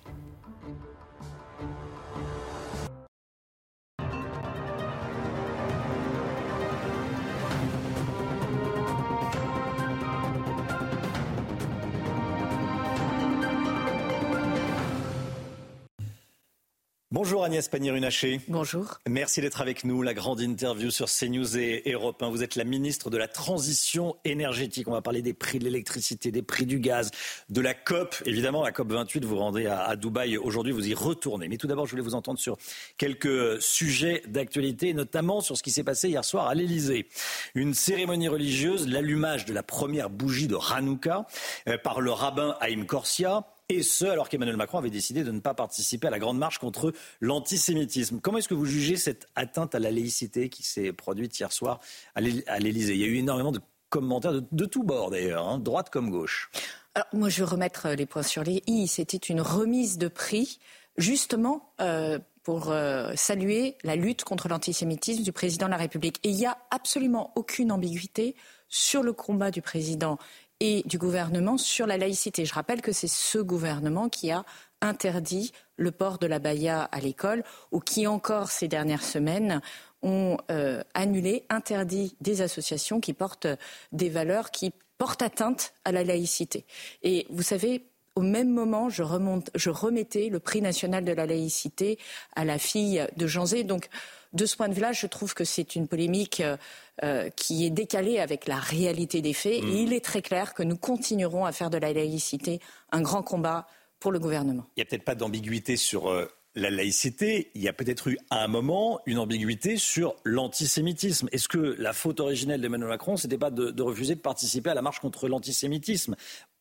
Bonjour 17.21 17.43
Agnès 17.43 17.67
Pannier-Runacher. 17.67 18.43
Bonjour. 18.47 19.01
Merci 19.09 19.41
d'être 19.41 19.61
avec 19.61 19.83
nous. 19.83 20.03
La 20.03 20.15
grande 20.15 20.41
interview 20.41 20.89
sur 20.93 21.09
CNews 21.09 21.59
et 21.59 21.83
Europe 21.93 22.23
1. 22.23 22.31
Vous 22.31 22.45
êtes 22.45 22.55
la 22.55 22.63
ministre 22.63 23.11
de 23.11 23.19
la 23.19 23.27
Transition 23.27 24.15
énergétique. 24.25 24.87
On 24.87 24.93
va 24.93 25.03
parler 25.03 25.21
des 25.21 25.33
prix 25.33 25.59
de 25.59 25.65
l'électricité, 25.65 26.31
des 26.31 26.43
prix 26.43 26.65
du 26.65 26.79
gaz, 26.79 27.11
de 27.49 27.61
la 27.61 27.75
COP. 27.75 28.15
Évidemment, 28.25 28.63
la 28.63 28.71
COP 28.71 28.93
28, 28.93 29.25
vous 29.25 29.37
rendez 29.37 29.67
à, 29.67 29.83
à 29.83 29.97
Dubaï 29.97 30.39
aujourd'hui, 30.39 30.73
vous 30.73 30.87
y 30.87 30.95
retournez. 30.95 31.49
Mais 31.49 31.57
tout 31.57 31.67
d'abord, 31.67 31.87
je 31.87 31.91
voulais 31.91 32.05
vous 32.05 32.15
entendre 32.15 32.39
sur 32.39 32.57
quelques 32.99 33.61
sujets 33.61 34.23
d'actualité, 34.29 34.95
notamment 34.95 35.41
sur 35.41 35.57
ce 35.57 35.65
qui 35.65 35.73
s'est 35.73 35.83
passé 35.83 36.11
hier 36.11 36.25
soir 36.25 36.47
à 36.47 36.55
l'Elysée. 36.55 37.09
Une 37.57 37.75
cérémonie 37.75 38.29
religieuse, 38.29 38.87
l'allumage 38.87 39.45
de 39.45 39.53
la 39.53 39.65
première 39.65 40.09
bougie 40.09 40.47
de 40.47 40.57
Hanouka 40.73 41.27
euh, 41.67 41.79
par 41.79 42.01
le 42.01 42.13
rabbin 42.13 42.55
Haïm 42.61 42.87
Korsia 42.87 43.45
et 43.69 43.83
ce, 43.83 44.07
alors 44.07 44.29
qu'Emmanuel 44.29 44.57
Macron 44.57 44.79
avait 44.79 44.91
décidé 44.91 45.25
de 45.25 45.31
ne 45.31 45.41
pas 45.41 45.55
participer 45.55 46.07
à 46.07 46.11
la 46.11 46.19
grande 46.19 46.39
marche 46.39 46.59
contre 46.59 46.93
l'antisémitisme. 47.21 48.21
Comment 48.21 48.39
est-ce 48.39 48.49
que 48.49 48.55
vous 48.55 48.65
jugez 48.65 48.97
cette 48.97 49.27
atteinte 49.35 49.75
à 49.75 49.79
la 49.79 49.91
laïcité 49.91 50.49
qui 50.49 50.63
s'est 50.63 50.93
produite 50.93 51.39
hier 51.39 51.53
soir 51.53 51.81
à 52.15 52.21
l'Élysée? 52.21 52.95
Il 52.95 53.01
y 53.01 53.05
a 53.05 53.09
eu 53.09 53.17
énormément 53.17 53.53
de 53.53 53.61
commentaires 53.91 54.41
de, 54.41 54.65
tous 54.65 54.83
bords 54.83 55.11
d'ailleurs, 55.11 55.47
hein, 55.47 55.59
droite 55.59 55.91
comme 55.91 56.11
gauche. 56.11 56.51
Alors, 56.95 57.09
moi, 57.13 57.29
je 57.29 57.45
vais 57.45 57.51
remettre 57.51 57.91
les 57.91 58.07
points 58.07 58.23
sur 58.23 58.43
les 58.43 58.63
i. 58.67 58.89
C'était 58.89 59.17
une 59.19 59.41
remise 59.41 59.99
de 59.99 60.09
prix, 60.09 60.59
justement, 60.97 61.73
euh, 61.81 62.19
pour 62.43 62.71
euh, 62.71 63.13
saluer 63.17 63.77
la 63.85 63.97
lutte 63.97 64.25
contre 64.25 64.49
l'antisémitisme 64.49 65.23
du 65.23 65.33
président 65.33 65.67
de 65.67 65.73
la 65.73 65.77
République. 65.77 66.19
Et 66.25 66.31
il 66.31 66.37
n'y 66.37 66.47
a 66.47 66.57
absolument 66.71 67.33
aucune 67.37 67.71
ambiguïté 67.71 68.35
sur 68.69 69.03
le 69.03 69.13
combat 69.13 69.51
du 69.51 69.63
président 69.63 70.19
et 70.61 70.83
du 70.87 70.99
gouvernement 70.99 71.57
sur 71.57 71.87
la 71.87 71.97
laïcité. 71.97 72.45
Je 72.45 72.55
rappelle 72.55 72.83
que 72.83 72.93
c'est 72.93 73.09
ce 73.09 73.39
gouvernement 73.39 74.09
qui 74.09 74.31
a 74.31 74.45
interdit 74.81 75.53
le 75.77 75.91
port 75.91 76.19
de 76.19 76.27
la 76.27 76.39
baya 76.39 76.83
à 76.83 77.01
l'école 77.01 77.45
ou 77.73 77.81
qui 77.81 78.07
encore 78.07 78.51
ces 78.51 78.69
dernières 78.69 79.03
semaines 79.03 79.61
ont 80.03 80.37
euh, 80.51 80.83
annulé, 80.95 81.45
interdit 81.49 82.17
des 82.21 82.43
associations 82.43 83.01
qui 83.01 83.13
portent 83.13 83.49
des 83.93 84.09
valeurs 84.09 84.51
qui 84.51 84.73
portent 84.99 85.23
atteinte 85.23 85.73
à 85.85 85.93
la 85.93 86.05
laïcité. 86.05 86.67
Et 87.03 87.27
vous 87.31 87.43
savez, 87.43 87.88
au 88.19 88.21
même 88.21 88.51
moment, 88.51 88.89
je, 88.89 89.05
remonte, 89.05 89.49
je 89.55 89.71
remettais 89.71 90.29
le 90.29 90.41
prix 90.41 90.61
national 90.61 91.05
de 91.05 91.13
la 91.13 91.25
laïcité 91.25 92.01
à 92.35 92.45
la 92.45 92.59
fille 92.59 93.07
de 93.17 93.29
Jean 93.29 93.47
Zé. 93.47 93.63
Donc, 93.63 93.89
de 94.33 94.45
ce 94.45 94.57
point 94.57 94.69
de 94.69 94.75
vue-là, 94.75 94.91
je 94.91 95.07
trouve 95.07 95.35
que 95.35 95.45
c'est 95.45 95.77
une 95.77 95.87
polémique 95.87 96.41
euh, 96.41 96.57
euh, 97.05 97.31
qui 97.31 97.65
est 97.65 97.71
décalée 97.71 98.19
avec 98.19 98.49
la 98.49 98.57
réalité 98.57 99.23
des 99.23 99.35
faits. 99.35 99.63
Mm. 99.63 99.69
Et 99.69 99.83
il 99.83 99.93
est 99.93 100.05
très 100.05 100.21
clair 100.21 100.53
que 100.53 100.65
nous 100.65 100.77
continuerons 100.77 101.45
à 101.45 101.53
faire 101.53 101.71
de 101.71 101.79
la 101.79 101.93
laïcité 101.93 102.59
un 102.91 103.03
grand 103.03 103.23
combat 103.23 103.69
pour 104.01 104.11
le 104.11 104.19
gouvernement. 104.19 104.67
Il 104.77 104.81
n'y 104.81 104.83
a 104.83 104.87
peut-être 104.87 105.05
pas 105.05 105.15
d'ambiguïté 105.15 105.77
sur 105.77 106.09
euh, 106.09 106.27
la 106.57 106.71
laïcité. 106.71 107.53
Il 107.55 107.63
y 107.63 107.69
a 107.69 107.73
peut-être 107.73 108.09
eu 108.09 108.19
à 108.31 108.43
un 108.43 108.49
moment 108.49 108.99
une 109.07 109.19
ambiguïté 109.19 109.77
sur 109.77 110.17
l'antisémitisme. 110.25 111.29
Est-ce 111.31 111.47
que 111.47 111.77
la 111.79 111.93
faute 111.93 112.19
originelle 112.19 112.61
d'Emmanuel 112.61 112.89
Macron, 112.89 113.17
c'était 113.17 113.39
pas 113.39 113.53
de, 113.53 113.81
refuser 113.81 114.17
de 114.17 114.21
participer 114.21 114.71
à 114.71 114.75
la 114.75 114.83
marche 114.83 114.99
contre 114.99 115.29
l'antisémitisme? 115.29 116.17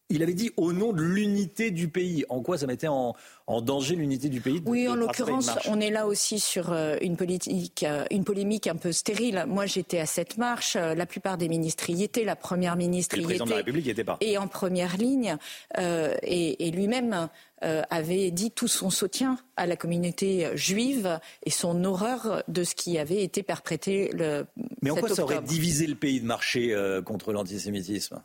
Il 0.09 0.23
avait 0.23 0.33
dit 0.33 0.51
au 0.55 0.71
nom 0.71 0.93
de 0.93 1.01
l'unité 1.01 1.71
du 1.71 1.89
pays. 1.89 2.25
En 2.29 2.41
quoi 2.41 2.57
ça 2.57 2.67
mettait 2.67 2.87
en, 2.87 3.15
danger 3.61 3.95
l'unité 3.95 4.29
du 4.29 4.41
pays 4.41 4.61
Oui, 4.65 4.87
en 4.87 4.95
l'occurrence, 4.95 5.49
on 5.67 5.79
est 5.79 5.89
là 5.89 6.07
aussi 6.07 6.39
sur 6.39 6.71
euh, 6.71 6.95
une 7.01 7.17
politique, 7.17 7.83
euh, 7.83 8.05
une 8.11 8.23
polémique 8.23 8.67
un 8.67 8.75
peu 8.75 8.91
stérile. 8.91 9.45
Moi, 9.47 9.65
j'étais 9.65 9.99
à 9.99 10.05
cette 10.05 10.37
marche. 10.37 10.75
Euh, 10.75 10.95
la 10.95 11.05
plupart 11.05 11.37
des 11.37 11.49
ministres 11.49 11.89
y 11.89 12.03
étaient. 12.03 12.23
La 12.23 12.35
première 12.35 12.75
ministre 12.75 13.17
y 13.17 13.19
était. 13.19 13.23
Le 13.23 13.27
président 13.27 13.45
de 13.45 13.49
la 13.51 13.57
République 13.57 13.85
n'y 13.85 13.91
était 13.91 14.03
pas. 14.03 14.17
Et 14.21 14.37
en 14.37 14.47
première 14.47 14.97
ligne. 14.97 15.37
et, 15.77 16.71
lui-même 16.71 17.29
avait 17.61 18.29
dit 18.29 18.51
tout 18.51 18.67
son 18.67 18.89
soutien 18.89 19.39
à 19.55 19.65
la 19.65 19.75
communauté 19.75 20.49
juive 20.55 21.19
et 21.43 21.49
son 21.49 21.83
horreur 21.85 22.43
de 22.47 22.63
ce 22.63 22.75
qui 22.75 22.99
avait 22.99 23.23
été 23.23 23.41
perprété 23.41 24.11
le. 24.13 24.45
Mais 24.81 24.91
en 24.91 24.95
quoi 24.95 25.09
ça 25.09 25.23
aurait 25.23 25.41
divisé 25.41 25.87
le 25.87 25.95
pays 25.95 26.21
de 26.21 26.25
marcher 26.25 26.75
contre 27.03 27.33
l'antisémitisme? 27.33 28.21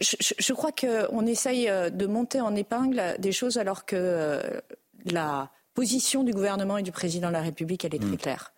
Je, 0.00 0.52
crois 0.52 0.72
qu'on 0.72 1.26
essaye 1.26 1.68
euh, 1.68 1.90
de 1.90 2.06
monter 2.06 2.40
en 2.40 2.54
épingle 2.54 3.16
des 3.18 3.32
choses 3.32 3.58
alors 3.58 3.84
que 3.84 3.96
euh, 3.96 4.60
la 5.04 5.50
position 5.74 6.22
du 6.22 6.32
gouvernement 6.32 6.78
et 6.78 6.82
du 6.82 6.92
président 6.92 7.28
de 7.28 7.32
la 7.32 7.42
République, 7.42 7.84
elle 7.84 7.94
est 7.94 7.98
très 7.98 8.08
mm. 8.08 8.18
claire. 8.18 8.52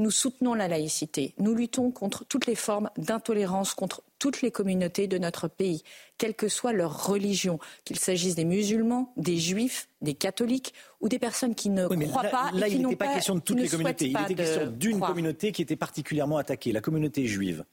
Nous 0.00 0.12
soutenons 0.12 0.54
la 0.54 0.68
laïcité. 0.68 1.34
Nous 1.38 1.56
luttons 1.56 1.90
contre 1.90 2.24
toutes 2.24 2.46
les 2.46 2.54
formes 2.54 2.88
d'intolérance, 2.96 3.74
contre 3.74 4.02
toutes 4.20 4.42
les 4.42 4.52
communautés 4.52 5.08
de 5.08 5.18
notre 5.18 5.48
pays, 5.48 5.82
quelle 6.18 6.34
que 6.34 6.46
soit 6.46 6.72
leur 6.72 7.06
religion, 7.06 7.58
qu'il 7.84 7.98
s'agisse 7.98 8.36
des 8.36 8.44
musulmans, 8.44 9.12
des 9.16 9.38
juifs, 9.38 9.88
des 10.00 10.14
catholiques 10.14 10.72
ou 11.00 11.08
des 11.08 11.18
personnes 11.18 11.56
qui 11.56 11.68
ne 11.70 11.88
croient 11.88 12.24
pas. 12.24 12.50
Là, 12.52 12.68
et 12.68 12.70
qui 12.70 12.76
il 12.76 12.82
n'était 12.82 12.96
pas, 12.96 13.14
question 13.14 13.34
de 13.34 13.40
toutes 13.40 13.58
les 13.58 13.68
communautés. 13.68 14.06
Il 14.06 14.20
était 14.22 14.34
question 14.36 14.66
d'une 14.66 15.00
communauté 15.00 15.50
qui 15.50 15.62
était 15.62 15.76
particulièrement 15.76 16.36
attaquée, 16.36 16.70
la 16.70 16.80
communauté 16.80 17.26
juive. 17.26 17.64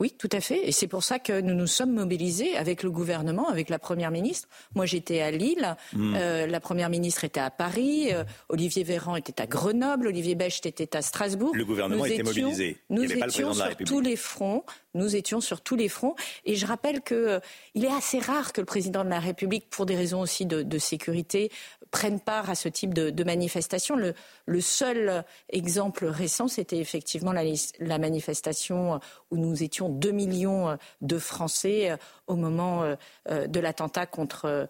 Oui, 0.00 0.14
tout 0.16 0.28
à 0.32 0.40
fait. 0.40 0.68
Et 0.68 0.72
c'est 0.72 0.86
pour 0.86 1.02
ça 1.02 1.18
que 1.18 1.40
nous 1.40 1.54
nous 1.54 1.66
sommes 1.66 1.92
mobilisés 1.92 2.56
avec 2.56 2.84
le 2.84 2.90
gouvernement, 2.90 3.48
avec 3.48 3.68
la 3.68 3.80
Première 3.80 4.12
ministre. 4.12 4.48
Moi, 4.76 4.86
j'étais 4.86 5.20
à 5.20 5.32
Lille, 5.32 5.76
hmm. 5.92 6.14
euh, 6.16 6.46
la 6.46 6.60
Première 6.60 6.88
ministre 6.88 7.24
était 7.24 7.40
à 7.40 7.50
Paris, 7.50 8.12
euh, 8.12 8.22
Olivier 8.48 8.84
Véran 8.84 9.16
était 9.16 9.40
à 9.40 9.46
Grenoble, 9.46 10.06
Olivier 10.06 10.36
Becht 10.36 10.66
était 10.66 10.96
à 10.96 11.02
Strasbourg. 11.02 11.52
Le 11.54 11.64
gouvernement 11.64 12.04
était 12.04 12.22
mobilisé. 12.22 12.78
Nous 12.90 13.12
étions 13.12 13.52
sur 13.52 13.76
tous 13.84 14.00
les 14.00 14.16
fronts. 14.16 14.64
Nous 14.98 15.16
étions 15.16 15.40
sur 15.40 15.60
tous 15.60 15.76
les 15.76 15.88
fronts. 15.88 16.14
Et 16.44 16.56
je 16.56 16.66
rappelle 16.66 17.00
qu'il 17.02 17.16
euh, 17.16 17.40
est 17.74 17.86
assez 17.86 18.18
rare 18.18 18.52
que 18.52 18.60
le 18.60 18.66
président 18.66 19.04
de 19.04 19.10
la 19.10 19.20
République, 19.20 19.70
pour 19.70 19.86
des 19.86 19.96
raisons 19.96 20.20
aussi 20.20 20.44
de, 20.44 20.78
sécurité, 20.78 21.50
prenne 21.90 22.20
part 22.20 22.50
à 22.50 22.54
ce 22.54 22.68
type 22.68 22.92
de, 22.92 23.24
manifestation. 23.24 23.96
Le, 23.96 24.60
seul 24.60 25.24
exemple 25.50 26.06
récent, 26.06 26.48
c'était 26.48 26.78
effectivement 26.78 27.32
la, 27.32 27.98
manifestation 27.98 29.00
où 29.30 29.36
nous 29.36 29.62
étions 29.62 29.88
2 29.88 30.10
millions 30.10 30.76
de 31.00 31.18
Français 31.18 31.90
euh, 31.90 31.96
au 32.26 32.34
moment 32.34 32.82
euh, 32.82 33.46
de 33.46 33.60
l'attentat 33.60 34.06
contre 34.06 34.68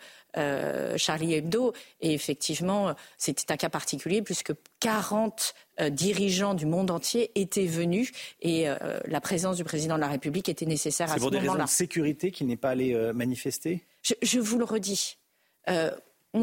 Charlie 0.97 1.35
Hebdo. 1.35 1.73
Et 2.01 2.15
effectivement, 2.15 2.95
c'était 3.17 3.53
un 3.53 3.57
cas 3.57 3.69
particulier 3.69 4.23
puisque 4.23 4.53
40 4.81 5.55
dirigeants 5.91 6.55
du 6.55 6.67
monde 6.67 6.91
entier 6.91 7.31
étaient 7.35 7.67
venus 7.67 8.13
et 8.41 8.67
la 9.07 9.21
présence 9.21 9.57
du 9.57 9.65
président 9.65 9.97
de 9.97 10.01
la 10.01 10.09
République 10.09 10.49
était 10.49 10.67
nécessaire 10.67 11.11
à 11.11 11.15
ce 11.17 11.21
moment-là. 11.21 11.31
C'est 11.31 11.37
pour 11.37 11.43
des 11.43 11.53
raisons 11.53 11.65
de 11.65 11.69
sécurité 11.69 12.31
qu'il 12.31 12.47
n'est 12.47 12.57
pas 12.57 12.71
allé 12.71 12.95
manifester? 13.15 13.85
Je, 14.23 14.39
vous 14.39 14.59
le 14.59 14.65
redis 14.65 15.19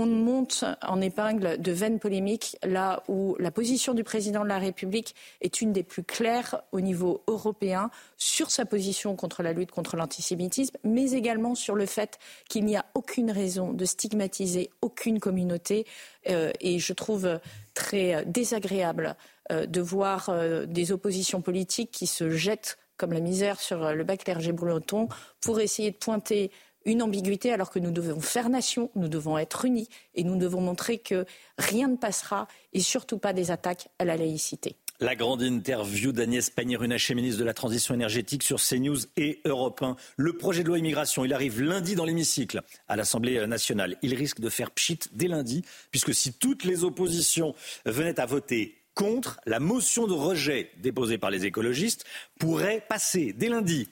on 0.01 0.05
monte 0.07 0.63
en 0.81 1.01
épingle 1.01 1.61
de 1.61 1.71
vaines 1.71 1.99
polémiques 1.99 2.57
là 2.63 3.03
où 3.07 3.35
la 3.39 3.51
position 3.51 3.93
du 3.93 4.03
président 4.03 4.43
de 4.43 4.49
la 4.49 4.59
République 4.59 5.15
est 5.41 5.61
une 5.61 5.73
des 5.73 5.83
plus 5.83 6.03
claires 6.03 6.61
au 6.71 6.81
niveau 6.81 7.23
européen 7.27 7.89
sur 8.17 8.51
sa 8.51 8.65
position 8.65 9.15
contre 9.15 9.43
la 9.43 9.53
lutte 9.53 9.71
contre 9.71 9.97
l'antisémitisme, 9.97 10.77
mais 10.83 11.11
également 11.11 11.55
sur 11.55 11.75
le 11.75 11.85
fait 11.85 12.19
qu'il 12.49 12.65
n'y 12.65 12.75
a 12.75 12.85
aucune 12.93 13.31
raison 13.31 13.73
de 13.73 13.85
stigmatiser 13.85 14.69
aucune 14.81 15.19
communauté. 15.19 15.85
Euh, 16.29 16.51
et 16.61 16.79
je 16.79 16.93
trouve 16.93 17.39
très 17.73 18.25
désagréable 18.25 19.15
euh, 19.51 19.65
de 19.65 19.81
voir 19.81 20.29
euh, 20.29 20.65
des 20.65 20.91
oppositions 20.91 21.41
politiques 21.41 21.91
qui 21.91 22.07
se 22.07 22.29
jettent 22.29 22.77
comme 22.97 23.13
la 23.13 23.19
misère 23.19 23.59
sur 23.59 23.91
le 23.93 24.03
bac 24.03 24.23
clergé 24.23 24.53
breton 24.53 25.09
pour 25.41 25.59
essayer 25.59 25.91
de 25.91 25.97
pointer 25.97 26.49
une 26.85 27.01
ambiguïté 27.01 27.51
alors 27.51 27.69
que 27.69 27.79
nous 27.79 27.91
devons 27.91 28.21
faire 28.21 28.49
nation, 28.49 28.89
nous 28.95 29.07
devons 29.07 29.37
être 29.37 29.65
unis 29.65 29.89
et 30.13 30.23
nous 30.23 30.37
devons 30.37 30.61
montrer 30.61 30.99
que 30.99 31.25
rien 31.57 31.87
ne 31.87 31.97
passera 31.97 32.47
et 32.73 32.79
surtout 32.79 33.17
pas 33.17 33.33
des 33.33 33.51
attaques 33.51 33.89
à 33.99 34.05
la 34.05 34.17
laïcité. 34.17 34.75
La 35.01 35.15
grande 35.15 35.41
interview 35.41 36.13
d'Agnès 36.13 36.49
Pannier-Runacher, 36.49 37.15
ministre 37.15 37.39
de 37.41 37.45
la 37.45 37.53
Transition 37.53 37.93
énergétique 37.93 38.43
sur 38.43 38.61
CNews 38.61 38.99
et 39.17 39.41
Europe 39.43 39.81
1. 39.81 39.97
Le 40.15 40.37
projet 40.37 40.63
de 40.63 40.69
loi 40.69 40.79
immigration, 40.79 41.25
il 41.25 41.33
arrive 41.33 41.61
lundi 41.61 41.95
dans 41.95 42.05
l'hémicycle 42.05 42.61
à 42.87 42.95
l'Assemblée 42.95 43.45
nationale. 43.45 43.97
Il 44.03 44.15
risque 44.15 44.39
de 44.39 44.47
faire 44.47 44.71
pchit 44.71 44.99
dès 45.11 45.27
lundi, 45.27 45.65
puisque 45.91 46.13
si 46.13 46.31
toutes 46.31 46.63
les 46.63 46.85
oppositions 46.85 47.55
venaient 47.85 48.21
à 48.21 48.25
voter 48.25 48.85
contre, 48.93 49.41
la 49.45 49.59
motion 49.59 50.07
de 50.07 50.13
rejet 50.13 50.71
déposée 50.77 51.17
par 51.17 51.29
les 51.29 51.45
écologistes 51.45 52.05
pourrait 52.39 52.85
passer 52.87 53.33
dès 53.33 53.49
lundi 53.49 53.89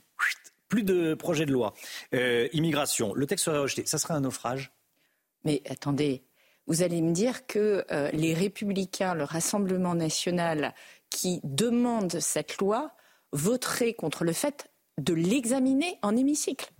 plus 0.73 0.83
de 0.83 1.13
projet 1.13 1.45
de 1.45 1.51
loi. 1.51 1.75
Euh, 2.15 2.47
immigration, 2.51 3.13
le 3.13 3.27
texte 3.27 3.45
serait 3.45 3.59
rejeté. 3.59 3.85
Ça 3.85 3.99
serait 3.99 4.15
un 4.15 4.21
naufrage 4.21 4.71
Mais 5.45 5.61
attendez, 5.69 6.23
vous 6.65 6.81
allez 6.81 6.99
me 7.03 7.13
dire 7.13 7.45
que 7.45 7.85
euh, 7.91 8.09
les 8.11 8.33
républicains, 8.33 9.13
le 9.13 9.23
Rassemblement 9.23 9.93
national 9.93 10.73
qui 11.11 11.41
demandent 11.43 12.19
cette 12.19 12.57
loi, 12.57 12.91
voteraient 13.33 13.93
contre 13.93 14.23
le 14.23 14.33
fait 14.33 14.71
de 14.97 15.13
l'examiner 15.13 15.99
en 16.01 16.17
hémicycle. 16.17 16.71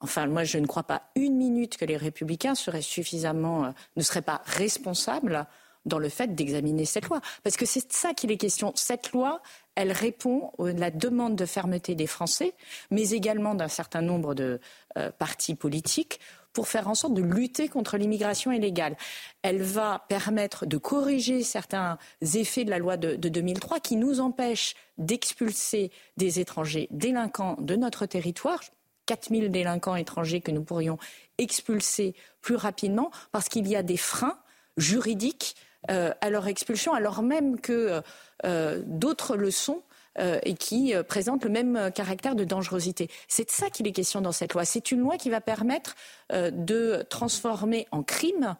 Enfin, 0.00 0.26
moi, 0.26 0.44
je 0.44 0.58
ne 0.58 0.66
crois 0.66 0.82
pas 0.82 1.04
une 1.16 1.38
minute 1.38 1.78
que 1.78 1.86
les 1.86 1.96
républicains 1.96 2.54
seraient 2.54 2.82
suffisamment, 2.82 3.64
euh, 3.64 3.70
ne 3.96 4.02
seraient 4.02 4.20
pas 4.20 4.42
responsables 4.44 5.46
dans 5.88 5.98
le 5.98 6.08
fait 6.08 6.34
d'examiner 6.34 6.84
cette 6.84 7.06
loi. 7.06 7.20
Parce 7.42 7.56
que 7.56 7.66
c'est 7.66 7.92
ça 7.92 8.14
qu'il 8.14 8.30
est 8.30 8.36
question. 8.36 8.72
Cette 8.76 9.12
loi, 9.12 9.42
elle 9.74 9.92
répond 9.92 10.52
à 10.58 10.72
la 10.72 10.90
demande 10.90 11.36
de 11.36 11.46
fermeté 11.46 11.94
des 11.94 12.06
Français, 12.06 12.54
mais 12.90 13.10
également 13.10 13.54
d'un 13.54 13.68
certain 13.68 14.02
nombre 14.02 14.34
de 14.34 14.60
euh, 14.96 15.10
partis 15.18 15.54
politiques 15.54 16.20
pour 16.52 16.66
faire 16.66 16.88
en 16.88 16.94
sorte 16.94 17.14
de 17.14 17.22
lutter 17.22 17.68
contre 17.68 17.96
l'immigration 17.96 18.50
illégale. 18.50 18.96
Elle 19.42 19.62
va 19.62 20.04
permettre 20.08 20.66
de 20.66 20.76
corriger 20.76 21.42
certains 21.42 21.98
effets 22.20 22.64
de 22.64 22.70
la 22.70 22.78
loi 22.78 22.96
de, 22.96 23.14
de 23.14 23.28
2003 23.28 23.80
qui 23.80 23.96
nous 23.96 24.18
empêchent 24.18 24.74
d'expulser 24.96 25.92
des 26.16 26.40
étrangers 26.40 26.88
délinquants 26.90 27.56
de 27.60 27.76
notre 27.76 28.06
territoire. 28.06 28.60
4000 29.06 29.50
délinquants 29.50 29.96
étrangers 29.96 30.40
que 30.40 30.50
nous 30.50 30.62
pourrions 30.62 30.98
expulser 31.38 32.14
plus 32.40 32.56
rapidement 32.56 33.10
parce 33.32 33.48
qu'il 33.48 33.66
y 33.66 33.76
a 33.76 33.82
des 33.82 33.96
freins 33.96 34.38
juridiques 34.76 35.56
à 35.86 36.30
leur 36.30 36.48
expulsion, 36.48 36.92
alors 36.92 37.22
même 37.22 37.60
que 37.60 38.02
euh, 38.44 38.82
d'autres 38.86 39.36
le 39.36 39.50
sont 39.50 39.82
euh, 40.18 40.38
et 40.42 40.54
qui 40.54 40.94
présentent 41.08 41.44
le 41.44 41.50
même 41.50 41.90
caractère 41.94 42.34
de 42.34 42.44
dangerosité. 42.44 43.08
C'est 43.28 43.46
de 43.46 43.50
ça 43.50 43.70
qu'il 43.70 43.86
est 43.86 43.92
question 43.92 44.20
dans 44.20 44.32
cette 44.32 44.54
loi. 44.54 44.64
C'est 44.64 44.90
une 44.90 45.00
loi 45.00 45.16
qui 45.16 45.30
va 45.30 45.40
permettre 45.40 45.94
de 46.30 47.04
transformer 47.08 47.86
en 47.90 48.02
crime 48.02 48.56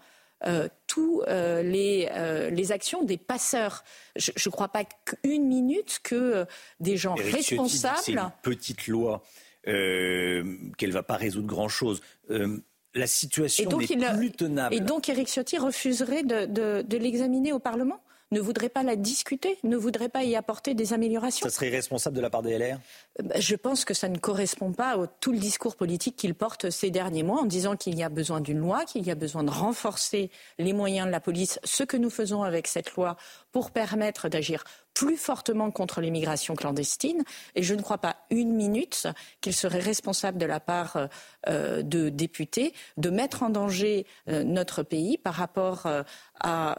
euh, 0.46 0.68
toutes 0.86 1.26
les, 1.28 2.08
les, 2.50 2.72
actions 2.72 3.02
des 3.02 3.18
passeurs. 3.18 3.84
Je 4.16 4.30
ne 4.32 4.50
crois 4.50 4.68
pas 4.68 4.84
qu'une 4.84 5.46
minute 5.46 6.00
que 6.02 6.46
des 6.80 6.96
gens 6.96 7.14
responsables. 7.14 7.98
C'est 8.02 8.12
une 8.12 8.30
petite 8.42 8.86
loi 8.86 9.22
qu'elle 9.64 9.74
ne 10.80 10.92
va 10.92 11.02
pas 11.02 11.16
résoudre 11.16 11.48
grand-chose 11.48 12.00
la 12.94 13.06
situation 13.06 13.68
n'est 13.68 13.86
plus 14.16 14.32
tenable. 14.32 14.74
Et 14.74 14.80
donc 14.80 15.08
Éric 15.08 15.28
Ciotti 15.28 15.58
refuserait 15.58 16.22
de 16.22 16.96
l'examiner 16.96 17.52
au 17.52 17.58
Parlement? 17.58 18.00
Ne 18.30 18.40
voudrait 18.40 18.68
pas 18.68 18.82
la 18.82 18.94
discuter, 18.94 19.58
ne 19.64 19.76
voudrait 19.78 20.10
pas 20.10 20.22
y 20.22 20.36
apporter 20.36 20.74
des 20.74 20.92
améliorations? 20.92 21.48
Ça 21.48 21.54
serait 21.54 21.68
irresponsable 21.68 22.14
de 22.14 22.20
la 22.20 22.28
part 22.28 22.42
des 22.42 22.58
LR 22.58 22.78
euh, 23.22 23.28
Je 23.38 23.56
pense 23.56 23.86
que 23.86 23.94
ça 23.94 24.10
ne 24.10 24.18
correspond 24.18 24.72
pas 24.72 25.02
à 25.02 25.06
tout 25.06 25.32
le 25.32 25.38
discours 25.38 25.76
politique 25.76 26.16
qu'il 26.16 26.34
porte 26.34 26.68
ces 26.68 26.90
derniers 26.90 27.22
mois 27.22 27.40
en 27.40 27.46
disant 27.46 27.74
qu'il 27.74 27.96
y 27.96 28.02
a 28.02 28.10
besoin 28.10 28.42
d'une 28.42 28.58
loi, 28.58 28.84
qu'il 28.84 29.06
y 29.06 29.10
a 29.10 29.14
besoin 29.14 29.44
de 29.44 29.50
renforcer 29.50 30.30
les 30.58 30.74
moyens 30.74 31.06
de 31.06 31.12
la 31.12 31.20
police, 31.20 31.58
ce 31.64 31.84
que 31.84 31.96
nous 31.96 32.10
faisons 32.10 32.42
avec 32.42 32.66
cette 32.66 32.94
loi 32.96 33.16
pour 33.50 33.70
permettre 33.70 34.28
d'agir 34.28 34.62
plus 34.98 35.16
fortement 35.16 35.70
contre 35.70 36.00
l'immigration 36.00 36.56
clandestine. 36.56 37.22
Et 37.54 37.62
je 37.62 37.72
ne 37.74 37.82
crois 37.82 37.98
pas 37.98 38.16
une 38.30 38.52
minute 38.52 39.06
qu'il 39.40 39.54
serait 39.54 39.78
responsable 39.78 40.38
de 40.38 40.44
la 40.44 40.58
part 40.58 41.08
euh, 41.46 41.82
de 41.82 42.08
députés 42.08 42.74
de 42.96 43.08
mettre 43.08 43.44
en 43.44 43.50
danger 43.50 44.06
euh, 44.28 44.42
notre 44.42 44.82
pays 44.82 45.16
par 45.16 45.34
rapport 45.34 45.86
à 46.40 46.76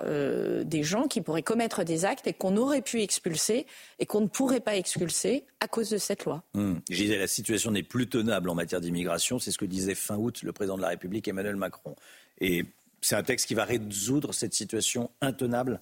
des 0.64 0.84
gens 0.84 1.08
qui 1.08 1.22
pourraient 1.22 1.44
commettre 1.44 1.84
des 1.84 2.06
actes 2.06 2.28
et 2.28 2.34
qu'on 2.34 2.58
aurait 2.58 2.82
pu 2.82 3.02
expulser 3.02 3.66
et 4.00 4.06
qu'on 4.06 4.22
ne 4.22 4.28
pourrait 4.28 4.60
pas 4.60 4.76
expulser 4.76 5.46
à 5.62 5.68
cause 5.68 5.90
de 5.90 5.98
cette 5.98 6.26
loi. 6.26 6.44
Mmh. 6.54 6.76
Je 6.90 6.96
disais, 6.96 7.18
la 7.18 7.28
situation 7.28 7.72
n'est 7.72 7.84
plus 7.84 8.08
tenable 8.08 8.50
en 8.50 8.56
matière 8.56 8.82
d'immigration. 8.82 9.40
C'est 9.40 9.52
ce 9.52 9.58
que 9.58 9.66
disait 9.66 9.96
fin 9.96 10.18
août 10.18 10.44
le 10.44 10.52
président 10.52 10.78
de 10.78 10.82
la 10.82 10.90
République, 10.90 11.28
Emmanuel 11.28 11.56
Macron. 11.56 11.96
Et 12.42 12.66
c'est 13.02 13.16
un 13.16 13.24
texte 13.24 13.48
qui 13.48 13.54
va 13.54 13.66
résoudre 13.66 14.34
cette 14.34 14.54
situation 14.54 15.12
intenable 15.22 15.82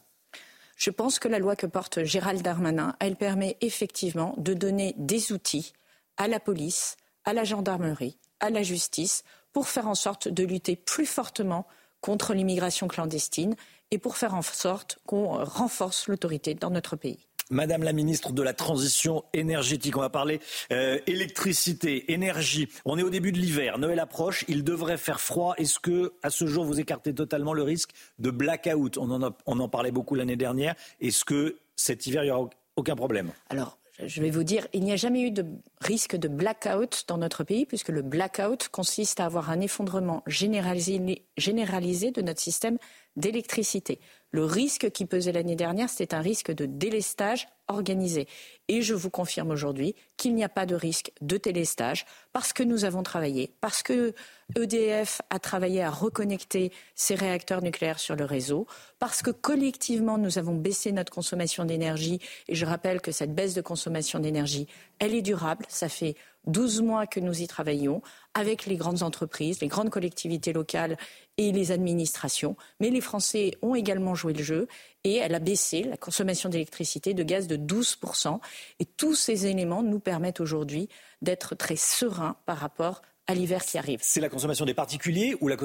je 0.78 0.92
pense 0.92 1.18
que 1.20 1.28
la 1.28 1.40
loi 1.40 1.56
que 1.56 1.66
porte 1.66 2.04
Gérald 2.04 2.42
Darmanin, 2.42 2.96
permet 3.20 3.58
effectivement 3.62 4.36
de 4.38 4.54
donner 4.54 4.94
des 4.98 5.32
outils 5.32 5.74
à 6.18 6.28
la 6.28 6.40
police, 6.40 6.96
à 7.26 7.34
la 7.34 7.44
gendarmerie, 7.44 8.18
à 8.40 8.52
la 8.52 8.62
justice 8.62 9.24
pour 9.52 9.68
faire 9.68 9.88
en 9.88 9.96
sorte 9.96 10.28
de 10.28 10.44
lutter 10.44 10.76
plus 10.76 11.08
fortement 11.08 11.66
contre 12.00 12.36
l'immigration 12.36 12.88
clandestine 12.88 13.56
et 13.90 13.98
pour 13.98 14.18
faire 14.18 14.36
en 14.36 14.44
sorte 14.44 15.00
qu'on 15.08 15.44
renforce 15.44 16.08
l'autorité 16.08 16.54
dans 16.54 16.70
notre 16.70 16.96
pays. 16.96 17.28
Madame 17.50 17.84
la 17.84 17.94
ministre 17.94 18.34
de 18.34 18.42
la 18.42 18.54
Transition 18.54 19.24
énergétique, 19.34 19.96
on 19.96 20.02
va 20.02 20.10
parler 20.10 20.42
euh, 20.72 21.00
électricité, 21.08 22.12
énergie. 22.12 22.68
On 22.84 22.98
est 22.98 23.04
au 23.04 23.10
début 23.10 23.32
de 23.32 23.38
l'hiver, 23.38 23.78
Noël 23.78 24.00
approche, 24.00 24.44
il 24.50 24.66
devrait 24.66 24.98
faire 24.98 25.22
froid. 25.22 25.54
Est-ce 25.58 25.80
que, 25.80 26.14
à 26.24 26.30
ce 26.30 26.46
jour, 26.46 26.66
vous 26.66 26.80
écartez 26.80 27.14
totalement 27.14 27.54
le 27.54 27.64
risque 27.64 27.92
de 28.20 28.32
blackout? 28.32 28.98
On 28.98 29.22
en, 29.22 29.70
parlait 29.70 29.92
beaucoup 29.92 30.16
l'année 30.16 30.36
dernière. 30.36 30.76
Est-ce 31.00 31.24
que 31.24 31.58
cet 31.76 32.06
hiver, 32.06 32.24
il 32.24 32.28
n'y 32.28 32.32
aura 32.32 32.50
aucun 32.76 32.96
problème? 32.96 33.32
Alors, 33.50 33.78
je 34.06 34.22
vais 34.22 34.30
vous 34.30 34.44
dire, 34.44 34.68
il 34.74 34.84
n'y 34.84 34.92
a 34.92 34.96
jamais 34.96 35.22
eu 35.22 35.32
de 35.32 35.46
risque 35.82 36.16
de 36.16 36.28
blackout 36.28 37.06
dans 37.08 37.18
notre 37.18 37.44
pays, 37.44 37.66
puisque 37.66 37.90
le 37.90 38.02
blackout 38.02 38.68
consiste 38.68 39.20
à 39.20 39.26
avoir 39.26 39.50
un 39.50 39.60
effondrement 39.62 40.22
généralisé, 40.28 41.00
de 41.00 42.22
notre 42.22 42.42
système 42.42 42.78
d'électricité. 43.18 44.00
Le 44.32 44.46
risque 44.46 44.92
qui 44.92 45.06
pesait 45.06 45.32
l'année 45.32 45.56
dernière, 45.56 45.90
c'était 45.90 46.14
un 46.14 46.22
risque 46.22 46.52
de 46.52 46.66
délestage 46.66 47.48
organisé. 47.68 48.28
Et 48.68 48.82
je 48.82 48.94
vous 48.94 49.10
confirme 49.10 49.52
aujourd'hui 49.52 49.96
qu'il 50.18 50.36
n'y 50.36 50.44
a 50.44 50.50
pas 50.50 50.66
de 50.66 50.76
risque 50.76 51.12
de 51.22 51.38
délestage 51.38 52.06
parce 52.34 52.54
que 52.54 52.64
nous 52.64 52.86
avons 52.86 53.04
travaillé, 53.04 53.54
parce 53.62 53.84
que 53.84 54.14
EDF 54.56 55.22
a 55.30 55.40
travaillé 55.40 55.82
à 55.82 55.90
reconnecter 55.90 56.72
ses 56.96 57.16
réacteurs 57.16 57.62
nucléaires 57.62 58.00
sur 58.00 58.16
le 58.16 58.26
réseau, 58.26 58.68
parce 59.00 59.22
que 59.22 59.32
collectivement 59.32 60.18
nous 60.18 60.38
avons 60.38 60.56
baissé 60.56 60.92
notre 60.92 61.12
consommation 61.12 61.66
d'énergie. 61.66 62.20
Et 62.48 62.56
je 62.56 62.66
rappelle 62.66 63.02
que 63.02 63.12
cette 63.12 63.34
baisse 63.34 63.54
de 63.54 63.62
consommation 63.62 64.20
d'énergie, 64.20 64.68
elle 65.00 65.16
est 65.16 65.22
durable. 65.22 65.66
Ça 65.70 65.90
fait 65.90 66.16
12 66.48 66.82
mois 66.82 67.08
que 67.08 67.20
nous 67.20 67.42
y 67.42 67.48
travaillons 67.48 68.02
avec 68.34 68.66
les 68.66 68.76
grandes 68.76 69.04
entreprises, 69.04 69.62
les 69.62 69.68
grandes 69.68 69.90
collectivités 69.90 70.54
locales 70.54 70.98
et 71.38 71.52
les 71.52 71.72
administrations. 71.72 72.56
Mais 72.80 72.90
les 72.90 73.02
Français 73.02 73.52
ont 73.62 73.76
également 73.76 74.16
joué 74.16 74.34
le 74.34 74.44
jeu 74.44 74.68
et 75.04 75.16
elle 75.16 75.36
a 75.36 75.40
baissé 75.40 75.84
la 75.84 75.98
consommation 75.98 76.50
d'électricité 76.50 77.14
de 77.14 77.24
gaz 77.24 77.48
de 77.48 77.58
12%. 77.58 78.40
Et 78.80 78.86
tous 78.86 79.16
ces 79.16 79.46
éléments 79.46 79.84
nous 79.84 80.00
permettent 80.00 80.40
aujourd'hui 80.40 80.90
d'être 81.22 81.56
très 81.56 81.76
sereins 81.76 82.38
par 82.46 82.58
rapport 82.58 83.02
à 83.28 83.34
l'hiver 83.34 83.64
qui 83.64 83.78
arrive. 83.78 84.00
C'est 84.02 84.22
la 84.22 84.30
consommation 84.30 84.66
des 84.66 84.74
particuliers 84.74 85.36
ou 85.42 85.48
la, 85.48 85.58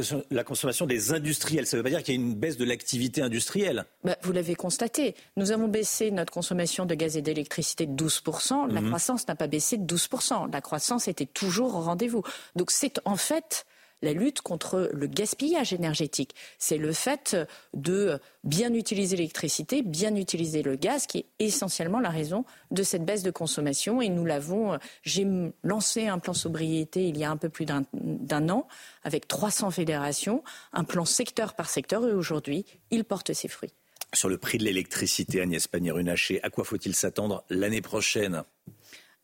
consommation 0.44 0.86
des 0.86 1.12
industriels? 1.12 1.66
Ça 1.66 1.76
ne 1.76 1.80
veut 1.80 1.84
pas 1.84 1.90
dire 1.90 2.02
qu'il 2.02 2.14
y 2.14 2.18
a 2.18 2.20
une 2.20 2.34
baisse 2.34 2.56
de 2.56 2.64
l'activité 2.64 3.22
industrielle 3.22 3.84
bah, 4.04 4.16
Vous 4.22 4.32
l'avez 4.32 4.54
constaté. 4.54 5.14
Nous 5.36 5.52
avons 5.52 5.68
baissé 5.68 6.10
notre 6.10 6.32
consommation 6.32 6.86
de 6.86 6.94
gaz 6.94 7.16
et 7.16 7.22
d'électricité 7.22 7.86
de 7.86 8.04
12%. 8.04 8.72
La 8.72 8.80
mhm. 8.80 8.88
croissance 8.88 9.28
n'a 9.28 9.36
pas 9.36 9.46
baissé 9.46 9.78
de 9.78 9.94
12%. 9.94 10.52
La 10.52 10.60
croissance 10.60 11.08
était 11.08 11.26
toujours 11.26 11.76
au 11.76 11.80
rendez-vous. 11.80 12.22
Donc 12.56 12.70
c'est 12.70 13.00
en 13.04 13.16
fait 13.16 13.64
la 14.02 14.12
lutte 14.12 14.40
contre 14.42 14.90
le 14.92 15.06
gaspillage 15.06 15.72
énergétique. 15.72 16.34
C'est 16.58 16.76
le 16.76 16.92
fait 16.92 17.36
de 17.72 18.18
bien 18.44 18.74
utiliser 18.74 19.16
l'électricité, 19.16 19.82
bien 19.82 20.14
utiliser 20.16 20.62
le 20.62 20.76
gaz, 20.76 21.06
qui 21.06 21.18
est 21.18 21.26
essentiellement 21.38 22.00
la 22.00 22.10
raison 22.10 22.44
de 22.70 22.82
cette 22.82 23.04
baisse 23.04 23.22
de 23.22 23.30
consommation. 23.30 24.02
Et 24.02 24.08
nous 24.08 24.24
l'avons, 24.24 24.78
j'ai 25.02 25.26
lancé 25.62 26.08
un 26.08 26.18
plan 26.18 26.34
sobriété 26.34 27.08
il 27.08 27.16
y 27.16 27.24
a 27.24 27.30
un 27.30 27.36
peu 27.36 27.48
plus 27.48 27.64
d'un 27.64 28.48
an, 28.48 28.66
avec 29.04 29.28
300 29.28 29.70
fédérations, 29.70 30.42
un 30.72 30.84
plan 30.84 31.04
secteur 31.04 31.54
par 31.54 31.70
secteur, 31.70 32.06
et 32.06 32.12
aujourd'hui, 32.12 32.66
il 32.90 33.04
porte 33.04 33.32
ses 33.32 33.48
fruits. 33.48 33.72
Sur 34.14 34.28
le 34.28 34.36
prix 34.36 34.58
de 34.58 34.64
l'électricité, 34.64 35.40
Agnès 35.40 35.66
Pannier-Runacher, 35.66 36.42
à 36.42 36.50
quoi 36.50 36.64
faut-il 36.64 36.94
s'attendre 36.94 37.44
l'année 37.48 37.80
prochaine? 37.80 38.44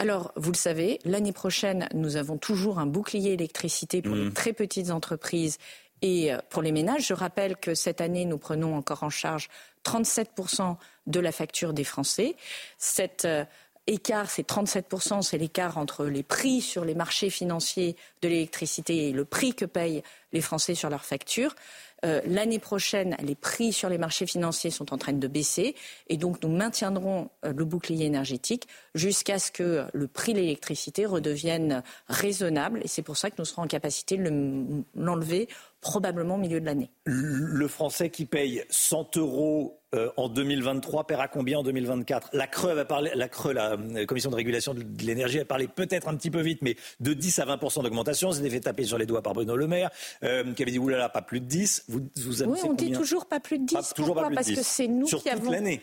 Alors, 0.01 0.31
vous 0.37 0.53
le 0.53 0.57
savez, 0.57 1.01
l'année 1.05 1.33
prochaine, 1.33 1.89
nous 1.93 2.17
avons 2.17 2.39
toujours 2.39 2.79
un 2.79 2.87
bouclier 2.87 3.33
électricité 3.33 4.01
pour 4.01 4.15
les 4.15 4.27
mmh. 4.27 4.33
très 4.33 4.53
petites 4.53 4.91
entreprises 4.91 5.59
et 6.03 6.33
euh, 6.33 6.39
pour 6.51 6.63
les 6.63 6.71
ménages. 6.71 7.09
Je 7.09 7.15
rappelle 7.15 7.57
que 7.57 7.75
cette 7.75 8.01
année, 8.01 8.25
nous 8.25 8.39
prenons 8.39 8.77
encore 8.77 9.03
en 9.03 9.11
charge 9.11 9.49
37% 9.85 10.77
de 11.09 11.21
la 11.21 11.33
facture 11.33 11.73
des 11.73 11.83
Français. 11.83 12.37
Cet 12.79 13.25
euh, 13.25 13.45
écart, 13.89 14.31
c'est 14.31 14.49
37%, 14.49 15.23
c'est 15.23 15.39
l'écart 15.39 15.79
entre 15.79 16.05
les 16.05 16.23
prix 16.23 16.61
sur 16.61 16.85
les 16.85 16.95
marchés 16.95 17.31
financiers 17.31 17.97
de 18.23 18.29
l'électricité 18.29 19.09
et 19.09 19.13
le 19.13 19.25
prix 19.25 19.55
que 19.55 19.65
payent 19.65 20.05
les 20.33 20.41
Français 20.41 20.77
sur 20.77 20.91
leurs 20.91 21.05
factures. 21.05 21.57
Euh, 22.05 22.21
l'année 22.27 22.59
prochaine, 22.59 23.17
les 23.23 23.35
prix 23.35 23.73
sur 23.73 23.89
les 23.89 23.99
marchés 23.99 24.27
financiers 24.27 24.71
sont 24.71 24.93
en 24.93 24.99
train 24.99 25.13
de 25.13 25.29
baisser 25.29 25.75
et 26.09 26.17
donc 26.17 26.43
nous 26.43 26.49
maintiendrons 26.49 27.31
euh, 27.45 27.53
le 27.53 27.65
bouclier 27.65 28.07
énergétique 28.07 28.69
jusqu'à 28.95 29.39
ce 29.39 29.51
que 29.51 29.85
le 29.93 30.07
prix 30.07 30.33
de 30.33 30.39
l'électricité 30.39 31.07
redevienne 31.07 31.83
raisonnable 32.09 32.81
et 32.85 32.89
c'est 32.89 33.03
pour 33.03 33.17
ça 33.17 33.31
que 33.31 33.37
nous 33.39 33.45
serons 33.45 33.63
en 33.63 33.67
capacité 33.67 34.17
de 34.17 34.85
l'enlever 34.95 35.49
probablement 35.81 36.37
au 36.37 36.39
milieu 36.39 36.61
de 36.61 36.67
l'année. 36.67 36.91
Le 37.05 37.69
Français 37.69 38.11
qui 38.11 38.25
paye 38.25 38.65
100 38.71 39.17
euros 39.17 39.78
euh, 39.95 40.11
en 40.17 40.29
2023 40.29 41.07
paiera 41.07 41.29
combien 41.29 41.59
en 41.59 41.63
2024 41.63 42.31
La 42.35 42.47
Creux, 42.47 42.75
va 42.75 42.85
parler, 42.85 43.11
la 43.15 43.29
Creux, 43.29 43.55
la 43.55 43.73
euh, 43.73 44.05
Commission 44.05 44.31
de 44.31 44.37
régulation 44.37 44.75
de 44.75 44.85
l'énergie, 45.03 45.41
a 45.41 45.45
parlé 45.45 45.67
peut-être 45.67 46.09
un 46.09 46.17
petit 46.17 46.31
peu 46.31 46.41
vite, 46.41 46.61
mais 46.61 46.77
de 47.01 47.15
10 47.15 47.39
à 47.39 47.45
20 47.47 47.83
d'augmentation. 47.83 48.33
C'était 48.33 48.51
fait 48.51 48.61
taper 48.61 48.85
sur 48.85 48.99
les 48.99 49.07
doigts 49.07 49.23
par 49.23 49.33
Bruno 49.33 49.57
Le 49.57 49.67
Maire, 49.67 49.91
euh, 50.25 50.53
qui 50.53 50.63
avait 50.63 50.73
dit 50.73 50.79
oulala, 50.79 51.09
pas 51.09 51.23
plus 51.23 51.41
de 51.41 51.47
10. 51.47 51.85
Vous, 51.89 52.01
vous 52.17 52.43
oui, 52.43 52.61
on 52.65 52.75
dit 52.75 52.93
toujours 52.93 53.27
pas 53.27 53.41
plus 53.41 53.59
de 53.59 53.65
10. 53.65 53.95
Pourquoi? 53.97 54.31
Parce 54.31 54.51
que 54.51 54.63
c'est 54.63 54.89
nous 54.89 55.07
sur 55.07 55.23
qui 55.23 55.31
toute 55.31 55.51
l'année 55.51 55.81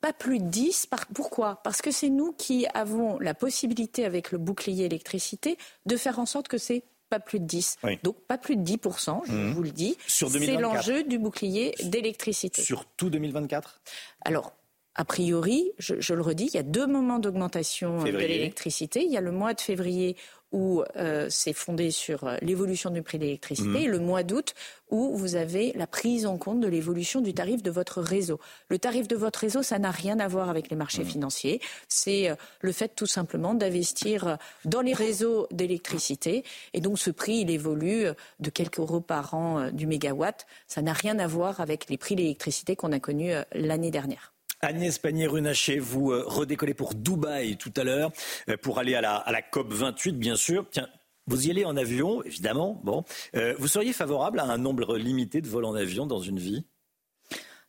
pas 0.00 0.12
plus 0.12 0.38
de 0.38 0.44
10. 0.44 0.88
Pourquoi? 1.14 1.60
Parce 1.62 1.82
que 1.82 1.90
c'est 1.90 2.10
nous 2.10 2.32
qui 2.32 2.66
avons 2.74 3.18
la 3.18 3.34
possibilité, 3.34 4.04
avec 4.04 4.30
le 4.30 4.38
bouclier 4.38 4.84
électricité, 4.84 5.58
de 5.84 5.96
faire 5.96 6.18
en 6.18 6.26
sorte 6.26 6.48
que 6.48 6.58
c'est 6.58 6.84
pas 7.08 7.20
plus 7.20 7.40
de 7.40 7.44
10. 7.44 7.78
Donc 8.02 8.16
pas 8.26 8.38
plus 8.38 8.56
de 8.56 8.64
10%, 8.64 9.22
je 9.26 9.32
mmh. 9.32 9.52
vous 9.52 9.62
le 9.62 9.70
dis. 9.70 9.96
C'est 10.06 10.56
l'enjeu 10.58 11.04
du 11.04 11.18
bouclier 11.18 11.74
d'électricité. 11.82 12.62
Sur 12.62 12.84
tout 12.96 13.10
2024 13.10 13.80
Alors, 14.24 14.52
a 14.98 15.04
priori, 15.04 15.72
je, 15.78 16.14
le 16.14 16.22
redis, 16.22 16.46
il 16.46 16.54
y 16.54 16.58
a 16.58 16.62
deux 16.62 16.86
moments 16.86 17.18
d'augmentation 17.18 18.02
de 18.02 18.10
l'électricité. 18.10 19.04
Il 19.04 19.12
y 19.12 19.18
a 19.18 19.20
le 19.20 19.30
mois 19.30 19.52
de 19.52 19.60
février 19.60 20.16
où 20.52 20.82
euh, 20.96 21.26
c'est 21.28 21.52
fondé 21.52 21.90
sur 21.90 22.24
euh, 22.24 22.36
l'évolution 22.40 22.90
du 22.90 23.02
prix 23.02 23.18
de 23.18 23.24
l'électricité, 23.24 23.68
mmh. 23.68 23.76
et 23.76 23.86
le 23.86 23.98
mois 23.98 24.22
d'août 24.22 24.54
où 24.90 25.16
vous 25.16 25.34
avez 25.34 25.72
la 25.74 25.86
prise 25.86 26.26
en 26.26 26.38
compte 26.38 26.60
de 26.60 26.68
l'évolution 26.68 27.20
du 27.20 27.34
tarif 27.34 27.62
de 27.62 27.70
votre 27.70 28.00
réseau. 28.00 28.38
Le 28.68 28.78
tarif 28.78 29.08
de 29.08 29.16
votre 29.16 29.40
réseau, 29.40 29.62
ça 29.62 29.78
n'a 29.78 29.90
rien 29.90 30.20
à 30.20 30.28
voir 30.28 30.48
avec 30.48 30.70
les 30.70 30.76
marchés 30.76 31.02
mmh. 31.02 31.08
financiers. 31.08 31.60
C'est 31.88 32.30
euh, 32.30 32.36
le 32.60 32.72
fait 32.72 32.94
tout 32.94 33.06
simplement 33.06 33.54
d'investir 33.54 34.38
dans 34.64 34.82
les 34.82 34.92
réseaux 34.94 35.48
d'électricité. 35.50 36.44
Et 36.74 36.80
donc 36.80 36.98
ce 36.98 37.10
prix, 37.10 37.38
il 37.38 37.50
évolue 37.50 38.06
de 38.38 38.50
quelques 38.50 38.78
euros 38.78 39.00
par 39.00 39.34
an 39.34 39.70
du 39.72 39.86
mégawatt. 39.86 40.46
Ça 40.68 40.82
n'a 40.82 40.92
rien 40.92 41.18
à 41.18 41.26
voir 41.26 41.60
avec 41.60 41.88
les 41.88 41.98
prix 41.98 42.14
de 42.14 42.20
l'électricité 42.20 42.76
qu'on 42.76 42.92
a 42.92 43.00
connus 43.00 43.32
l'année 43.52 43.90
dernière. 43.90 44.35
Agnès 44.62 44.98
Pannier-Runacher, 44.98 45.78
vous 45.78 46.12
euh, 46.12 46.24
redécollez 46.26 46.74
pour 46.74 46.94
Dubaï 46.94 47.56
tout 47.56 47.72
à 47.76 47.84
l'heure, 47.84 48.10
euh, 48.48 48.56
pour 48.56 48.78
aller 48.78 48.94
à 48.94 49.00
la, 49.00 49.16
à 49.16 49.30
la 49.30 49.42
COP 49.42 49.72
28, 49.72 50.12
bien 50.12 50.36
sûr. 50.36 50.66
Tiens, 50.70 50.88
vous 51.26 51.46
y 51.46 51.50
allez 51.50 51.64
en 51.64 51.76
avion, 51.76 52.22
évidemment. 52.22 52.80
Bon, 52.84 53.04
euh, 53.34 53.54
vous 53.58 53.68
seriez 53.68 53.92
favorable 53.92 54.40
à 54.40 54.44
un 54.44 54.58
nombre 54.58 54.96
limité 54.96 55.40
de 55.40 55.48
vols 55.48 55.66
en 55.66 55.74
avion 55.74 56.06
dans 56.06 56.20
une 56.20 56.38
vie? 56.38 56.64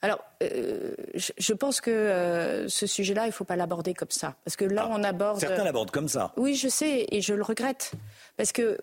Alors, 0.01 0.23
je, 0.41 1.53
pense 1.53 1.81
que 1.81 2.65
ce 2.69 2.85
sujet-là, 2.85 3.23
il 3.23 3.29
ne 3.29 3.33
faut 3.33 3.45
pas 3.45 3.55
l'aborder 3.55 3.95
comme 3.95 4.11
ça. 4.11 4.35
Parce 4.45 4.55
que 4.55 4.63
là, 4.63 4.83
ah, 4.85 4.95
on 4.95 5.03
aborde. 5.03 5.39
Certains 5.39 5.63
l'abordent 5.63 5.89
comme 5.89 6.07
ça. 6.07 6.33
Oui, 6.37 6.53
je 6.53 6.67
sais, 6.67 7.07
et 7.09 7.19
je 7.19 7.33
le 7.33 7.41
regrette. 7.41 7.93
Parce 8.37 8.51
que 8.51 8.77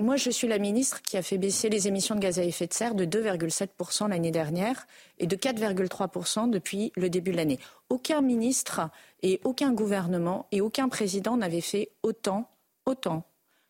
moi, 0.00 0.16
je 0.16 0.30
suis 0.30 0.48
la 0.48 0.58
ministre 0.58 1.02
qui 1.02 1.16
a 1.16 1.22
fait 1.22 1.36
baisser 1.36 1.68
les 1.68 1.88
émissions 1.88 2.14
de 2.14 2.20
gaz 2.20 2.38
à 2.38 2.44
effet 2.44 2.66
de 2.66 2.72
serre 2.72 2.94
de 2.94 3.04
2,7% 3.04 4.08
l'année 4.08 4.30
dernière 4.30 4.86
et 5.18 5.26
de 5.26 5.36
4,3% 5.36 6.48
depuis 6.48 6.90
le 6.96 7.10
début 7.10 7.32
de 7.32 7.36
l'année. 7.36 7.58
Aucun 7.90 8.22
ministre 8.22 8.88
et 9.22 9.40
aucun 9.44 9.72
gouvernement 9.72 10.46
et 10.52 10.60
aucun 10.62 10.88
président 10.88 11.36
n'avait 11.36 11.60
fait 11.60 11.90
autant, 12.02 12.48
autant 12.86 13.24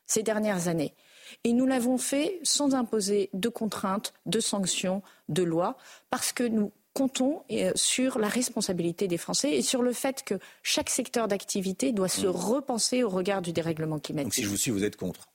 ces 0.07 0.23
dernières 0.23 0.69
années. 0.69 0.95
Et 1.43 1.53
nous 1.53 1.67
l'avons 1.67 1.99
fait 1.99 2.39
sans 2.45 2.75
imposer 2.75 3.31
de 3.33 3.49
contraintes, 3.49 4.13
de 4.27 4.39
sanctions, 4.39 5.03
de 5.29 5.43
lois, 5.43 5.77
parce 6.11 6.33
que 6.33 6.45
nous 6.45 6.71
comptons 6.93 7.43
euh, 7.51 7.73
sur 7.75 8.21
la 8.21 8.29
responsabilité 8.29 9.09
des 9.09 9.17
Français 9.17 9.53
et 9.53 9.63
sur 9.63 9.83
le 9.83 9.93
fait 9.93 10.23
que 10.23 10.37
chaque 10.63 10.91
secteur 10.91 11.27
d'activité 11.27 11.91
doit 11.91 12.09
se 12.09 12.27
mmh. 12.27 12.31
repenser 12.31 13.03
au 13.03 13.09
regard 13.09 13.43
du 13.43 13.53
dérèglement 13.53 13.99
climatique. 13.99 14.27
Donc 14.27 14.35
si 14.35 14.45
je 14.45 14.49
vous 14.49 14.57
suis, 14.57 14.71
vous 14.71 14.85
êtes 14.85 14.97
contre 14.97 15.29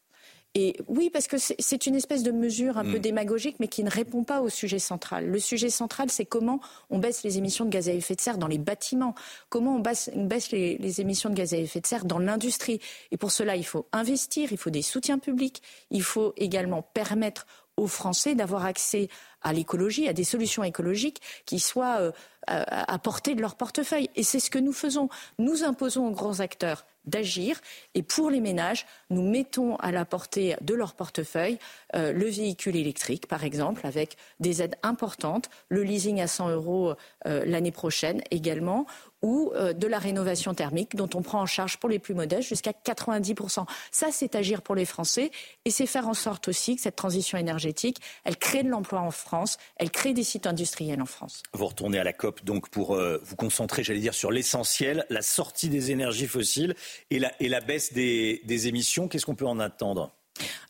et 0.56 0.76
oui, 0.88 1.12
parce 1.12 1.28
que 1.28 1.38
c'est 1.38 1.86
une 1.86 1.94
espèce 1.94 2.24
de 2.24 2.32
mesure 2.32 2.80
un 2.80 2.84
peu 2.84 2.98
mm. 2.98 3.02
démagogique, 3.02 3.58
mais 3.60 3.68
qui 3.68 3.84
ne 3.84 3.90
répond 3.90 4.24
pas 4.24 4.42
au 4.42 4.50
sujet 4.50 4.80
central. 4.80 5.28
Le 5.28 5.40
sujet 5.40 5.70
central, 5.70 6.10
c'est 6.10 6.26
comment 6.26 6.60
on 6.90 6.98
baisse 6.98 7.24
les 7.24 7.38
émissions 7.38 7.66
de 7.66 7.70
gaz 7.70 7.88
à 7.88 7.94
effet 7.94 8.16
de 8.16 8.22
serre 8.22 8.40
dans 8.40 8.48
les 8.48 8.58
bâtiments, 8.58 9.14
comment 9.50 9.76
on 9.76 9.80
baisse, 9.80 10.10
les, 10.52 11.02
émissions 11.02 11.30
de 11.30 11.36
gaz 11.36 11.54
à 11.54 11.58
effet 11.58 11.82
de 11.82 11.86
serre 11.86 12.06
dans 12.06 12.18
l'industrie. 12.18 12.80
Et 13.12 13.18
pour 13.18 13.32
cela, 13.32 13.56
il 13.56 13.66
faut 13.66 13.86
investir, 13.92 14.52
il 14.52 14.58
faut 14.58 14.72
des 14.72 14.82
soutiens 14.82 15.20
publics, 15.20 15.62
il 15.92 16.02
faut 16.02 16.34
également 16.36 16.82
permettre 16.82 17.46
aux 17.78 17.88
Français 17.88 18.34
d'avoir 18.34 18.66
accès 18.66 19.08
à 19.42 19.54
l'écologie, 19.54 20.08
à 20.08 20.14
des 20.14 20.24
solutions 20.24 20.64
écologiques 20.64 21.22
qui 21.46 21.60
soient 21.60 22.00
euh, 22.00 22.12
à 22.48 23.00
portée 23.00 23.36
de 23.36 23.42
leur 23.42 23.56
portefeuille. 23.56 24.10
Et 24.16 24.24
c'est 24.24 24.40
ce 24.40 24.50
que 24.50 24.60
nous 24.60 24.74
faisons. 24.74 25.10
Nous 25.38 25.64
imposons 25.64 26.08
aux 26.08 26.12
grands 26.12 26.40
acteurs 26.42 26.86
d'agir. 27.10 27.60
Et 27.96 28.04
pour 28.04 28.30
les 28.30 28.40
ménages, 28.40 28.86
nous 29.10 29.22
mettons 29.22 29.76
à 29.78 29.92
la 29.92 30.06
portée 30.06 30.56
de 30.62 30.74
leur 30.74 30.94
portefeuille 30.94 31.58
euh, 31.96 32.14
le 32.14 32.26
véhicule 32.26 32.76
électrique, 32.76 33.28
par 33.28 33.44
exemple, 33.44 33.86
avec 33.86 34.16
des 34.40 34.62
aides 34.62 34.76
importantes, 34.84 35.50
le 35.70 35.84
leasing 35.84 36.22
à 36.22 36.28
100 36.28 36.50
euros 36.50 36.94
euh, 37.26 37.44
l'année 37.46 37.72
prochaine 37.72 38.22
également, 38.32 38.86
ou 39.22 39.52
euh, 39.56 39.74
de 39.74 39.88
la 39.88 40.00
rénovation 40.00 40.54
thermique 40.54 40.96
dont 40.96 41.10
on 41.14 41.22
prend 41.22 41.42
en 41.42 41.46
charge 41.46 41.78
pour 41.78 41.90
les 41.90 42.00
plus 42.00 42.14
modestes 42.14 42.48
jusqu'à 42.48 42.72
90%. 42.72 43.66
Ça, 43.92 44.08
c'est 44.12 44.36
agir 44.36 44.62
pour 44.62 44.76
les 44.76 44.86
Français 44.86 45.32
et 45.66 45.72
c'est 45.72 45.86
faire 45.86 46.08
en 46.08 46.14
sorte 46.14 46.48
aussi 46.48 46.76
que 46.76 46.82
cette 46.82 46.96
transition 46.96 47.38
énergétique, 47.38 47.98
elle 48.24 48.38
crée 48.38 48.64
de 48.64 48.70
l'emploi 48.70 49.02
en 49.02 49.12
France, 49.12 49.58
elle 49.78 49.92
crée 49.92 50.14
des 50.14 50.24
sites 50.24 50.48
industriels 50.48 51.02
en 51.02 51.06
France. 51.06 51.44
Vous 51.54 51.68
retournez 51.68 52.00
à 52.00 52.04
la 52.04 52.14
COP 52.14 52.44
donc 52.44 52.70
pour 52.70 52.96
euh, 52.96 53.20
vous 53.24 53.36
concentrer, 53.36 53.84
j'allais 53.84 54.00
dire, 54.00 54.14
sur 54.14 54.32
l'essentiel, 54.32 55.06
la 55.10 55.22
sortie 55.22 55.70
des 55.70 55.92
énergies 55.92 56.28
fossiles 56.28 56.76
et 57.10 57.20
la, 57.20 57.32
et 57.40 57.50
la 57.50 57.62
baisse 57.62 57.94
des, 57.94 58.42
des 58.46 58.68
émissions. 58.68 59.08
Qu'est-ce 59.08 59.26
qu'on 59.26 59.36
peut 59.36 59.48
en 59.48 59.60
attendre? 59.60 60.14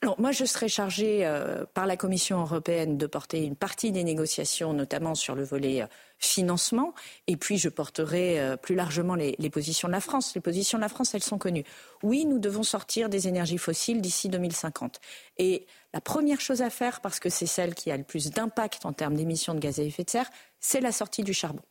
Alors 0.01 0.19
moi, 0.19 0.31
je 0.31 0.45
serai 0.45 0.67
chargée 0.67 1.25
euh, 1.25 1.65
par 1.73 1.85
la 1.85 1.97
Commission 1.97 2.41
européenne 2.41 2.97
de 2.97 3.05
porter 3.05 3.43
une 3.43 3.55
partie 3.55 3.91
des 3.91 4.03
négociations, 4.03 4.73
notamment 4.73 5.15
sur 5.15 5.35
le 5.35 5.43
volet 5.43 5.83
financement. 6.19 6.93
Et 7.27 7.37
puis, 7.37 7.57
je 7.57 7.69
porterai 7.69 8.39
euh, 8.39 8.57
plus 8.57 8.75
largement 8.75 9.15
les, 9.15 9.49
positions 9.49 9.87
de 9.87 9.93
la 9.93 10.01
France. 10.01 10.35
Les 10.35 10.41
positions 10.41 10.77
de 10.77 10.83
la 10.83 10.89
France, 10.89 11.15
elles 11.15 11.23
sont 11.23 11.37
connues. 11.37 11.63
Oui, 12.03 12.25
nous 12.25 12.39
devons 12.39 12.63
sortir 12.63 13.09
des 13.09 13.27
énergies 13.27 13.57
fossiles 13.57 14.01
d'ici 14.01 14.29
2050. 14.29 14.99
Et 15.37 15.65
la 15.93 16.01
première 16.01 16.41
chose 16.41 16.61
à 16.61 16.69
faire, 16.69 17.01
parce 17.01 17.19
que 17.19 17.29
c'est 17.29 17.45
celle 17.45 17.73
qui 17.73 17.89
a 17.89 17.97
le 17.97 18.03
plus 18.03 18.29
d'impact 18.29 18.85
en 18.85 18.93
termes 18.93 19.15
d'émissions 19.15 19.53
de 19.55 19.59
gaz 19.59 19.79
à 19.79 19.83
effet 19.83 20.03
de 20.03 20.09
serre, 20.09 20.29
c'est 20.59 20.81
la 20.81 20.91
sortie 20.91 21.23
du 21.23 21.33
charbon. 21.33 21.63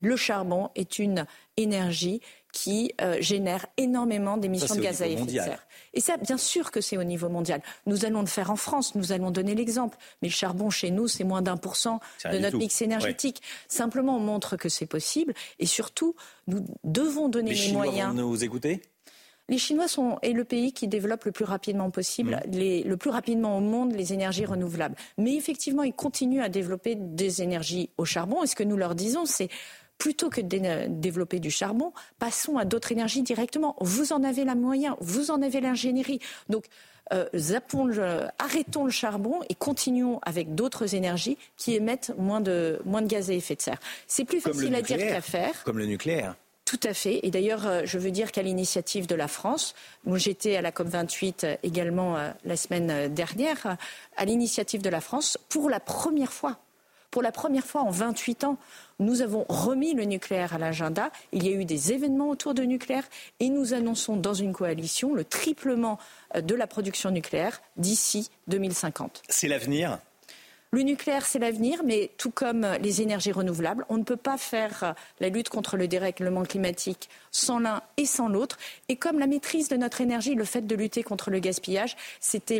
Le 0.00 0.16
charbon 0.16 0.70
est 0.74 0.98
une 0.98 1.26
énergie 1.56 2.20
qui 2.52 2.92
euh, 3.00 3.16
génère 3.20 3.66
énormément 3.76 4.36
d'émissions 4.36 4.76
de 4.76 4.80
gaz 4.80 5.02
à 5.02 5.08
effet 5.08 5.24
de 5.24 5.30
serre. 5.30 5.66
Et 5.92 6.00
ça, 6.00 6.16
bien 6.18 6.36
sûr 6.36 6.70
que 6.70 6.80
c'est 6.80 6.96
au 6.96 7.02
niveau 7.02 7.28
mondial. 7.28 7.62
Nous 7.86 8.04
allons 8.04 8.20
le 8.20 8.26
faire 8.26 8.50
en 8.50 8.56
France, 8.56 8.94
nous 8.94 9.12
allons 9.12 9.30
donner 9.30 9.54
l'exemple. 9.54 9.96
Mais 10.22 10.28
le 10.28 10.34
charbon 10.34 10.70
chez 10.70 10.90
nous, 10.90 11.08
c'est 11.08 11.24
moins 11.24 11.42
d'un 11.42 11.56
pour 11.56 11.76
cent 11.76 12.00
de 12.30 12.38
notre 12.38 12.56
mix 12.56 12.80
énergétique. 12.82 13.42
Simplement, 13.66 14.16
on 14.16 14.20
montre 14.20 14.56
que 14.56 14.68
c'est 14.68 14.86
possible. 14.86 15.34
Et 15.58 15.66
surtout, 15.66 16.14
nous 16.46 16.64
devons 16.84 17.28
donner 17.28 17.50
les, 17.50 17.56
les 17.56 17.62
Chinois 17.62 17.86
moyens. 17.86 18.14
Vont 18.14 18.22
nous 18.22 18.44
écouter? 18.44 18.82
Les 19.48 19.58
Chinois 19.58 19.88
sont 19.88 20.18
est 20.22 20.32
le 20.32 20.44
pays 20.44 20.72
qui 20.72 20.88
développe 20.88 21.24
le 21.24 21.32
plus 21.32 21.44
rapidement 21.44 21.90
possible, 21.90 22.40
mmh. 22.46 22.50
les, 22.52 22.82
le 22.82 22.96
plus 22.96 23.10
rapidement 23.10 23.58
au 23.58 23.60
monde, 23.60 23.92
les 23.92 24.14
énergies 24.14 24.46
renouvelables. 24.46 24.96
Mais 25.18 25.34
effectivement, 25.34 25.82
ils 25.82 25.92
continuent 25.92 26.40
à 26.40 26.48
développer 26.48 26.94
des 26.94 27.42
énergies 27.42 27.90
au 27.98 28.06
charbon. 28.06 28.42
Et 28.42 28.46
ce 28.46 28.54
que 28.54 28.62
nous 28.62 28.76
leur 28.76 28.94
disons, 28.94 29.26
c'est 29.26 29.50
plutôt 29.98 30.30
que 30.30 30.40
de 30.40 30.86
développer 30.88 31.40
du 31.40 31.50
charbon, 31.50 31.92
passons 32.18 32.58
à 32.58 32.64
d'autres 32.64 32.92
énergies 32.92 33.22
directement. 33.22 33.76
Vous 33.80 34.12
en 34.12 34.22
avez 34.22 34.44
la 34.44 34.54
moyen, 34.54 34.96
vous 35.00 35.30
en 35.30 35.42
avez 35.42 35.60
l'ingénierie. 35.60 36.20
Donc, 36.48 36.66
euh, 37.12 38.28
arrêtons 38.38 38.84
le 38.84 38.90
charbon 38.90 39.40
et 39.48 39.54
continuons 39.54 40.20
avec 40.22 40.54
d'autres 40.54 40.94
énergies 40.94 41.36
qui 41.56 41.74
émettent 41.74 42.12
moins 42.18 42.40
de, 42.40 42.80
moins 42.84 43.02
de 43.02 43.06
gaz 43.06 43.30
à 43.30 43.34
effet 43.34 43.56
de 43.56 43.62
serre. 43.62 43.80
C'est 44.06 44.24
plus 44.24 44.40
facile 44.40 44.74
à 44.74 44.82
dire 44.82 44.98
qu'à 44.98 45.20
faire. 45.20 45.62
Comme 45.64 45.78
le 45.78 45.86
nucléaire. 45.86 46.34
Tout 46.64 46.80
à 46.82 46.94
fait. 46.94 47.20
Et 47.22 47.30
d'ailleurs, 47.30 47.66
euh, 47.66 47.82
je 47.84 47.98
veux 47.98 48.10
dire 48.10 48.32
qu'à 48.32 48.40
l'initiative 48.42 49.06
de 49.06 49.14
la 49.14 49.28
France, 49.28 49.74
moi 50.04 50.16
j'étais 50.16 50.56
à 50.56 50.62
la 50.62 50.70
COP28 50.70 51.44
euh, 51.44 51.56
également 51.62 52.16
la 52.44 52.56
semaine 52.56 53.12
dernière, 53.12 53.76
à 54.16 54.24
l'initiative 54.24 54.80
de 54.80 54.88
la 54.88 55.02
France, 55.02 55.36
pour 55.50 55.68
la 55.68 55.80
première 55.80 56.32
fois, 56.32 56.58
pour 57.14 57.22
la 57.22 57.30
première 57.30 57.64
fois 57.64 57.82
en 57.82 57.90
28 57.90 58.42
ans, 58.42 58.58
nous 58.98 59.22
avons 59.22 59.46
remis 59.48 59.94
le 59.94 60.02
nucléaire 60.02 60.52
à 60.52 60.58
l'agenda. 60.58 61.12
Il 61.30 61.46
y 61.46 61.48
a 61.48 61.52
eu 61.52 61.64
des 61.64 61.92
événements 61.92 62.28
autour 62.28 62.54
du 62.54 62.66
nucléaire 62.66 63.04
et 63.38 63.50
nous 63.50 63.72
annonçons 63.72 64.16
dans 64.16 64.34
une 64.34 64.52
coalition 64.52 65.14
le 65.14 65.24
triplement 65.24 66.00
euh, 66.34 66.40
de 66.40 66.56
la 66.56 66.66
production 66.66 67.12
nucléaire 67.12 67.62
d'ici 67.76 68.30
2050. 68.48 69.22
C'est 69.28 69.46
l'avenir? 69.46 70.00
Le 70.72 70.82
nucléaire, 70.82 71.24
c'est 71.24 71.38
l'avenir, 71.38 71.82
mais 71.84 72.10
tout 72.18 72.32
comme 72.32 72.66
les 72.80 73.00
énergies 73.00 73.30
renouvelables, 73.30 73.86
on 73.88 73.96
ne 73.96 74.02
peut 74.02 74.16
pas 74.16 74.36
faire 74.36 74.82
euh, 74.82 74.92
la 75.20 75.28
lutte 75.28 75.50
contre 75.50 75.76
le 75.76 75.86
dérèglement 75.86 76.42
climatique 76.42 77.08
sans 77.30 77.60
l'un 77.60 77.80
et 77.96 78.06
sans 78.06 78.28
l'autre. 78.28 78.58
Et 78.88 78.96
comme 78.96 79.20
la 79.20 79.28
maîtrise 79.28 79.68
de 79.68 79.76
notre 79.76 80.00
énergie, 80.00 80.34
le 80.34 80.44
fait 80.44 80.66
de 80.66 80.74
lutter 80.74 81.04
contre 81.04 81.30
le 81.30 81.38
gaspillage, 81.38 81.94
c'est 82.18 82.50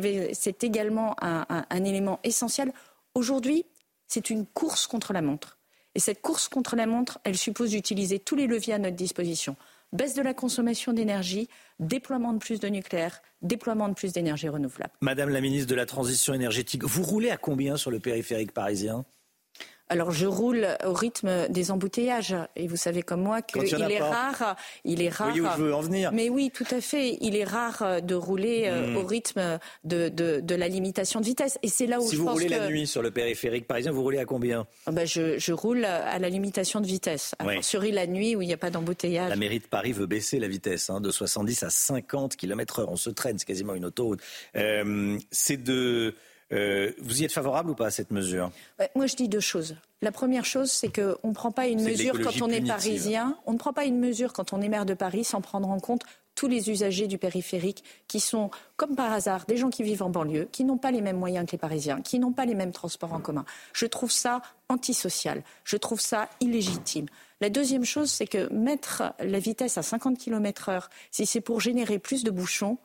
également 0.62 1.16
un, 1.20 1.44
un 1.48 1.84
élément 1.84 2.20
essentiel. 2.22 2.72
Aujourd'hui, 3.16 3.64
c'est 4.06 4.30
une 4.30 4.46
course 4.46 4.86
contre 4.86 5.12
la 5.12 5.22
montre. 5.22 5.58
Et 5.94 6.00
cette 6.00 6.20
course 6.20 6.48
contre 6.48 6.76
la 6.76 6.86
montre, 6.86 7.18
elle 7.24 7.36
suppose 7.36 7.70
d'utiliser 7.70 8.18
tous 8.18 8.36
les 8.36 8.46
leviers 8.46 8.74
à 8.74 8.78
notre 8.78 8.96
disposition. 8.96 9.56
Baisse 9.92 10.14
de 10.14 10.22
la 10.22 10.34
consommation 10.34 10.92
d'énergie, 10.92 11.48
déploiement 11.78 12.32
de 12.32 12.38
plus 12.38 12.58
de 12.58 12.66
nucléaire, 12.66 13.22
déploiement 13.42 13.88
de 13.88 13.94
plus 13.94 14.12
d'énergie 14.12 14.48
renouvelable. 14.48 14.92
Madame 15.00 15.28
la 15.28 15.40
ministre 15.40 15.68
de 15.68 15.76
la 15.76 15.86
Transition 15.86 16.34
énergétique, 16.34 16.82
vous 16.82 17.04
roulez 17.04 17.30
à 17.30 17.36
combien 17.36 17.76
sur 17.76 17.92
le 17.92 18.00
périphérique 18.00 18.52
parisien? 18.52 19.04
Alors 19.88 20.10
je 20.10 20.26
roule 20.26 20.66
au 20.84 20.92
rythme 20.92 21.48
des 21.48 21.70
embouteillages 21.70 22.34
et 22.56 22.66
vous 22.66 22.76
savez 22.76 23.02
comme 23.02 23.22
moi 23.22 23.42
qu'il 23.42 23.62
est 23.62 23.98
rare, 24.00 24.56
il 24.84 25.02
est 25.02 25.08
rare. 25.08 25.32
où 25.32 25.36
je 25.36 25.62
veux 25.62 25.74
en 25.74 25.80
venir. 25.80 26.12
Mais 26.12 26.28
oui, 26.28 26.50
tout 26.52 26.66
à 26.70 26.80
fait. 26.80 27.18
Il 27.20 27.36
est 27.36 27.44
rare 27.44 28.02
de 28.02 28.14
rouler 28.14 28.64
euh, 28.66 28.92
hmm. 28.92 28.96
au 28.96 29.04
rythme 29.04 29.58
de, 29.84 30.08
de, 30.08 30.54
la 30.54 30.68
limitation 30.68 31.20
de 31.20 31.26
vitesse. 31.26 31.58
Et 31.62 31.68
c'est 31.68 31.86
là 31.86 32.00
où 32.00 32.08
si 32.08 32.16
vous 32.16 32.28
roulez 32.28 32.48
la 32.48 32.68
nuit 32.68 32.86
sur 32.86 33.02
le 33.02 33.10
périphérique 33.10 33.66
parisien, 33.66 33.92
vous 33.92 34.02
roulez 34.02 34.18
à 34.18 34.24
combien? 34.24 34.66
Ben 34.90 35.06
je, 35.06 35.38
je, 35.38 35.52
roule 35.52 35.84
à 35.84 36.18
la 36.18 36.28
limitation 36.28 36.80
de 36.80 36.86
vitesse. 36.86 37.34
Alors, 37.38 37.62
Sur 37.62 37.82
la 37.82 38.06
nuit 38.06 38.36
où 38.36 38.42
il 38.42 38.46
n'y 38.46 38.52
a 38.52 38.58
pas 38.58 38.70
d'embouteillage. 38.70 39.28
La 39.28 39.36
mairie 39.36 39.58
de 39.58 39.66
Paris 39.66 39.92
veut 39.92 40.06
baisser 40.06 40.38
la 40.38 40.48
vitesse 40.48 40.90
hein, 40.90 41.00
de 41.00 41.10
70 41.10 41.62
à 41.62 41.70
50 41.70 42.36
km/h. 42.36 42.86
On 42.88 42.96
se 42.96 43.10
traîne, 43.10 43.38
c'est 43.38 43.46
quasiment 43.46 43.74
une 43.74 43.84
autoroute. 43.84 44.20
Euh, 44.56 45.18
c'est 45.30 45.62
de 45.62 46.14
euh, 46.52 46.92
vous 47.00 47.22
y 47.22 47.24
êtes 47.24 47.32
favorable 47.32 47.70
ou 47.70 47.74
pas 47.74 47.86
à 47.86 47.90
cette 47.90 48.10
mesure? 48.10 48.50
Moi, 48.94 49.06
je 49.06 49.16
dis 49.16 49.28
deux 49.28 49.40
choses. 49.40 49.76
La 50.02 50.12
première 50.12 50.44
chose, 50.44 50.70
c'est 50.70 50.94
qu'on 50.94 51.28
ne 51.28 51.34
prend 51.34 51.50
pas 51.50 51.66
une 51.66 51.82
mesure 51.82 52.20
quand 52.20 52.42
on 52.42 52.50
est 52.50 52.66
parisien. 52.66 53.36
On 53.46 53.52
ne 53.52 53.58
prend 53.58 53.72
pas 53.72 53.84
une 53.84 53.98
mesure 53.98 54.32
quand 54.32 54.52
on 54.52 54.60
est 54.60 54.68
maire 54.68 54.86
de 54.86 54.94
Paris 54.94 55.24
sans 55.24 55.40
prendre 55.40 55.68
en 55.70 55.80
compte 55.80 56.02
tous 56.34 56.48
les 56.48 56.70
usagers 56.70 57.06
du 57.06 57.16
périphérique 57.16 57.84
qui 58.08 58.20
sont, 58.20 58.50
comme 58.76 58.96
par 58.96 59.12
hasard, 59.12 59.44
des 59.46 59.56
gens 59.56 59.70
qui 59.70 59.82
vivent 59.82 60.02
en 60.02 60.10
banlieue, 60.10 60.48
qui 60.50 60.64
n'ont 60.64 60.78
pas 60.78 60.90
les 60.90 61.00
mêmes 61.00 61.16
moyens 61.16 61.46
que 61.46 61.52
les 61.52 61.58
Parisiens, 61.58 62.00
qui 62.02 62.18
n'ont 62.18 62.32
pas 62.32 62.44
les 62.44 62.54
mêmes 62.54 62.72
transports 62.72 63.12
en 63.12 63.20
commun. 63.20 63.44
Je 63.72 63.86
trouve 63.86 64.10
ça 64.10 64.42
antisocial. 64.68 65.42
Je 65.64 65.76
trouve 65.76 66.00
ça 66.00 66.28
illégitime. 66.40 67.06
La 67.40 67.50
deuxième 67.50 67.84
chose, 67.84 68.10
c'est 68.10 68.26
que 68.26 68.52
mettre 68.52 69.02
la 69.20 69.38
vitesse 69.38 69.78
à 69.78 69.82
50 69.82 70.18
km 70.18 70.68
heure, 70.68 70.90
si 71.10 71.26
c'est 71.26 71.40
pour 71.40 71.60
générer 71.60 71.98
plus 71.98 72.24
de 72.24 72.30
bouchons, 72.30 72.78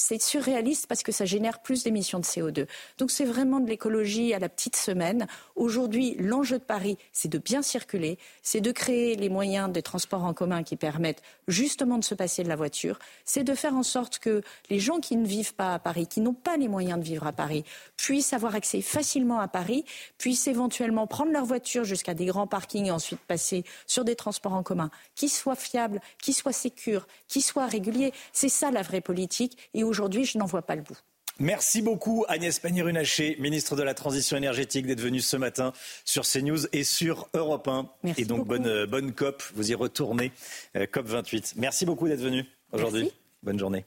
c'est 0.00 0.20
surréaliste 0.20 0.86
parce 0.86 1.02
que 1.02 1.12
ça 1.12 1.24
génère 1.24 1.60
plus 1.60 1.84
d'émissions 1.84 2.18
de 2.18 2.24
CO2. 2.24 2.66
Donc 2.98 3.10
c'est 3.10 3.24
vraiment 3.24 3.60
de 3.60 3.68
l'écologie 3.68 4.34
à 4.34 4.38
la 4.38 4.48
petite 4.48 4.76
semaine. 4.76 5.26
Aujourd'hui, 5.56 6.16
l'enjeu 6.18 6.58
de 6.58 6.64
Paris, 6.64 6.96
c'est 7.12 7.28
de 7.28 7.38
bien 7.38 7.62
circuler, 7.62 8.18
c'est 8.42 8.60
de 8.60 8.72
créer 8.72 9.16
les 9.16 9.28
moyens 9.28 9.70
de 9.70 9.80
transport 9.80 10.24
en 10.24 10.34
commun 10.34 10.62
qui 10.62 10.76
permettent 10.76 11.22
justement 11.48 11.98
de 11.98 12.04
se 12.04 12.14
passer 12.14 12.42
de 12.42 12.48
la 12.48 12.56
voiture, 12.56 12.98
c'est 13.24 13.44
de 13.44 13.54
faire 13.54 13.74
en 13.74 13.82
sorte 13.82 14.18
que 14.18 14.42
les 14.70 14.80
gens 14.80 15.00
qui 15.00 15.16
ne 15.16 15.26
vivent 15.26 15.54
pas 15.54 15.74
à 15.74 15.78
Paris, 15.78 16.06
qui 16.06 16.20
n'ont 16.20 16.34
pas 16.34 16.56
les 16.56 16.68
moyens 16.68 16.98
de 16.98 17.04
vivre 17.04 17.26
à 17.26 17.32
Paris, 17.32 17.64
puissent 17.96 18.32
avoir 18.32 18.54
accès 18.54 18.80
facilement 18.80 19.38
à 19.38 19.48
Paris, 19.48 19.84
puissent 20.18 20.48
éventuellement 20.48 21.06
prendre 21.06 21.32
leur 21.32 21.44
voiture 21.44 21.84
jusqu'à 21.84 22.14
des 22.14 22.26
grands 22.26 22.46
parkings 22.46 22.86
et 22.86 22.90
ensuite 22.90 23.20
passer 23.20 23.64
sur 23.86 24.04
des 24.04 24.16
transports 24.16 24.54
en 24.54 24.62
commun 24.62 24.90
qui 25.14 25.28
soient 25.28 25.56
fiables, 25.56 26.00
qui 26.22 26.32
soient 26.32 26.52
sécures, 26.52 27.06
qui 27.28 27.42
soient 27.42 27.66
réguliers. 27.66 28.12
C'est 28.32 28.48
ça 28.48 28.70
la 28.70 28.82
vraie 28.82 29.00
politique. 29.00 29.58
Aujourd'hui, 29.90 30.24
je 30.24 30.38
n'en 30.38 30.46
vois 30.46 30.62
pas 30.62 30.76
le 30.76 30.82
bout. 30.82 30.96
Merci 31.38 31.80
beaucoup 31.80 32.26
Agnès 32.28 32.58
Pannier-Runacher, 32.58 33.36
ministre 33.40 33.74
de 33.74 33.82
la 33.82 33.94
Transition 33.94 34.36
énergétique, 34.36 34.86
d'être 34.86 35.00
venue 35.00 35.20
ce 35.20 35.38
matin 35.38 35.72
sur 36.04 36.24
CNews 36.24 36.66
et 36.72 36.84
sur 36.84 37.28
Europe 37.32 37.66
1. 37.66 37.88
Merci 38.02 38.22
et 38.22 38.24
donc 38.26 38.46
bonne, 38.46 38.66
euh, 38.66 38.86
bonne 38.86 39.12
COP, 39.12 39.42
vous 39.54 39.70
y 39.70 39.74
retournez, 39.74 40.32
euh, 40.76 40.86
COP 40.86 41.06
28. 41.06 41.54
Merci 41.56 41.86
beaucoup 41.86 42.08
d'être 42.08 42.20
venu 42.20 42.44
aujourd'hui. 42.72 43.10
Bonne 43.42 43.58
journée. 43.58 43.86